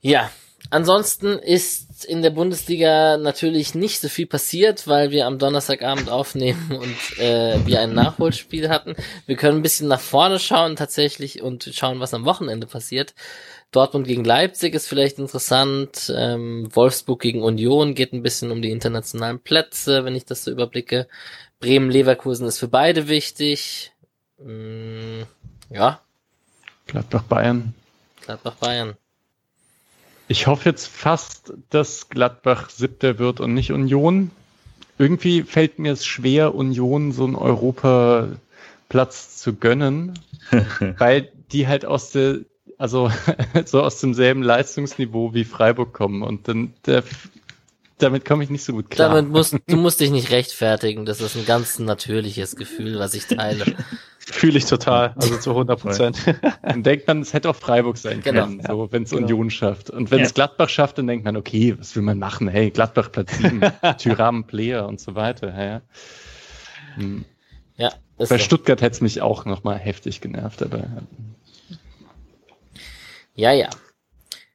[0.00, 0.30] Ja,
[0.70, 6.70] ansonsten ist in der Bundesliga natürlich nicht so viel passiert, weil wir am Donnerstagabend aufnehmen
[6.80, 8.94] und äh, wir ein Nachholspiel hatten.
[9.26, 13.14] Wir können ein bisschen nach vorne schauen tatsächlich und schauen, was am Wochenende passiert.
[13.72, 16.12] Dortmund gegen Leipzig ist vielleicht interessant.
[16.16, 20.50] Ähm, Wolfsburg gegen Union geht ein bisschen um die internationalen Plätze, wenn ich das so
[20.50, 21.06] überblicke.
[21.60, 23.92] Bremen-Leverkusen ist für beide wichtig.
[24.38, 25.22] Mm,
[25.68, 26.00] ja.
[26.86, 27.74] Gladbach-Bayern.
[28.24, 28.96] Gladbach-Bayern.
[30.30, 34.30] Ich hoffe jetzt fast, dass Gladbach siebter wird und nicht Union.
[34.96, 40.16] Irgendwie fällt mir es schwer, Union so einen Europaplatz zu gönnen,
[40.98, 42.42] weil die halt aus der,
[42.78, 43.10] also
[43.64, 47.02] so aus demselben Leistungsniveau wie Freiburg kommen und dann der,
[47.98, 49.08] damit komme ich nicht so gut klar.
[49.08, 51.06] Damit musst du musst dich nicht rechtfertigen.
[51.06, 53.64] Das ist ein ganz natürliches Gefühl, was ich teile.
[54.30, 56.18] Fühle ich total, also zu 100 Prozent.
[56.62, 58.44] dann denkt man, es hätte auch Freiburg sein genau.
[58.44, 59.22] können, so, wenn es genau.
[59.22, 59.90] Union schafft.
[59.90, 62.48] Und wenn es Gladbach schafft, dann denkt man, okay, was will man machen?
[62.48, 63.60] Hey, Gladbach Platz 7,
[63.98, 65.48] Tyram Player und so weiter.
[65.48, 65.82] Ja,
[66.94, 67.24] hm.
[67.76, 68.38] ja Bei so.
[68.38, 70.84] Stuttgart hätte es mich auch nochmal heftig genervt, aber.
[73.34, 73.68] Ja, ja.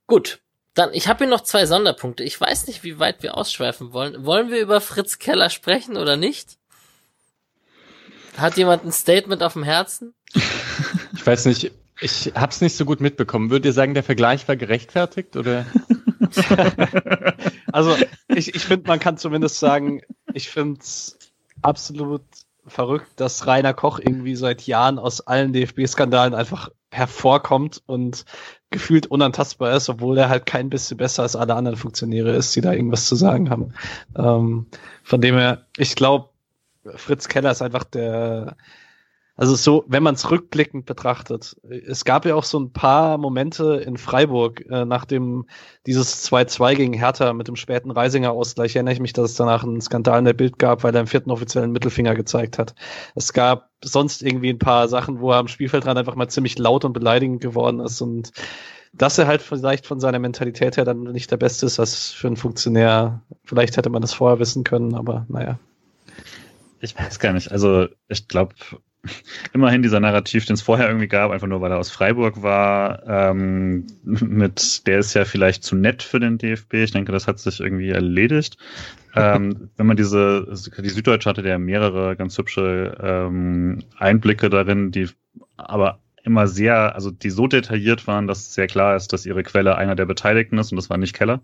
[0.08, 0.40] Gut.
[0.74, 2.24] Dann, ich habe hier noch zwei Sonderpunkte.
[2.24, 4.26] Ich weiß nicht, wie weit wir ausschweifen wollen.
[4.26, 6.58] Wollen wir über Fritz Keller sprechen oder nicht?
[8.38, 10.14] Hat jemand ein Statement auf dem Herzen?
[11.14, 11.72] Ich weiß nicht,
[12.02, 13.49] ich hab's nicht so gut mitbekommen.
[13.49, 15.66] Würdet ihr sagen, der Vergleich war gerechtfertigt oder?
[17.72, 17.95] also
[18.28, 20.02] ich, ich finde, man kann zumindest sagen,
[20.34, 21.18] ich finde es
[21.62, 22.24] absolut
[22.68, 28.26] verrückt, dass Rainer Koch irgendwie seit Jahren aus allen DFB-Skandalen einfach hervorkommt und
[28.72, 32.62] gefühlt unantastbar ist, obwohl er halt kein bisschen besser als alle anderen Funktionäre ist, die
[32.62, 33.74] da irgendwas zu sagen haben.
[34.18, 34.68] Ähm,
[35.03, 36.30] von dem her, ich glaube,
[36.95, 38.57] Fritz Keller ist einfach der,
[39.38, 43.84] also so, wenn man es rückblickend betrachtet, es gab ja auch so ein paar Momente
[43.86, 45.45] in Freiburg, äh, nachdem
[45.86, 49.82] dieses 2-2 gegen Hertha mit dem späten Reisinger-Ausgleich, erinnere ich mich, dass es danach einen
[49.82, 52.76] Skandal in der Bild gab, weil er im vierten offiziellen Mittelfinger gezeigt hat.
[53.14, 56.86] Es gab sonst irgendwie ein paar Sachen, wo er am Spielfeldrand einfach mal ziemlich laut
[56.86, 58.32] und beleidigend geworden ist und
[58.94, 62.28] dass er halt vielleicht von seiner Mentalität her dann nicht der Beste ist als für
[62.28, 63.22] einen Funktionär.
[63.44, 65.60] Vielleicht hätte man das vorher wissen können, aber naja.
[66.86, 67.52] Ich weiß gar nicht.
[67.52, 68.53] Also ich glaube,
[69.53, 73.02] immerhin dieser Narrativ, den es vorher irgendwie gab, einfach nur weil er aus Freiburg war,
[73.07, 76.76] ähm, mit der ist ja vielleicht zu nett für den DFB.
[76.76, 78.57] Ich denke, das hat sich irgendwie erledigt.
[79.16, 80.48] ähm, wenn man diese,
[80.78, 85.10] die Süddeutsche hatte ja mehrere ganz hübsche ähm, Einblicke darin, die
[85.57, 89.76] aber immer sehr, also die so detailliert waren, dass sehr klar ist, dass ihre Quelle
[89.76, 91.41] einer der Beteiligten ist und das war nicht Keller.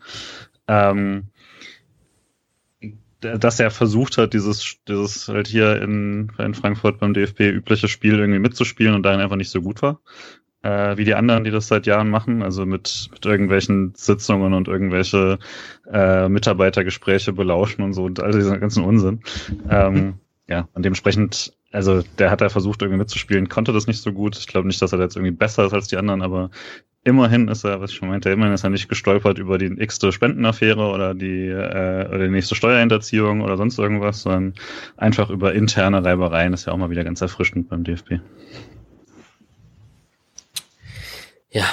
[0.67, 1.29] Ähm,
[3.21, 8.19] dass er versucht hat, dieses, dieses halt hier in, in Frankfurt beim DFB übliche Spiel
[8.19, 10.01] irgendwie mitzuspielen und darin einfach nicht so gut war.
[10.63, 14.67] Äh, wie die anderen, die das seit Jahren machen, also mit, mit irgendwelchen Sitzungen und
[14.67, 15.39] irgendwelche
[15.91, 19.21] äh, Mitarbeitergespräche belauschen und so und all diesen ganzen Unsinn.
[19.69, 20.15] Ähm,
[20.47, 24.37] ja, und dementsprechend, also der hat da versucht, irgendwie mitzuspielen, konnte das nicht so gut.
[24.37, 26.51] Ich glaube nicht, dass er jetzt irgendwie besser ist als die anderen, aber
[27.03, 30.11] immerhin ist er, was ich schon meinte, immerhin ist er nicht gestolpert über die x-te
[30.11, 34.53] Spendenaffäre oder die, äh, oder die nächste Steuerhinterziehung oder sonst irgendwas, sondern
[34.97, 36.51] einfach über interne Reibereien.
[36.51, 38.19] Das ist ja auch mal wieder ganz erfrischend beim DFB.
[41.49, 41.65] Ja,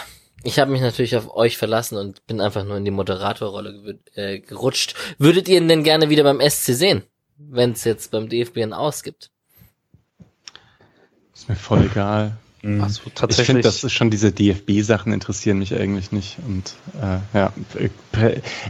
[0.43, 4.41] ich habe mich natürlich auf euch verlassen und bin einfach nur in die Moderatorrolle äh,
[4.41, 4.95] gerutscht.
[5.19, 7.03] Würdet ihr ihn denn gerne wieder beim SC sehen,
[7.37, 9.31] wenn es jetzt beim DFB ein Aus gibt?
[11.35, 12.37] Ist mir voll egal.
[12.63, 13.39] Also, tatsächlich.
[13.41, 16.39] Ich finde, das ist schon diese DFB-Sachen interessieren mich eigentlich nicht.
[16.45, 17.53] Und äh, ja,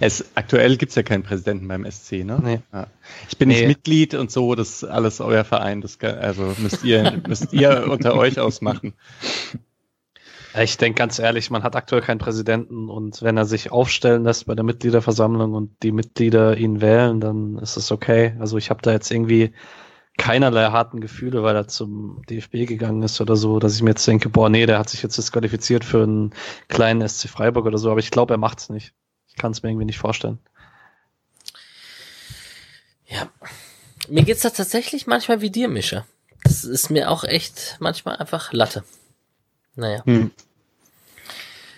[0.01, 2.39] es, aktuell gibt's ja keinen Präsidenten beim SC, ne?
[2.43, 2.61] Nee.
[2.73, 2.89] Ja.
[3.31, 3.55] Ich bin nee.
[3.55, 5.81] nicht Mitglied und so, das ist alles euer Verein.
[5.81, 8.93] Das also müsst ihr, müsst ihr unter euch ausmachen.
[10.61, 14.47] Ich denke ganz ehrlich, man hat aktuell keinen Präsidenten und wenn er sich aufstellen lässt
[14.47, 18.35] bei der Mitgliederversammlung und die Mitglieder ihn wählen, dann ist es okay.
[18.39, 19.53] Also ich habe da jetzt irgendwie
[20.19, 24.07] keinerlei harten Gefühle, weil er zum DFB gegangen ist oder so, dass ich mir jetzt
[24.07, 26.35] denke, boah, nee, der hat sich jetzt disqualifiziert für einen
[26.69, 28.93] kleinen SC Freiburg oder so, aber ich glaube, er macht's nicht.
[29.29, 30.39] Ich kann es mir irgendwie nicht vorstellen.
[33.07, 33.29] Ja.
[34.09, 36.05] Mir geht's da tatsächlich manchmal wie dir, Mischa.
[36.45, 38.85] Das ist mir auch echt manchmal einfach Latte.
[39.77, 40.03] Naja.
[40.05, 40.33] Hm.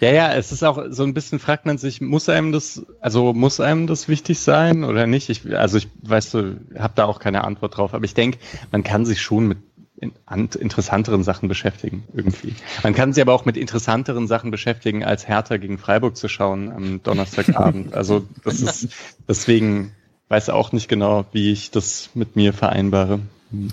[0.00, 3.34] Ja, ja, es ist auch so ein bisschen fragt man sich, muss einem das, also
[3.34, 5.28] muss einem das wichtig sein oder nicht?
[5.28, 8.38] Ich, also ich weiß du, habe da auch keine Antwort drauf, aber ich denke,
[8.72, 9.58] man kann sich schon mit
[10.00, 10.12] in,
[10.58, 12.54] interessanteren Sachen beschäftigen irgendwie.
[12.82, 16.72] Man kann sich aber auch mit interessanteren Sachen beschäftigen, als Hertha gegen Freiburg zu schauen
[16.72, 17.92] am Donnerstagabend.
[18.00, 18.88] Also das ist
[19.28, 19.92] deswegen
[20.28, 23.20] weiß auch nicht genau, wie ich das mit mir vereinbare.
[23.50, 23.68] Hm.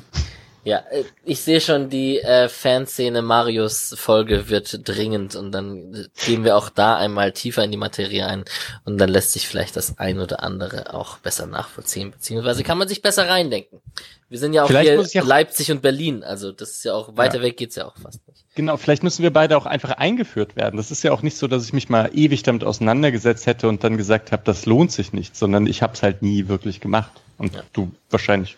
[0.68, 6.44] Ja, äh, ich sehe schon, die äh, Fanszene Marius Folge wird dringend und dann gehen
[6.44, 8.44] wir auch da einmal tiefer in die Materie ein
[8.84, 12.90] und dann lässt sich vielleicht das ein oder andere auch besser nachvollziehen, beziehungsweise kann man
[12.90, 13.80] sich besser reindenken.
[14.28, 17.16] Wir sind ja auch vielleicht hier auch Leipzig und Berlin, also das ist ja auch,
[17.16, 17.44] weiter ja.
[17.44, 18.44] weg geht's ja auch fast nicht.
[18.56, 20.76] Genau, vielleicht müssen wir beide auch einfach eingeführt werden.
[20.76, 23.86] Das ist ja auch nicht so, dass ich mich mal ewig damit auseinandergesetzt hätte und
[23.86, 27.12] dann gesagt habe, das lohnt sich nicht, sondern ich habe es halt nie wirklich gemacht.
[27.38, 27.64] Und ja.
[27.72, 28.58] du wahrscheinlich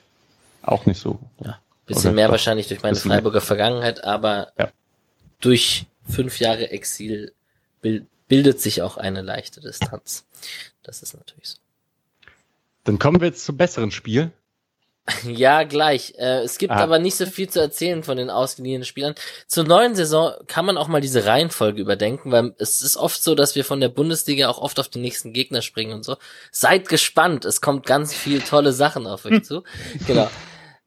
[0.64, 1.20] auch nicht so.
[1.46, 1.60] Ja.
[1.90, 2.34] Bisschen mehr doch.
[2.34, 3.46] wahrscheinlich durch meine Freiburger mehr.
[3.46, 4.72] Vergangenheit, aber ja.
[5.42, 7.34] durch fünf Jahre Exil
[8.28, 10.26] bildet sich auch eine leichte Distanz.
[10.84, 11.58] Das ist natürlich so.
[12.84, 14.32] Dann kommen wir jetzt zum besseren Spiel.
[15.26, 16.14] Ja, gleich.
[16.18, 16.78] Äh, es gibt ah.
[16.78, 19.16] aber nicht so viel zu erzählen von den ausgeliehenen Spielern.
[19.48, 23.36] Zur neuen Saison kann man auch mal diese Reihenfolge überdenken, weil es ist oft so,
[23.36, 26.18] dass wir von der Bundesliga auch oft auf die nächsten Gegner springen und so.
[26.52, 29.64] Seid gespannt, es kommt ganz viel tolle Sachen auf euch zu.
[30.08, 30.30] Genau.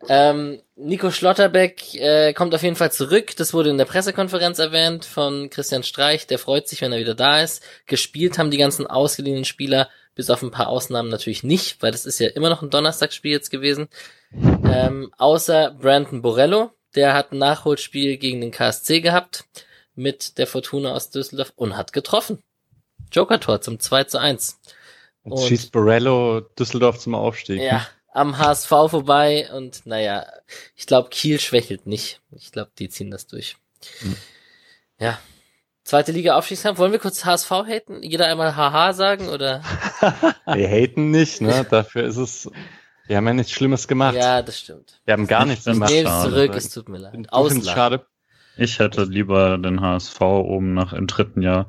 [0.09, 3.37] Ähm, Nico Schlotterbeck äh, kommt auf jeden Fall zurück.
[3.37, 6.27] Das wurde in der Pressekonferenz erwähnt von Christian Streich.
[6.27, 7.63] Der freut sich, wenn er wieder da ist.
[7.87, 12.05] Gespielt haben die ganzen ausgeliehenen Spieler bis auf ein paar Ausnahmen natürlich nicht, weil das
[12.05, 13.89] ist ja immer noch ein Donnerstagsspiel jetzt gewesen.
[14.33, 19.45] Ähm, außer Brandon Borello, der hat ein Nachholspiel gegen den KSC gehabt
[19.95, 22.43] mit der Fortuna aus Düsseldorf und hat getroffen.
[23.11, 24.59] Joker-Tor zum 2 zu 1.
[25.23, 27.61] Und schießt Borello Düsseldorf zum Aufstieg.
[27.61, 30.27] Ja, am HSV vorbei und naja,
[30.77, 32.21] ich glaube, Kiel schwächelt nicht.
[32.31, 33.57] Ich glaube, die ziehen das durch.
[34.03, 34.17] Mhm.
[34.99, 35.19] Ja.
[35.85, 36.79] Zweite Liga Aufstiegskampf.
[36.79, 38.03] Wollen wir kurz HSV haten?
[38.03, 39.63] Jeder einmal Haha sagen oder?
[40.47, 41.67] wir haten nicht, ne?
[41.69, 42.51] Dafür ist es.
[43.09, 44.15] Wir haben ja nichts Schlimmes gemacht.
[44.15, 45.01] Ja, das stimmt.
[45.05, 45.91] Wir haben gar nichts gemacht.
[45.91, 47.27] Ich nehme zurück, es tut mir leid.
[47.65, 48.07] Schade.
[48.57, 51.67] Ich hätte lieber den HSV oben nach im dritten Jahr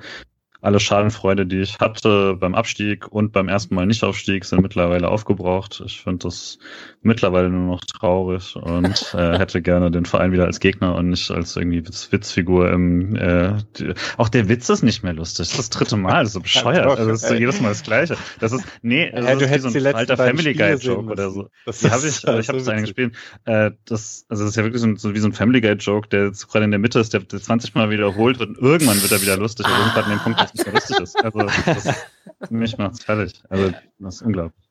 [0.63, 5.83] alle Schadenfreude, die ich hatte beim Abstieg und beim ersten Mal Nichtaufstieg, sind mittlerweile aufgebraucht.
[5.85, 6.57] Ich finde das
[7.01, 11.29] mittlerweile nur noch traurig und äh, hätte gerne den Verein wieder als Gegner und nicht
[11.31, 15.49] als irgendwie Witz Witzfigur im äh, die, auch der Witz ist nicht mehr lustig.
[15.49, 16.85] Das ist das dritte Mal, das ist so bescheuert.
[16.85, 18.15] also das ist so jedes Mal das gleiche.
[18.39, 21.49] Das ist nee, das ja, ist wie so ein alter Family Guy Joke oder so.
[21.65, 23.15] Das die habe ich, also ich habe das eigentlich gespielt.
[23.43, 26.07] Äh, das also das ist ja wirklich so, so wie so ein Family Guy Joke,
[26.07, 29.01] der jetzt gerade in der Mitte ist, der, der 20 Mal wiederholt wird und irgendwann
[29.01, 31.23] wird er wieder lustig, irgendwann an dem Punkt nicht mehr lustig ist.
[31.23, 32.05] Also das,
[32.49, 33.41] mich macht's fertig.
[33.49, 34.69] Also das ist unglaublich.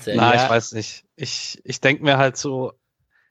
[0.00, 0.44] Sehr Na, ja.
[0.44, 1.04] ich weiß nicht.
[1.16, 2.72] Ich, ich denke mir halt so,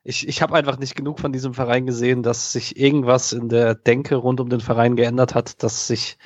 [0.04, 3.76] ich, ich habe einfach nicht genug von diesem Verein gesehen, dass sich irgendwas in der
[3.76, 6.18] Denke rund um den Verein geändert hat, dass sich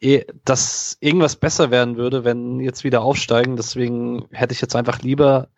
[0.00, 3.56] eh, dass irgendwas besser werden würde, wenn jetzt wieder aufsteigen.
[3.56, 5.48] Deswegen hätte ich jetzt einfach lieber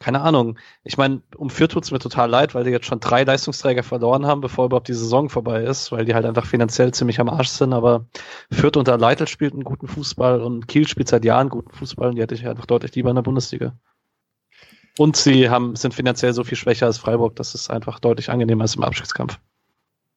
[0.00, 0.58] keine Ahnung.
[0.84, 4.26] Ich meine, um Fürth tut's mir total leid, weil die jetzt schon drei Leistungsträger verloren
[4.26, 7.48] haben, bevor überhaupt die Saison vorbei ist, weil die halt einfach finanziell ziemlich am Arsch
[7.48, 7.72] sind.
[7.72, 8.06] Aber
[8.50, 12.16] Fürth unter Leitl spielt einen guten Fußball und Kiel spielt seit Jahren guten Fußball und
[12.16, 13.76] die hätte ich einfach deutlich lieber in der Bundesliga.
[14.98, 18.62] Und sie haben, sind finanziell so viel schwächer als Freiburg, das ist einfach deutlich angenehmer
[18.62, 19.38] als im Abschiedskampf.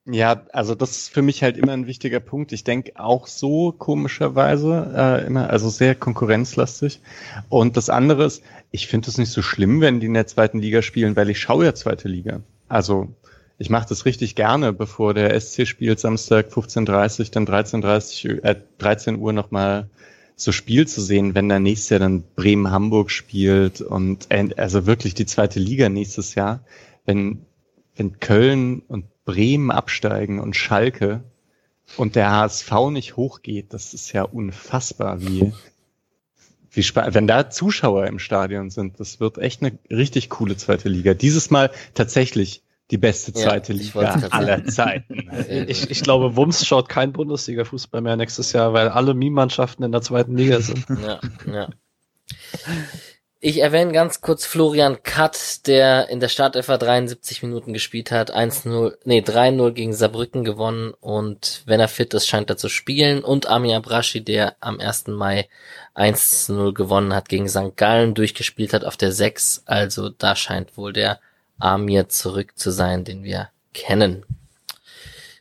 [0.05, 2.51] Ja, also das ist für mich halt immer ein wichtiger Punkt.
[2.53, 7.01] Ich denke auch so komischerweise äh, immer, also sehr konkurrenzlastig.
[7.49, 8.41] Und das andere ist,
[8.71, 11.39] ich finde es nicht so schlimm, wenn die in der zweiten Liga spielen, weil ich
[11.39, 12.41] schaue ja zweite Liga.
[12.67, 13.09] Also
[13.59, 19.19] ich mache das richtig gerne, bevor der SC spielt Samstag 15.30 dann 13.30 äh, 13
[19.19, 19.87] Uhr nochmal
[20.35, 25.13] so Spiel zu sehen, wenn da nächstes Jahr dann Bremen-Hamburg spielt und äh, also wirklich
[25.13, 26.61] die zweite Liga nächstes Jahr,
[27.05, 27.45] wenn
[27.95, 31.23] wenn Köln und Bremen absteigen und Schalke
[31.97, 35.53] und der HSV nicht hochgeht, das ist ja unfassbar, wie,
[36.71, 38.99] wie wenn da Zuschauer im Stadion sind.
[38.99, 41.13] Das wird echt eine richtig coole zweite Liga.
[41.13, 45.29] Dieses Mal tatsächlich die beste zweite ja, Liga aller Zeiten.
[45.67, 50.01] ich, ich glaube, Wums schaut kein Bundesliga-Fußball mehr nächstes Jahr, weil alle Meme-Mannschaften in der
[50.01, 50.85] zweiten Liga sind.
[51.01, 51.19] Ja,
[51.51, 51.69] ja.
[53.43, 58.99] Ich erwähne ganz kurz Florian Katt, der in der Startelfer 73 Minuten gespielt hat, 1-0,
[59.03, 63.47] nee, 3-0 gegen Saarbrücken gewonnen und wenn er fit ist, scheint er zu spielen und
[63.47, 65.07] Amir Braschi, der am 1.
[65.07, 65.49] Mai
[65.95, 67.75] 1-0 gewonnen hat gegen St.
[67.77, 71.19] Gallen, durchgespielt hat auf der 6, also da scheint wohl der
[71.57, 74.23] Amir zurück zu sein, den wir kennen.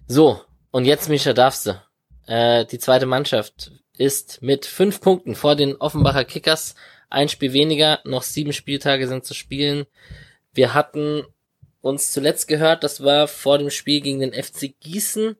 [0.08, 0.40] So,
[0.70, 1.82] und jetzt, Mischa, darfst du.
[2.26, 6.74] Äh, die zweite Mannschaft ist mit fünf Punkten vor den Offenbacher Kickers
[7.10, 9.86] ein Spiel weniger, noch sieben Spieltage sind zu spielen.
[10.52, 11.24] Wir hatten
[11.80, 15.36] uns zuletzt gehört, das war vor dem Spiel gegen den FC Gießen.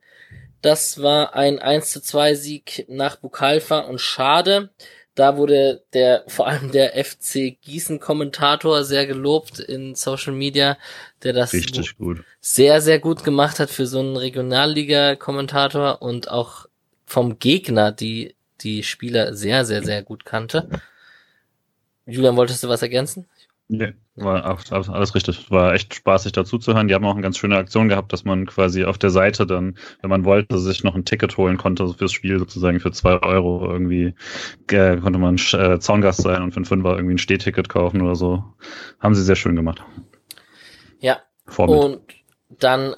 [0.62, 4.70] Das war ein 1 zu 2 Sieg nach Bukalfa und schade.
[5.14, 10.78] Da wurde der, vor allem der FC Gießen Kommentator sehr gelobt in Social Media,
[11.22, 12.24] der das Richtig gut.
[12.40, 16.66] sehr, sehr gut gemacht hat für so einen Regionalliga Kommentator und auch
[17.06, 20.68] vom Gegner, die die Spieler sehr, sehr, sehr gut kannte.
[22.10, 23.26] Julian, wolltest du was ergänzen?
[23.72, 25.48] Nee, war alles richtig.
[25.48, 26.88] War echt spaßig dazu zu hören.
[26.88, 29.76] Die haben auch eine ganz schöne Aktion gehabt, dass man quasi auf der Seite dann,
[30.00, 33.64] wenn man wollte, sich noch ein Ticket holen konnte fürs Spiel sozusagen für zwei Euro
[33.70, 34.14] irgendwie
[34.72, 38.16] äh, konnte man äh, Zaungast sein und für einen Fünfer irgendwie ein Stehticket kaufen oder
[38.16, 38.42] so.
[38.98, 39.84] Haben sie sehr schön gemacht.
[40.98, 41.20] Ja.
[41.46, 41.80] Vorbild.
[41.80, 42.00] Und
[42.58, 42.96] dann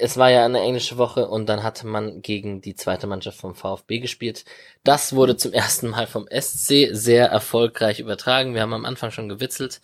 [0.00, 3.54] es war ja eine englische Woche und dann hatte man gegen die zweite Mannschaft vom
[3.54, 4.44] VfB gespielt.
[4.84, 8.54] Das wurde zum ersten Mal vom SC sehr erfolgreich übertragen.
[8.54, 9.80] Wir haben am Anfang schon gewitzelt.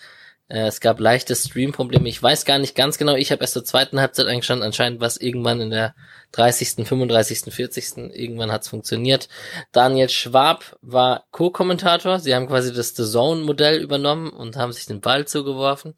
[0.49, 2.09] Äh, es gab leichte Stream-Probleme.
[2.09, 3.15] Ich weiß gar nicht ganz genau.
[3.15, 4.65] Ich habe erst zur zweiten Halbzeit eingeschaltet.
[4.65, 5.95] Anscheinend was irgendwann in der
[6.33, 7.97] 30., 35., 40.
[8.15, 9.29] Irgendwann hat's funktioniert.
[9.73, 12.19] Daniel Schwab war Co-Kommentator.
[12.19, 15.95] Sie haben quasi das The Zone-Modell übernommen und haben sich den Ball zugeworfen.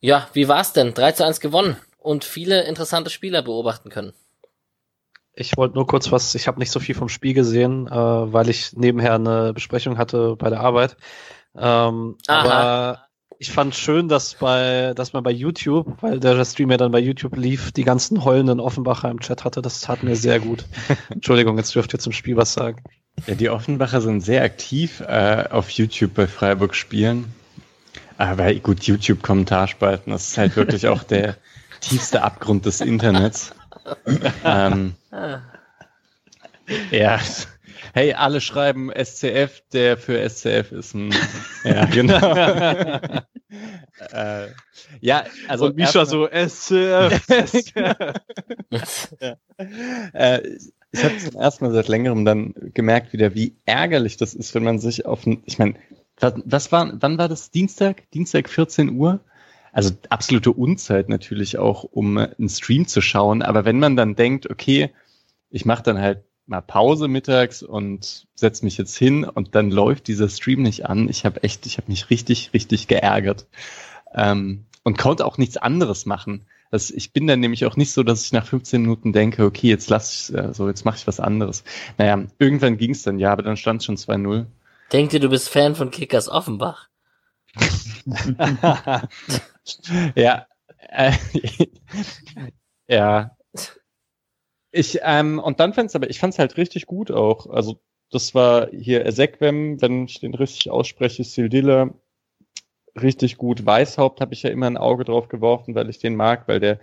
[0.00, 0.94] Ja, wie war's denn?
[0.94, 4.12] 3 zu 1 gewonnen und viele interessante Spieler beobachten können.
[5.34, 8.50] Ich wollte nur kurz was, ich habe nicht so viel vom Spiel gesehen, äh, weil
[8.50, 10.96] ich nebenher eine Besprechung hatte bei der Arbeit.
[11.56, 13.06] Ähm, aber
[13.38, 17.00] ich fand schön, dass bei, dass man bei YouTube, weil der Stream ja dann bei
[17.00, 19.62] YouTube lief, die ganzen heulenden Offenbacher im Chat hatte.
[19.62, 20.66] Das tat mir sehr gut.
[21.10, 22.82] Entschuldigung, jetzt dürft ihr zum Spiel was sagen.
[23.26, 27.32] Ja, die Offenbacher sind sehr aktiv äh, auf YouTube bei Freiburg spielen.
[28.18, 31.36] Aber gut, YouTube-Kommentarspalten, das ist halt wirklich auch der
[31.82, 33.52] tiefste Abgrund des Internets.
[34.44, 34.94] ähm,
[36.90, 37.20] ja,
[37.92, 41.14] hey, alle schreiben SCF, der für SCF ist ein.
[41.64, 42.34] ja, genau.
[44.12, 44.48] äh,
[45.00, 45.66] ja, also.
[45.66, 47.26] Und Misha so SCF.
[49.20, 49.36] ja.
[50.12, 50.58] äh,
[50.94, 54.64] ich habe zum ersten Mal seit längerem dann gemerkt wieder, wie ärgerlich das ist, wenn
[54.64, 55.74] man sich auf, ich meine,
[56.18, 57.50] was, was war, wann war das?
[57.50, 58.10] Dienstag?
[58.10, 59.20] Dienstag 14 Uhr?
[59.72, 63.42] Also absolute Unzeit natürlich auch, um einen Stream zu schauen.
[63.42, 64.90] Aber wenn man dann denkt, okay,
[65.50, 70.08] ich mache dann halt mal Pause mittags und setze mich jetzt hin und dann läuft
[70.08, 71.08] dieser Stream nicht an.
[71.08, 73.46] Ich habe echt, ich habe mich richtig, richtig geärgert
[74.14, 76.46] ähm, und konnte auch nichts anderes machen.
[76.70, 79.68] Also ich bin dann nämlich auch nicht so, dass ich nach 15 Minuten denke, okay,
[79.68, 81.64] jetzt lass ich, äh, so jetzt mache ich was anderes.
[81.96, 84.46] Naja, irgendwann ging es dann ja, aber dann stand es schon 2-0.
[84.92, 86.88] Denkt ihr, du bist Fan von Kickers Offenbach?
[90.16, 90.46] ja,
[90.90, 91.12] äh,
[92.88, 93.36] ja,
[94.70, 97.46] ich, ähm, und dann fand's aber, ich fand's halt richtig gut auch.
[97.48, 97.80] Also,
[98.10, 101.90] das war hier Ezequem, wenn ich den richtig ausspreche, Sildilla,
[103.00, 103.64] richtig gut.
[103.64, 106.78] Weißhaupt habe ich ja immer ein Auge drauf geworfen, weil ich den mag, weil der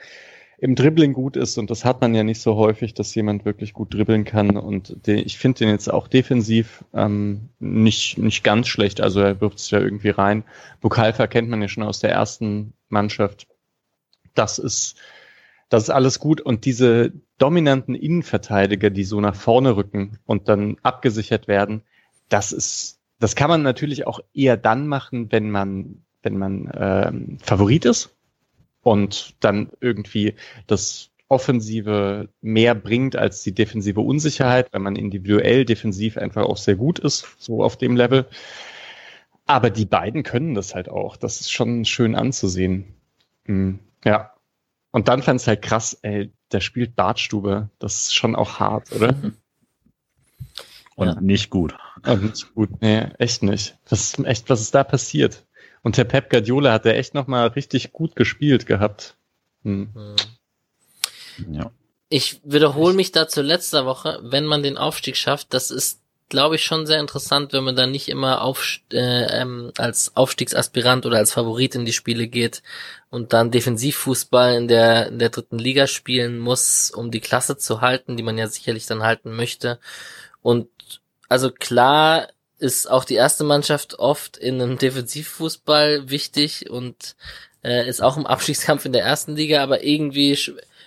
[0.61, 3.73] im Dribbling gut ist und das hat man ja nicht so häufig, dass jemand wirklich
[3.73, 8.67] gut dribbeln kann und den, ich finde den jetzt auch defensiv ähm, nicht, nicht ganz
[8.67, 10.43] schlecht, also er wirft sich ja irgendwie rein.
[10.81, 13.47] Bukalfa kennt man ja schon aus der ersten Mannschaft.
[14.33, 14.95] Das ist,
[15.69, 20.75] das ist alles gut und diese dominanten Innenverteidiger, die so nach vorne rücken und dann
[20.83, 21.83] abgesichert werden,
[22.27, 27.37] das ist, das kann man natürlich auch eher dann machen, wenn man, wenn man ähm,
[27.41, 28.13] Favorit ist
[28.89, 30.33] und dann irgendwie
[30.65, 36.75] das Offensive mehr bringt als die defensive Unsicherheit, wenn man individuell defensiv einfach auch sehr
[36.75, 38.25] gut ist, so auf dem Level.
[39.45, 41.17] Aber die beiden können das halt auch.
[41.17, 42.95] Das ist schon schön anzusehen.
[43.45, 44.33] Hm, ja.
[44.89, 47.69] Und dann fand es halt krass, ey, der spielt Bartstube.
[47.77, 49.13] Das ist schon auch hart, oder?
[50.95, 51.21] Und ja.
[51.21, 51.75] nicht gut.
[52.07, 53.77] Und nicht gut, nee, echt nicht.
[53.87, 55.45] Was ist echt, was ist da passiert?
[55.81, 59.15] Und der Pep Guardiola hat er echt nochmal richtig gut gespielt gehabt.
[59.63, 59.89] Hm.
[61.51, 61.71] Ja.
[62.09, 66.63] Ich wiederhole mich dazu letzter Woche, wenn man den Aufstieg schafft, das ist, glaube ich,
[66.63, 71.33] schon sehr interessant, wenn man dann nicht immer auf, äh, ähm, als Aufstiegsaspirant oder als
[71.33, 72.63] Favorit in die Spiele geht
[73.09, 77.81] und dann Defensivfußball in der, in der dritten Liga spielen muss, um die Klasse zu
[77.81, 79.79] halten, die man ja sicherlich dann halten möchte.
[80.41, 80.69] Und
[81.29, 82.27] also klar
[82.59, 87.15] ist auch die erste Mannschaft oft in einem Defensivfußball wichtig und
[87.63, 90.37] äh, ist auch im Abstiegskampf in der ersten Liga, aber irgendwie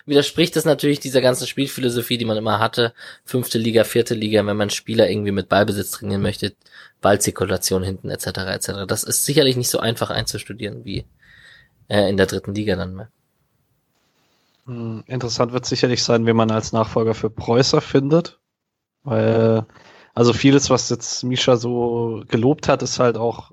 [0.06, 2.92] widerspricht das natürlich dieser ganzen Spielphilosophie, die man immer hatte.
[3.24, 6.54] Fünfte Liga, vierte Liga, wenn man Spieler irgendwie mit Ballbesitz trainieren möchte,
[7.00, 8.26] Ballzirkulation hinten etc.
[8.26, 8.72] etc.
[8.86, 11.04] Das ist sicherlich nicht so einfach einzustudieren wie
[11.88, 13.08] äh, in der dritten Liga dann mehr.
[14.66, 18.38] Hm, interessant wird sicherlich sein, wie man als Nachfolger für Preußer findet,
[19.04, 19.66] weil
[20.14, 23.52] also vieles, was jetzt Misha so gelobt hat, ist halt auch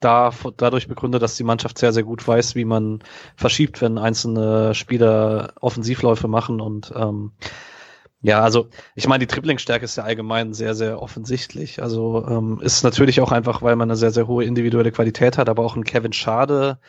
[0.00, 3.02] da, dadurch begründet, dass die Mannschaft sehr, sehr gut weiß, wie man
[3.36, 7.32] verschiebt, wenn einzelne Spieler Offensivläufe machen und ähm,
[8.22, 11.80] ja, also ich meine, die Dribblingstärke ist ja allgemein sehr, sehr offensichtlich.
[11.82, 15.48] Also ähm, ist natürlich auch einfach, weil man eine sehr, sehr hohe individuelle Qualität hat,
[15.48, 16.80] aber auch ein Kevin Schade,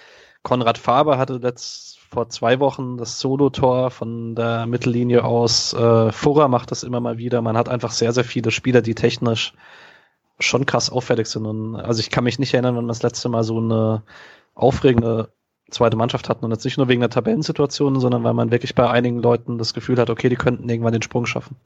[0.42, 5.74] Konrad Faber hatte letzt, vor zwei Wochen das Solo-Tor von der Mittellinie aus.
[5.74, 7.42] Äh, Furrer macht das immer mal wieder.
[7.42, 9.54] Man hat einfach sehr, sehr viele Spieler, die technisch
[10.40, 11.46] schon krass auffällig sind.
[11.46, 14.04] Und, also ich kann mich nicht erinnern, wann wir das letzte Mal so eine
[14.56, 15.30] aufregende
[15.70, 16.46] zweite Mannschaft hatten.
[16.46, 19.74] Und jetzt nicht nur wegen der Tabellensituation, sondern weil man wirklich bei einigen Leuten das
[19.74, 21.58] Gefühl hat, okay, die könnten irgendwann den Sprung schaffen.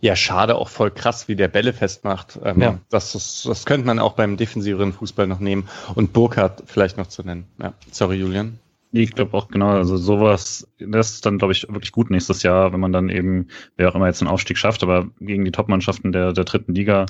[0.00, 2.38] Ja, schade, auch voll krass, wie der Bälle festmacht.
[2.44, 2.78] Ähm, ja.
[2.90, 5.68] das, das, das könnte man auch beim defensiveren Fußball noch nehmen.
[5.94, 7.46] Und Burkhardt vielleicht noch zu nennen.
[7.58, 8.58] Ja, sorry, Julian.
[8.96, 12.72] Ich glaube auch genau, also sowas, das ist dann, glaube ich, wirklich gut nächstes Jahr,
[12.72, 16.12] wenn man dann eben, wer auch immer jetzt den Aufstieg schafft, aber gegen die Top-Mannschaften
[16.12, 17.06] der, der dritten Liga,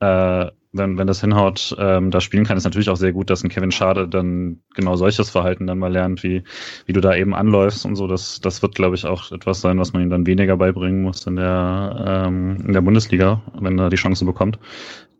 [0.00, 3.42] äh, wenn, wenn das hinhaut, ähm, da spielen kann, ist natürlich auch sehr gut, dass
[3.42, 6.42] ein Kevin Schade dann genau solches Verhalten dann mal lernt, wie,
[6.84, 8.06] wie du da eben anläufst und so.
[8.06, 11.26] Das, das wird, glaube ich, auch etwas sein, was man ihm dann weniger beibringen muss
[11.26, 14.58] in der, ähm, in der Bundesliga, wenn er die Chance bekommt.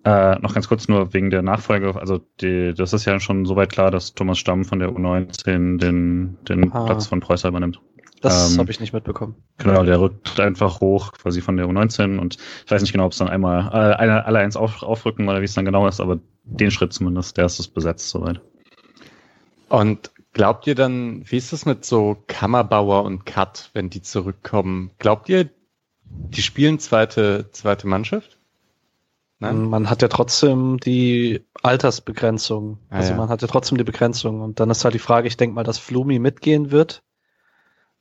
[0.05, 1.95] Äh, noch ganz kurz nur wegen der Nachfolge.
[1.95, 6.39] Also die, das ist ja schon soweit klar, dass Thomas Stamm von der U19 den,
[6.49, 6.85] den ah.
[6.87, 7.81] Platz von Preußer übernimmt.
[8.21, 9.35] Das ähm, habe ich nicht mitbekommen.
[9.59, 13.13] Genau, der rückt einfach hoch quasi von der U19 und ich weiß nicht genau, ob
[13.13, 16.01] es dann einmal äh, alle, alle eins auf, aufrücken oder wie es dann genau ist,
[16.01, 18.41] aber den Schritt zumindest, der ist es besetzt soweit.
[19.69, 24.93] Und glaubt ihr dann, wie ist es mit so Kammerbauer und Cut, wenn die zurückkommen?
[24.99, 25.51] Glaubt ihr,
[26.05, 28.39] die spielen zweite, zweite Mannschaft?
[29.43, 29.69] Nein?
[29.69, 32.79] Man hat ja trotzdem die Altersbegrenzung.
[32.91, 33.17] Ah, also ja.
[33.17, 34.41] man hat ja trotzdem die Begrenzung.
[34.41, 37.03] Und dann ist halt die Frage, ich denke mal, dass Flumi mitgehen wird.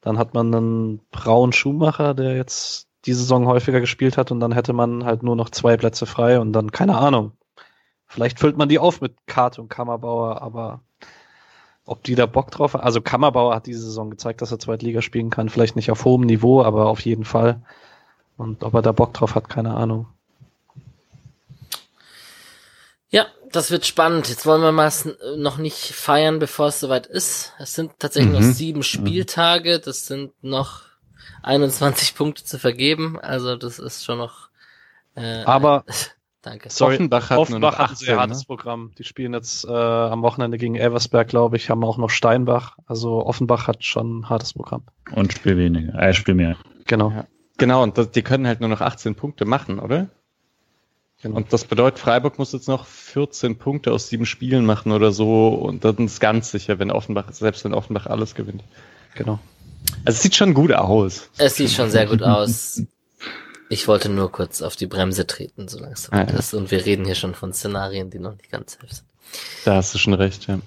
[0.01, 4.51] Dann hat man einen braunen Schuhmacher, der jetzt die Saison häufiger gespielt hat und dann
[4.51, 7.31] hätte man halt nur noch zwei Plätze frei und dann, keine Ahnung.
[8.05, 10.81] Vielleicht füllt man die auf mit Karte und Kammerbauer, aber
[11.85, 12.83] ob die da Bock drauf haben.
[12.83, 15.49] Also Kammerbauer hat diese Saison gezeigt, dass er Zweitliga spielen kann.
[15.49, 17.61] Vielleicht nicht auf hohem Niveau, aber auf jeden Fall.
[18.37, 20.07] Und ob er da Bock drauf hat, keine Ahnung.
[23.11, 24.29] Ja, das wird spannend.
[24.29, 24.91] Jetzt wollen wir mal
[25.37, 27.53] noch nicht feiern, bevor es soweit ist.
[27.59, 28.39] Es sind tatsächlich mhm.
[28.39, 28.83] noch sieben mhm.
[28.83, 29.79] Spieltage.
[29.79, 30.81] Das sind noch
[31.43, 33.19] 21 Punkte zu vergeben.
[33.19, 34.49] Also das ist schon noch.
[35.15, 35.85] Äh, Aber
[36.41, 36.69] danke.
[36.69, 38.45] Sorry, Offenbach hat Offenbach ein sehr hartes ne?
[38.45, 38.91] Programm.
[38.97, 42.77] Die spielen jetzt äh, am Wochenende gegen Elversberg, glaube ich, haben auch noch Steinbach.
[42.85, 44.83] Also Offenbach hat schon ein hartes Programm.
[45.13, 46.57] Und Spiel weniger, äh, Spiel mehr.
[46.85, 47.11] Genau.
[47.11, 47.25] Ja.
[47.57, 50.09] Genau, und das, die können halt nur noch 18 Punkte machen, oder?
[51.21, 51.37] Genau.
[51.37, 55.49] Und das bedeutet, Freiburg muss jetzt noch 14 Punkte aus sieben Spielen machen oder so.
[55.49, 58.63] Und dann ist ganz sicher, wenn Offenbach, selbst wenn Offenbach alles gewinnt.
[59.15, 59.39] Genau.
[60.05, 61.29] Also es sieht schon gut aus.
[61.37, 62.81] Es sieht schon sehr gut aus.
[63.69, 66.37] Ich wollte nur kurz auf die Bremse treten, solange es so ah, ja.
[66.37, 66.53] ist.
[66.53, 69.07] Und wir reden hier schon von Szenarien, die noch nicht ganz safe sind.
[69.63, 70.59] Da hast du schon recht, ja.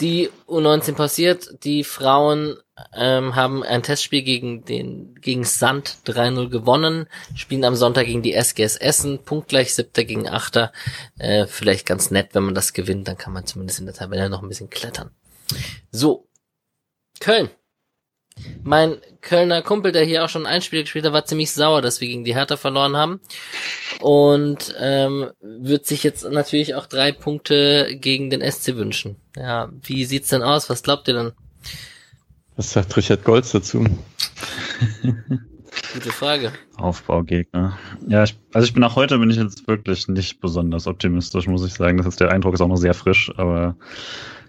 [0.00, 1.64] Die U19 passiert.
[1.64, 2.56] Die Frauen
[2.94, 8.34] ähm, haben ein Testspiel gegen den gegen Sand 3-0 gewonnen, spielen am Sonntag gegen die
[8.34, 10.72] SGS Essen, punktgleich siebter gegen achter.
[11.18, 14.28] Äh, vielleicht ganz nett, wenn man das gewinnt, dann kann man zumindest in der Tabelle
[14.28, 15.10] noch ein bisschen klettern.
[15.90, 16.28] So,
[17.20, 17.50] Köln.
[18.62, 22.00] Mein Kölner Kumpel, der hier auch schon ein Spiel gespielt hat, war ziemlich sauer, dass
[22.00, 23.20] wir gegen die Hertha verloren haben.
[24.00, 29.16] Und ähm, wird sich jetzt natürlich auch drei Punkte gegen den SC wünschen.
[29.36, 30.68] Ja, wie sieht's denn aus?
[30.68, 31.32] Was glaubt ihr denn?
[32.56, 33.84] Was sagt Richard Golds dazu?
[35.92, 36.52] Gute Frage.
[36.76, 37.78] Aufbaugegner.
[38.06, 41.64] Ja, ich, also ich bin auch heute bin ich jetzt wirklich nicht besonders optimistisch, muss
[41.64, 41.98] ich sagen.
[41.98, 43.76] Das ist der Eindruck ist auch noch sehr frisch, aber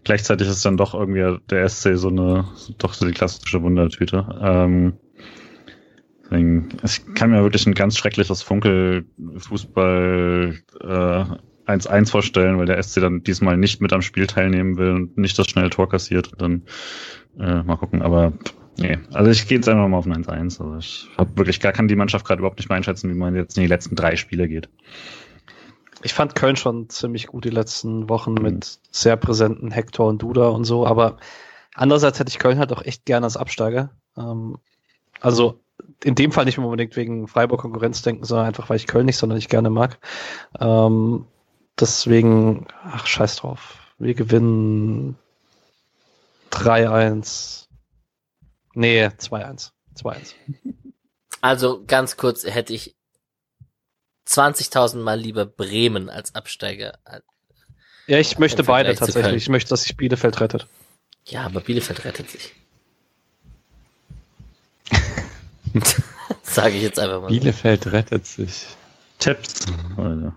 [0.08, 2.46] gleichzeitig ist dann doch irgendwie der SC so eine,
[2.78, 4.26] doch so die klassische Wundertüte.
[4.42, 4.94] Ähm,
[6.24, 11.26] deswegen, ich kann mir wirklich ein ganz schreckliches Funkel-Fußball äh,
[11.70, 15.38] 1-1 vorstellen, weil der SC dann diesmal nicht mit am Spiel teilnehmen will und nicht
[15.38, 16.32] das schnelle Tor kassiert.
[16.32, 16.62] Und dann
[17.38, 18.32] äh, mal gucken, aber
[18.78, 18.98] nee.
[19.12, 20.62] Also ich gehe jetzt einfach mal auf ein 1-1.
[20.62, 23.36] Also ich habe wirklich gar kann die Mannschaft gerade überhaupt nicht mehr einschätzen, wie man
[23.36, 24.70] jetzt in die letzten drei Spiele geht.
[26.04, 28.42] Ich fand Köln schon ziemlich gut die letzten Wochen mhm.
[28.42, 31.18] mit sehr präsenten Hector und Duda und so, aber
[31.76, 33.92] andererseits hätte ich Köln halt auch echt gerne als Absteiger.
[34.18, 34.58] Ähm,
[35.20, 35.60] also
[36.04, 39.18] in dem Fall nicht unbedingt wegen Freiburg Konkurrenz denken, sondern einfach, weil ich Köln nicht
[39.18, 40.00] sonderlich gerne mag.
[40.60, 41.26] Ähm,
[41.80, 43.78] deswegen, ach, scheiß drauf.
[43.98, 45.18] Wir gewinnen
[46.52, 47.68] 3-1.
[48.74, 49.72] Nee, 2-1.
[49.96, 50.34] 2-1.
[51.42, 52.97] Also ganz kurz hätte ich
[54.28, 57.00] 20.000 Mal lieber Bremen als Absteiger.
[58.08, 59.44] Ja, ich möchte beide tatsächlich.
[59.44, 60.68] Ich möchte, dass sich Bielefeld rettet.
[61.26, 62.54] Ja, aber Bielefeld rettet sich.
[66.44, 67.28] Sage ich jetzt einfach mal.
[67.28, 68.66] Bielefeld rettet sich.
[69.20, 69.66] Tipps.
[69.68, 70.34] Mhm.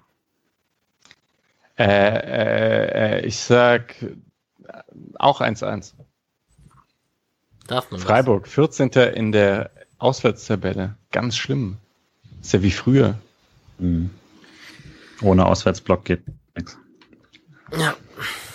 [1.79, 3.95] Äh, äh, äh, ich sag
[5.19, 5.95] auch 1-1.
[7.67, 8.55] Darf man Freiburg, das?
[8.55, 8.91] 14.
[9.15, 10.97] in der Auswärtstabelle.
[11.13, 11.79] Ganz schlimm.
[12.41, 13.19] Ist ja wie früher.
[13.81, 14.11] Mhm.
[15.23, 16.23] Ohne Auswärtsblock geht
[16.57, 16.79] nichts.
[17.77, 17.95] Ja.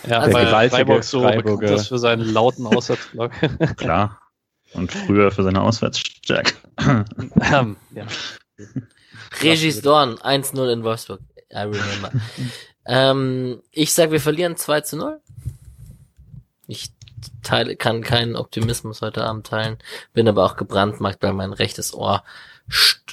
[0.07, 1.73] Ja, der gewaltige Freiburg so Freiburger.
[1.73, 3.31] ist für seinen lauten Auswärtsblock.
[3.77, 4.21] Klar.
[4.73, 6.53] Und früher für seine Auswärtsstärke.
[7.41, 8.05] ähm, ja.
[9.41, 11.21] Regis Dorn, 1-0 in Wolfsburg.
[11.51, 12.11] I remember.
[12.85, 15.21] ähm, ich sag, wir verlieren 2 zu 0.
[16.67, 16.91] Ich
[17.41, 19.77] teile, kann keinen Optimismus heute Abend teilen,
[20.13, 22.23] bin aber auch gebrandmarkt, weil mein rechtes Ohr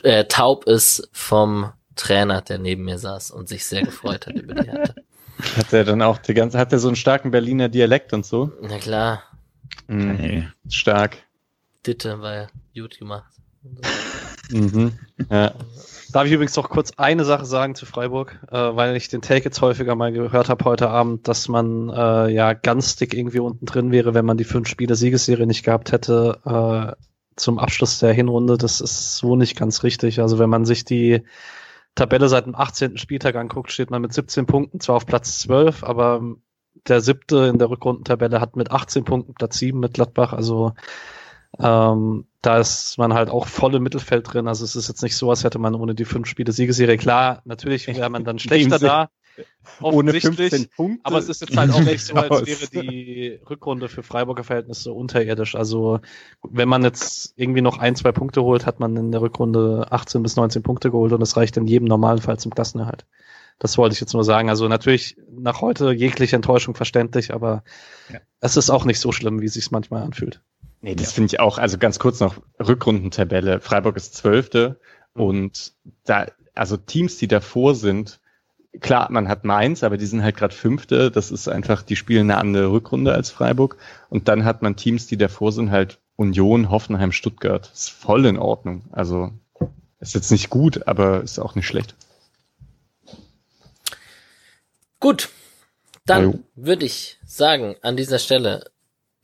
[0.02, 4.55] äh, taub ist vom Trainer, der neben mir saß und sich sehr gefreut hat über
[4.55, 4.94] die Härte.
[5.56, 8.52] Hat er dann auch die ganze, hat er so einen starken Berliner Dialekt und so?
[8.60, 9.24] Na klar.
[9.89, 10.52] Mhm.
[10.69, 11.16] Stark.
[11.85, 12.47] Ditte war ja
[12.77, 13.32] gut gemacht.
[14.51, 14.93] Mhm.
[15.31, 15.52] Ja.
[16.12, 19.44] Darf ich übrigens noch kurz eine Sache sagen zu Freiburg, äh, weil ich den Take
[19.44, 23.64] jetzt häufiger mal gehört habe heute Abend, dass man äh, ja ganz dick irgendwie unten
[23.64, 27.02] drin wäre, wenn man die fünf Spiele Siegesserie nicht gehabt hätte äh,
[27.36, 28.59] zum Abschluss der Hinrunde.
[28.59, 30.20] Das ist so nicht ganz richtig.
[30.20, 31.23] Also wenn man sich die
[31.94, 32.97] Tabelle seit dem 18.
[32.97, 36.23] Spieltag anguckt, steht man mit 17 Punkten zwar auf Platz 12, aber
[36.89, 40.32] der siebte in der Rückrundentabelle hat mit 18 Punkten Platz 7 mit Gladbach.
[40.32, 40.73] Also
[41.59, 44.48] ähm, da ist man halt auch voll im Mittelfeld drin.
[44.48, 46.97] Also es ist jetzt nicht so, als hätte man ohne die fünf Spiele Siegesserie.
[46.97, 49.10] Klar, natürlich wäre man dann schlechter da.
[49.80, 51.00] Ohne 15 Punkte.
[51.04, 54.92] Aber es ist jetzt halt auch nicht so, als wäre die Rückrunde für Freiburger Verhältnisse
[54.92, 55.54] unterirdisch.
[55.54, 56.00] Also
[56.42, 60.22] wenn man jetzt irgendwie noch ein, zwei Punkte holt, hat man in der Rückrunde 18
[60.22, 63.06] bis 19 Punkte geholt und das reicht in jedem normalen Fall zum Klassenerhalt.
[63.59, 64.48] Das wollte ich jetzt nur sagen.
[64.48, 67.62] Also natürlich nach heute jegliche Enttäuschung verständlich, aber
[68.12, 68.18] ja.
[68.40, 70.42] es ist auch nicht so schlimm, wie es sich manchmal anfühlt.
[70.80, 71.12] Nee, das ja.
[71.12, 73.60] finde ich auch, also ganz kurz noch, Rückrundentabelle.
[73.60, 74.80] Freiburg ist Zwölfte
[75.14, 75.22] mhm.
[75.22, 75.72] und
[76.04, 78.20] da, also Teams, die davor sind,
[78.81, 81.11] klar, man hat Mainz, aber die sind halt gerade Fünfte.
[81.11, 83.77] Das ist einfach, die spielen eine andere Rückrunde als Freiburg.
[84.09, 87.70] Und dann hat man Teams, die davor sind, halt Union, Hoffenheim, Stuttgart.
[87.73, 88.82] Ist voll in Ordnung.
[88.93, 89.32] Also
[90.01, 91.94] ist jetzt nicht gut, aber ist auch nicht schlecht.
[95.01, 95.31] Gut,
[96.07, 98.70] dann würde ich sagen, an dieser Stelle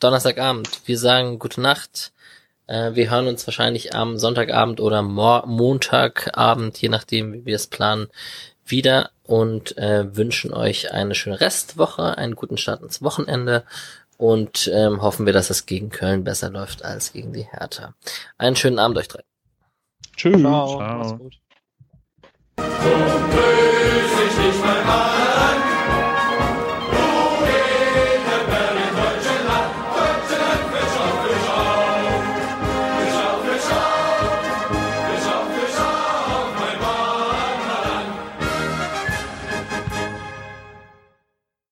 [0.01, 0.81] Donnerstagabend.
[0.87, 2.13] Wir sagen gute Nacht.
[2.67, 7.67] Äh, wir hören uns wahrscheinlich am Sonntagabend oder Mo Montagabend, je nachdem, wie wir es
[7.67, 8.09] planen,
[8.71, 13.65] wieder und äh, wünschen euch eine schöne Restwoche, einen guten Start ins Wochenende
[14.17, 17.95] und ähm, hoffen wir, dass es gegen Köln besser läuft als gegen die Hertha.
[18.37, 19.23] Einen schönen Abend euch drei.
[20.17, 20.41] Tschüss.
[20.41, 20.77] Ciao.
[20.77, 20.99] Ciao.
[20.99, 21.39] Mach's gut.